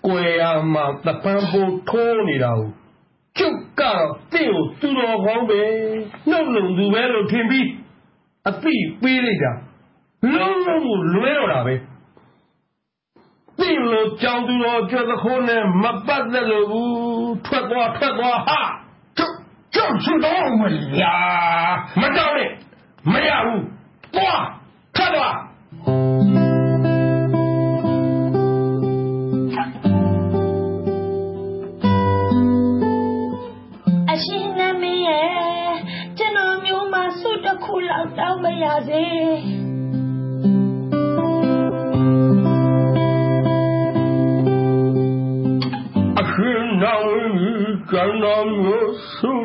[0.07, 2.71] ကွယ်ရမှာတပန်းပိုးထိုးနေတာကို
[3.39, 5.61] ကျုပ်ကတော့တင့်ကိုသူတော်ကောင်းပဲ
[6.31, 7.67] နှုတ်လုံသူပဲလို့ထင်ပြီး
[8.49, 9.53] အသိပေးလိုက်တာ
[10.35, 11.75] လုံးလုံးကိုလွဲတော့တာပဲ
[13.59, 18.61] တင့်လို့ကြောင်သူတော်ကြွသခိုးနဲ့မပတ်သက်လို့ဘူးထွက်သွားထွက်သွားဟာ
[19.19, 19.37] ကျုပ်
[19.75, 20.63] ကျကြောက်ချင်တော့မ
[20.97, 21.17] ဗျာ
[22.01, 22.51] မတောင်းနဲ့
[23.13, 23.65] မရဘူး
[24.15, 24.43] သွား
[24.97, 25.37] ထပ်သွား
[38.47, 39.07] လောက်တောင်းမရစေ
[46.21, 47.21] အရှင်နာဝိ
[47.91, 49.37] ကံတော်မျိုးဆု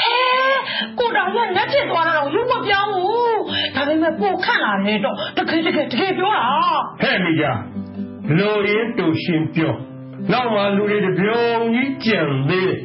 [0.00, 0.50] ဲ
[0.96, 3.38] ကိုတော်ကလက်ဖြစ်သွားတာတော့ရုပ်မပြောင်းဘူး
[3.74, 6.46] ဒါပေမဲ့ပိုခန့်လာတယ်တော့တကယ်တကယ်တကယ်ပြောတာ
[7.02, 7.44] ဟဲ့မိကြ
[8.38, 9.74] လိုရင်းတူရှင်ပြော
[10.32, 11.44] နောက်မှလူတွေတပြုံ
[11.74, 12.78] ကြီးကြံသေးတယ်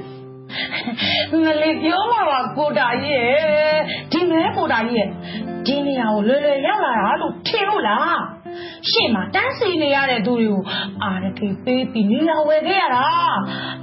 [1.43, 3.80] ငလေးပြောမှာပါကိုတာကြီးရဲ့
[4.11, 5.09] ဒီမဲကိုတာကြီးရဲ့
[5.65, 8.19] ဒီနေရာကိုလွယ်လွယ်ရောက်လာတာလို့ထင်လို့လား
[8.89, 10.61] ရှေ့မှာတန်းစီနေရတဲ့သူတွေကို
[11.03, 13.05] အာရကေပေးပြီးနေရာဝယ်ခဲ့ရတာ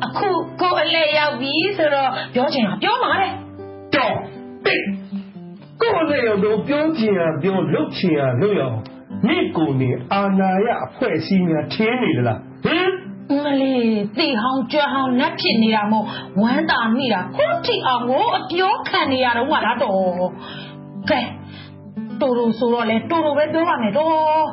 [0.04, 0.28] အခု
[0.60, 3.32] ကိုအလဲရောက်ပြီဆိုတော့ပြောချင်တာပြောမှာတဲ့
[3.94, 4.16] တော့
[4.64, 4.84] တိတ်
[5.80, 8.78] ကိုယ်လည်းတော့ပြောချင်ရပြောလုပ်ချင်ရလုပ်ရအောင်
[9.26, 13.01] မိကိုနေအာနာယအဖွဲ့အစည်းများထင်းနေသလားဟင်
[13.44, 13.86] ငလေး
[14.18, 16.06] တီဟောင်းကြွဟောင်းနတ်ဖြစ်နေတာမို့
[16.40, 20.30] ဝမ်းတာမိတာခုထိအောင်ကိုအပြောခံနေရတော့မှလားတော့
[21.10, 21.20] ကဲ
[22.20, 24.46] တူတူဆိုတော့လေတူတူပဲပြောပါမယ်တော့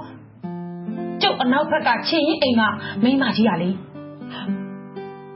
[1.21, 2.61] ကျုပ်အနောက်ဘက်ကချင်းရင်အိမ်က
[3.03, 3.69] မိန်းမကြီးကလေ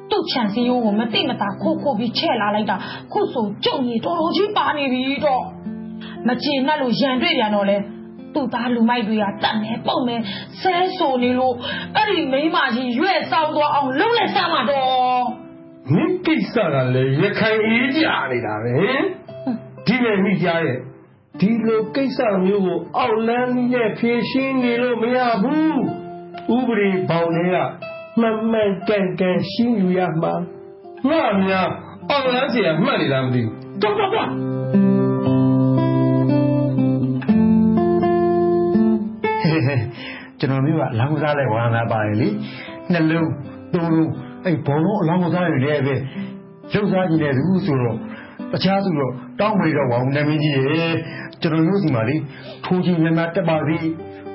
[0.10, 2.76] သူ့ချန်စီယိုးကိုမတိမတာခိုးခိုးပြီးချဲ့လာလိုက်တာ
[3.12, 5.44] ခုဆိုကျုပ်ကြီးတော်တော်ကြီးပါနေပြီတော့
[6.28, 7.78] မချေနဲ့လို့ရန်တွေ့ပြန်တော့လေ
[8.35, 10.17] သူ့သားလူမိုက်တွေကတတ်နေပုံနေ
[10.61, 11.55] ဆဲဆိုနေလို့
[11.97, 15.23] အဲ့ဒီမိန်းမကြီးရွဲ့ဆောင်သွားအောင်လုံးလက်စမ်းမှာတော့
[15.95, 18.77] မိကိစ္စကလည်းရခိုင်အေးကြနေတာပဲ
[19.87, 20.77] ဒီမဲ့မိကြရဲ့
[21.41, 25.81] ဒီလိုကိစ္စမျိုးကိုအောက်လန်းနဲ့ဖြေရှင်းနေလို့မရဘူး
[26.57, 27.57] ဥပဒေပေါင်းတွေက
[28.21, 30.35] မှန်မှန်ကန်ကန်ရှင်းယူရမှာ
[31.09, 31.71] ငါများ
[32.11, 34.92] အောက်လန်းเสียမှတ်နေတာမသိဘူးတော့တော့
[39.80, 39.90] တော့
[40.40, 42.28] ကျွန်တော်မျိုးကအလောင်းကစားလဲဝမ်းသာပါတယ်လေ
[42.92, 43.30] နှလုံး
[43.74, 44.10] သုံးလုံး
[44.46, 45.96] အဲ့ဘောလုံးအလောင်းကစားတွေလည်းပဲ
[46.74, 47.98] ရုပ်စားကြည့်နေသူဆိုတော့
[48.52, 50.86] တခြားသူတော့တောင်းမလို့တော့ဝါဦးနာမည်ကြီးရေ
[51.42, 52.16] ကျွန်တော်မျိုးစီမှာလေ
[52.66, 53.78] ထိုးကြီးများများတက်ပါစေ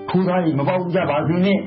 [0.08, 1.58] ထိုးသားကြီးမပေါက်ကြပါစေနဲ့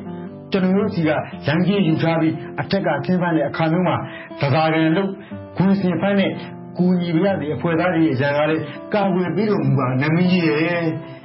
[0.51, 1.09] ကျွန်တော်တို့စီက
[1.47, 3.95] ရန်ကြီးယူထားပြီးအထက်ကသင်းပန်းတဲ့အခါမျိုးမှာ
[4.41, 5.09] သကာကန်လို့
[5.57, 6.31] ဂွင်စင်ဖန်းနဲ့
[6.77, 8.61] ကူညီပြရတဲ့အဖွဲ့သားတွေအရန်ကားလေး
[8.93, 10.55] ကာဝယ်ပြီးတော့မူပါနာမည်ကြီးရေ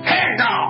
[0.07, 0.67] ဟဲ့တော့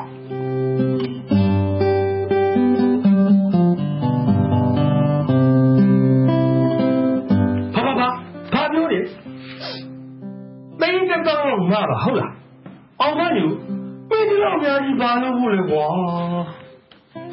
[14.77, 15.87] င်းဒီလောက်အများကြီးဘာလို့ဘူးလဲကွာ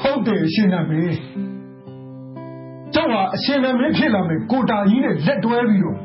[0.01, 1.17] ဟုတ်တယ်အရှင်နမင်း
[2.93, 5.97] ကျောင်းဟာအရှင်နမင်းဖြစ်လာမယ်ကိုတာကြီးနဲ့လက်တွဲပြီးတော့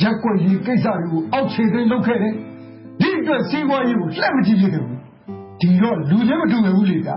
[0.00, 2.34] ရက်ွက်ရေးကိစ္စတွေကိုအောက်ခြေသိမ်းလုပ်ခဲ့တယ်
[3.00, 4.98] ဒီအတွက်စီးပွားရေးကိုလှက်မကြည့်ဖြစ်တယ်ဘူး
[5.60, 7.16] ဒီတော့လူချင်းမတူဘူးလေတာ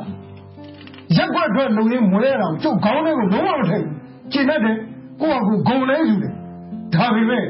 [1.16, 3.96] ရက်ွက်အတွက်လုံရင်မွဲရအောင်ကျုပ်ခေါင်းထဲကိုလုံးဝမထည့်ဘူး
[4.32, 4.78] ကျင်တတ်တယ်
[5.22, 6.34] ကိုယ့်အကူဂုံလဲယူတယ်
[6.94, 7.44] ဒါပေမဲ့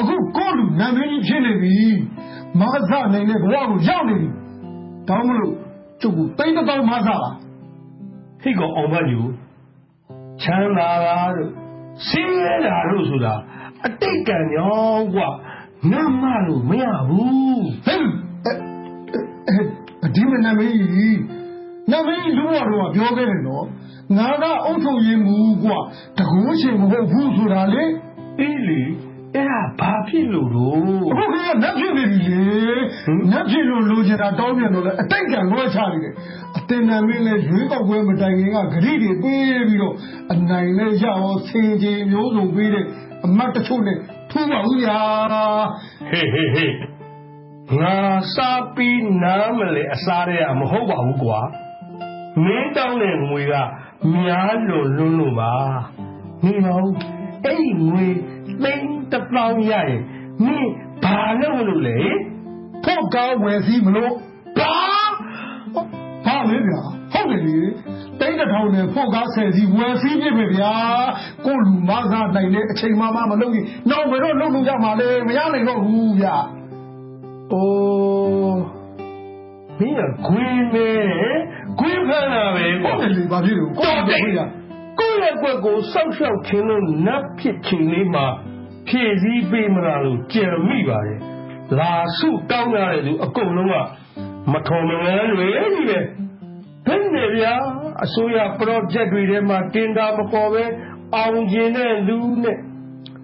[0.00, 1.76] အခုကိုယ့်လူနာမည်ကြီးဖြစ်နေပြီ
[2.60, 4.28] မဆနိုင်တဲ့ဘဝကိုရောက်နေပြီ
[5.08, 5.54] တောင်းမလို့
[6.00, 7.16] ကျုပ်ကိုတိတ်တောင်းမဆပါ
[8.42, 9.20] ဟိတ်ကောင်အောင်မညူ
[10.42, 11.52] ချမ်းသာတာတို့
[12.08, 13.34] ဆင်းရဲတာတို့ဆိုတာ
[13.86, 15.28] အတိတ်ကံရောကွာ
[15.90, 18.02] နတ်မလို့မရဘူးဟဲ့
[20.14, 21.20] ဒီမနာမည်ကြီး
[21.90, 23.66] နာမည်လူဘတော်ကပြောခဲ့တယ်နော်
[24.16, 25.78] ငါကအုပ်ချုပ်ရေးမူကွာ
[26.18, 27.84] တကူးရှင်မဟုတ်ဘူးဆိုတာလေ
[28.40, 28.80] အေးလေ
[29.36, 30.76] အဲ့ဒါဘာဖြစ်လို့တော့
[31.12, 32.44] အခုကနတ်ဖြစ်နေပြီလေ
[33.30, 36.14] နတ်ဖြစ်လို့လိုချင်တာတောင်းပြန်တော့လေအတိတ်ကလွှဲချနေတယ်
[36.56, 39.94] အတင်နာမင်းလည်းရွေးကောက်ပွဲမတိုင်ခင်ကဂရိတွေပေးပြီးတော့
[40.32, 42.84] အနိုင်နဲ့ရအောင်ဆင်ခြင်မျိုးစုံပေးတဲ့
[43.26, 43.98] အမတ်တချို့နဲ့
[44.30, 44.98] ထူပါဦးရာ
[46.10, 46.74] ဟေးဟေးဟေး
[47.80, 47.96] ငါ
[48.34, 51.40] စားပြီးနားမလဲအစားရမဟုတ်ပါဘူးကွာ
[52.44, 53.54] မင်းတောင်းတဲ့ငွေက
[54.14, 55.52] များလို့လွန်းလို့ပါ
[56.44, 56.92] နေပါဦး
[57.44, 58.06] အဲ့ဒီငွေ
[58.62, 60.00] သိန်းတစ်ပေါင်းရရင်
[60.44, 60.72] မင်း
[61.04, 61.98] ဘာလုပ်လို့လဲ
[62.84, 64.12] ဖို့ကောင်းဝယ်စီးမလို့
[64.58, 64.74] ဘာ
[66.26, 66.80] ဘာလဲဗျာ
[67.12, 67.58] ဟုတ်ဟုတ်တယ်လေ
[68.20, 70.72] တိတ်တစ်ထောင်နဲ့ဖို့ကားဆယ်စီဝယ်စီးပြစ်ပဲဗျာ
[71.44, 76.36] ကိုလူမစားနိုင်တဲ့အချိန်မှမမလုပ်ရင်နောက်ဘယ်တော့လုပ်လို့ရမှာလဲမရနိုင်တော့ဘူးဗျာ
[77.52, 78.60] အိုး
[79.78, 80.90] မင်းကဂွင်းနေ
[81.78, 84.46] ဂွင်းဖမ်းတာပဲဟုတ်တယ်လေဘာဖြစ်လို့ကိုယ်ကပြော
[85.22, 88.26] ရကိုယ့်ရဲ့ကွက်ကိုစောက်ရှောက်ခြင်းလို့နတ်ဖြစ်ခြင်းလေးမှာ
[88.88, 91.20] ဖြည့်စည်းပေးမလားလို့ကြံမိပါတယ်
[91.78, 93.74] လာစုတောင်းရတယ်သူအကုန်လုံးက
[94.52, 95.98] မထုံမငန်းတွေကြီးပဲ
[96.86, 97.54] ဘယ်နဲ့ဗျာ
[98.04, 100.64] အစိုးရ project တွေထဲမှာတင်တာမပေါ်ပဲ
[101.16, 102.58] အောင်ကျင်တဲ့လူနဲ့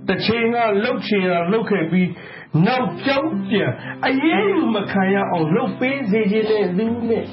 [0.09, 2.09] တစ်ချိန်ကလှုပ်ချင်တာလှုပ်ခဲ့ပြီး
[2.67, 3.71] နောက်ကြောင်းပြန်
[4.07, 7.25] အရေးယူမခံရအောင်လှုပ်ပေးစေခြင်းတဲ့လူနဲ့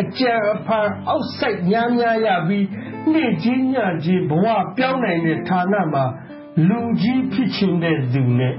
[0.00, 2.66] အကြံအဖန်အောက်ဆိုင်များများရပြီး
[3.12, 4.46] နေ့ချင်းညချင်းဘဝ
[4.76, 6.04] ပြောင်းနိုင်တဲ့ဌာနမှာ
[6.68, 8.54] လူကြီးဖြစ်ခြင်းတဲ့လူနဲ့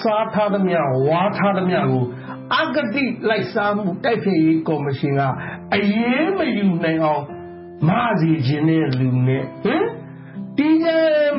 [0.00, 2.04] စားထားသမျှဝါထားသမျှကို
[2.54, 5.20] အဂတိလိုက်စားမှုတိုက်ဖျက်ရေးကော်မရှင်က
[5.74, 7.22] အရေးမယူနိုင်အောင်
[7.88, 7.90] မ
[8.20, 9.84] စီခြင်းတဲ့လူနဲ့ဟင်
[10.56, 10.86] ဒီက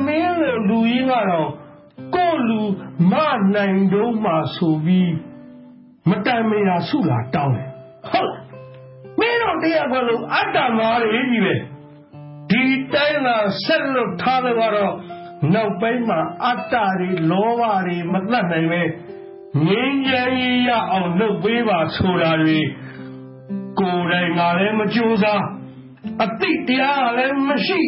[0.06, 1.50] မင်းလိုလူကြီးကတော့
[2.14, 2.60] ကိုယ့်လူ
[3.12, 3.14] မ
[3.54, 5.14] နိုင်တော့မှဆိုပြီး
[6.10, 7.68] မတန်မရာဆုလာတောင်းတယ်
[8.10, 8.40] ဟုတ်လား
[9.20, 11.75] မင်းတို့တရားကလို့အတ္တမားတွေကြီးပဲဒီ
[12.94, 14.94] တိုင်းလာဆက်လို့ထားတယ်ကတော့
[15.54, 18.82] နောက်ပိုင်းမှာအတ္တတွေလောဘတွေမတတ်နိုင်ပဲ
[19.66, 22.58] ငြိမ်းချမ်းရေးရအောင်လုပ်ပေးပါဆိုတာတွေ
[23.80, 25.42] ကိုယ်တိုင်ကလည်းမကြိုးစား
[26.24, 27.80] အတိတ်တရားကလည်းမရှိ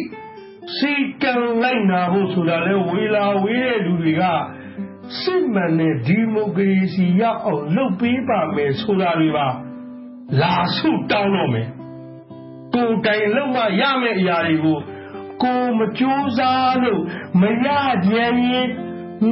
[0.77, 1.33] စီကံ
[1.63, 4.23] လိုက်နာဖို့ဆိုတာလဲဝေလာဝေးတဲ့လူတွေက
[5.21, 9.47] စစ်မှန်တဲ့ဒီမိုကရေစီရအောင်လုပ်ပေးပါမယ်ဆိုတာတွေပါ
[10.41, 11.67] လာဆုတောင်းတော့မယ်
[12.75, 14.79] ကိုယ်တိုင်လုံးမရမယ့်အရာတွေကို
[15.43, 17.01] ကိုမကြိုးစားလို့
[17.41, 17.67] မရ
[18.05, 18.33] ကြရင်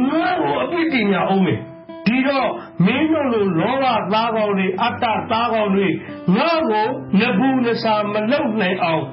[0.10, 1.60] ငါ့ကိုအပြစ်တင်ရအောင်မယ်
[2.06, 2.50] ဒီတော့
[2.86, 5.88] မင်းတို့လိုလောဘသားကောင်းတွေအတ္တသားကောင်းတွေ
[6.36, 6.88] ငါ့ကို
[7.20, 9.04] နဘူးနစာမလုပ်နိုင်အောင်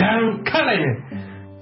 [0.00, 0.96] ဒဏ်ခတ်လိုက်တယ်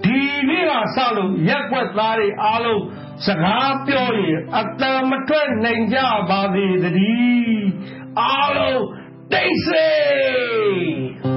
[0.03, 2.81] ဒီနေ့ကစလို့ရက်ွက်သားတွေအားလုံး
[3.25, 5.99] စကားပြောရင်အတန်မထွက်နိုင်ကြ
[6.29, 7.67] ပါသေးတည်း
[8.21, 8.83] အားလုံး
[9.31, 9.87] တိတ်ဆိ
[11.23, 11.32] ပုံ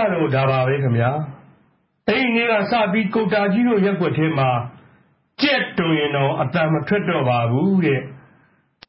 [0.00, 1.10] ကလေးကတော့ဒါပါပဲခင်ဗျာ
[2.08, 4.50] အဲ့ဒီနေ့ကစပြီးကုတာကြီးတို့ရက်ွက်ထဲမှာ
[5.42, 8.00] ကြက်တွင်တော့အတန်မထွက်တော့ပါဘူးတဲ့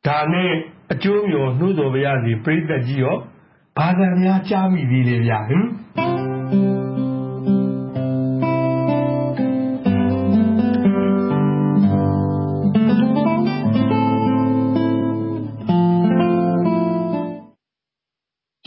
[0.07, 0.51] ဒါနဲ့
[0.91, 3.17] အကျိုးမျိုးနှိုးတော်ပါရစီပြိတ္တကြီးရော
[3.77, 5.65] ဘာသာများကြားမိသေးလေဗျာဟင်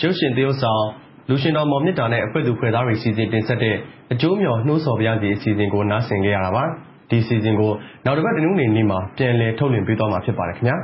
[0.00, 3.76] ရုပ်ရှင်သရုပ်ဆောင် လူရှင်တော် မော်မြင့်တာနဲ့ အဖွဲ့သူဖွဲ့သားတွေ စီစဉ်တင်ဆက်တဲ့
[4.12, 6.64] အကျိုးမျှော် နှိုးဆော်ပြရစီအစီအစဉ်ကို နားဆင်ကြရတာပါ
[7.10, 7.72] ဒီအစီအစဉ်ကို
[8.04, 10.76] နောက်တစ်ပတ် တနင်္ဂနွေနေ့မှာ ပြန်လည်ထုတ်လွှင့်ပေးသွားမှာ ဖြစ်ပါတယ်ခင်ဗျာ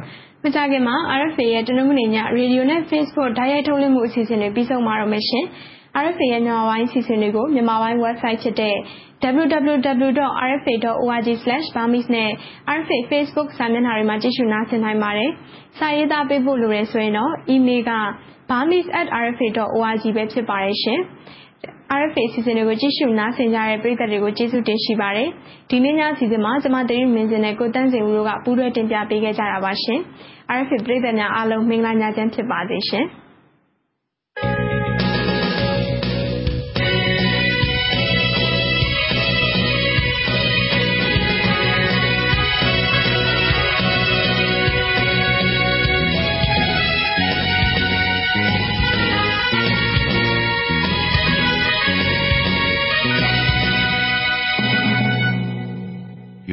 [0.43, 5.45] မကြခင်မှာ RFA ရဲ့ တနင်္ဂနွေည ရေဒီယိုနဲ့ Facebook ဓာတ်ရိုက်ထုတ်လွှင့်မှု အစီအစဉ်တွေ ပြီးဆုံးမှာတော့မယ်ရှင်
[5.99, 8.77] RFA ရဲ့ မြန်မာပိုင်းအစီအစဉ်တွေကို မြန်မာပိုင်း website ဖြစ်တဲ့
[9.43, 12.31] www.rfa.org/burmese နဲ့
[12.79, 15.31] RFA Facebook စာမျက်နှာတွေမှာ ကြည့်ရှုနားဆင်နိုင်ပါတယ်။
[15.79, 17.93] စာရေးသားပေးဖို့လိုရဆိုရင်တော့ email က
[18.51, 21.01] burmese@rfa.org ပဲ ဖြစ်ပါတယ်ရှင်။
[22.01, 25.29] RFA အစီအစဉ်တွေကို ကြည့်ရှုနားဆင်ကြတဲ့ ပရိသတ်တွေကို ကျေးဇူးတင်ရှိပါတယ်။
[25.71, 30.01] ဒီနေ့ည အစီအစဉ်မှာ ကျွန်မတရီမင်းစင်နဲ့ ကိုတန်းစင်ဦးတို့က ပူးတွဲတင်ပြပေးခဲ့ကြတာပါရှင်။
[30.59, 33.07] RFA ပရိသတ်များအားလုံး မင်္ဂလာညချမ်း ဖြစ်ပါစေရှင်။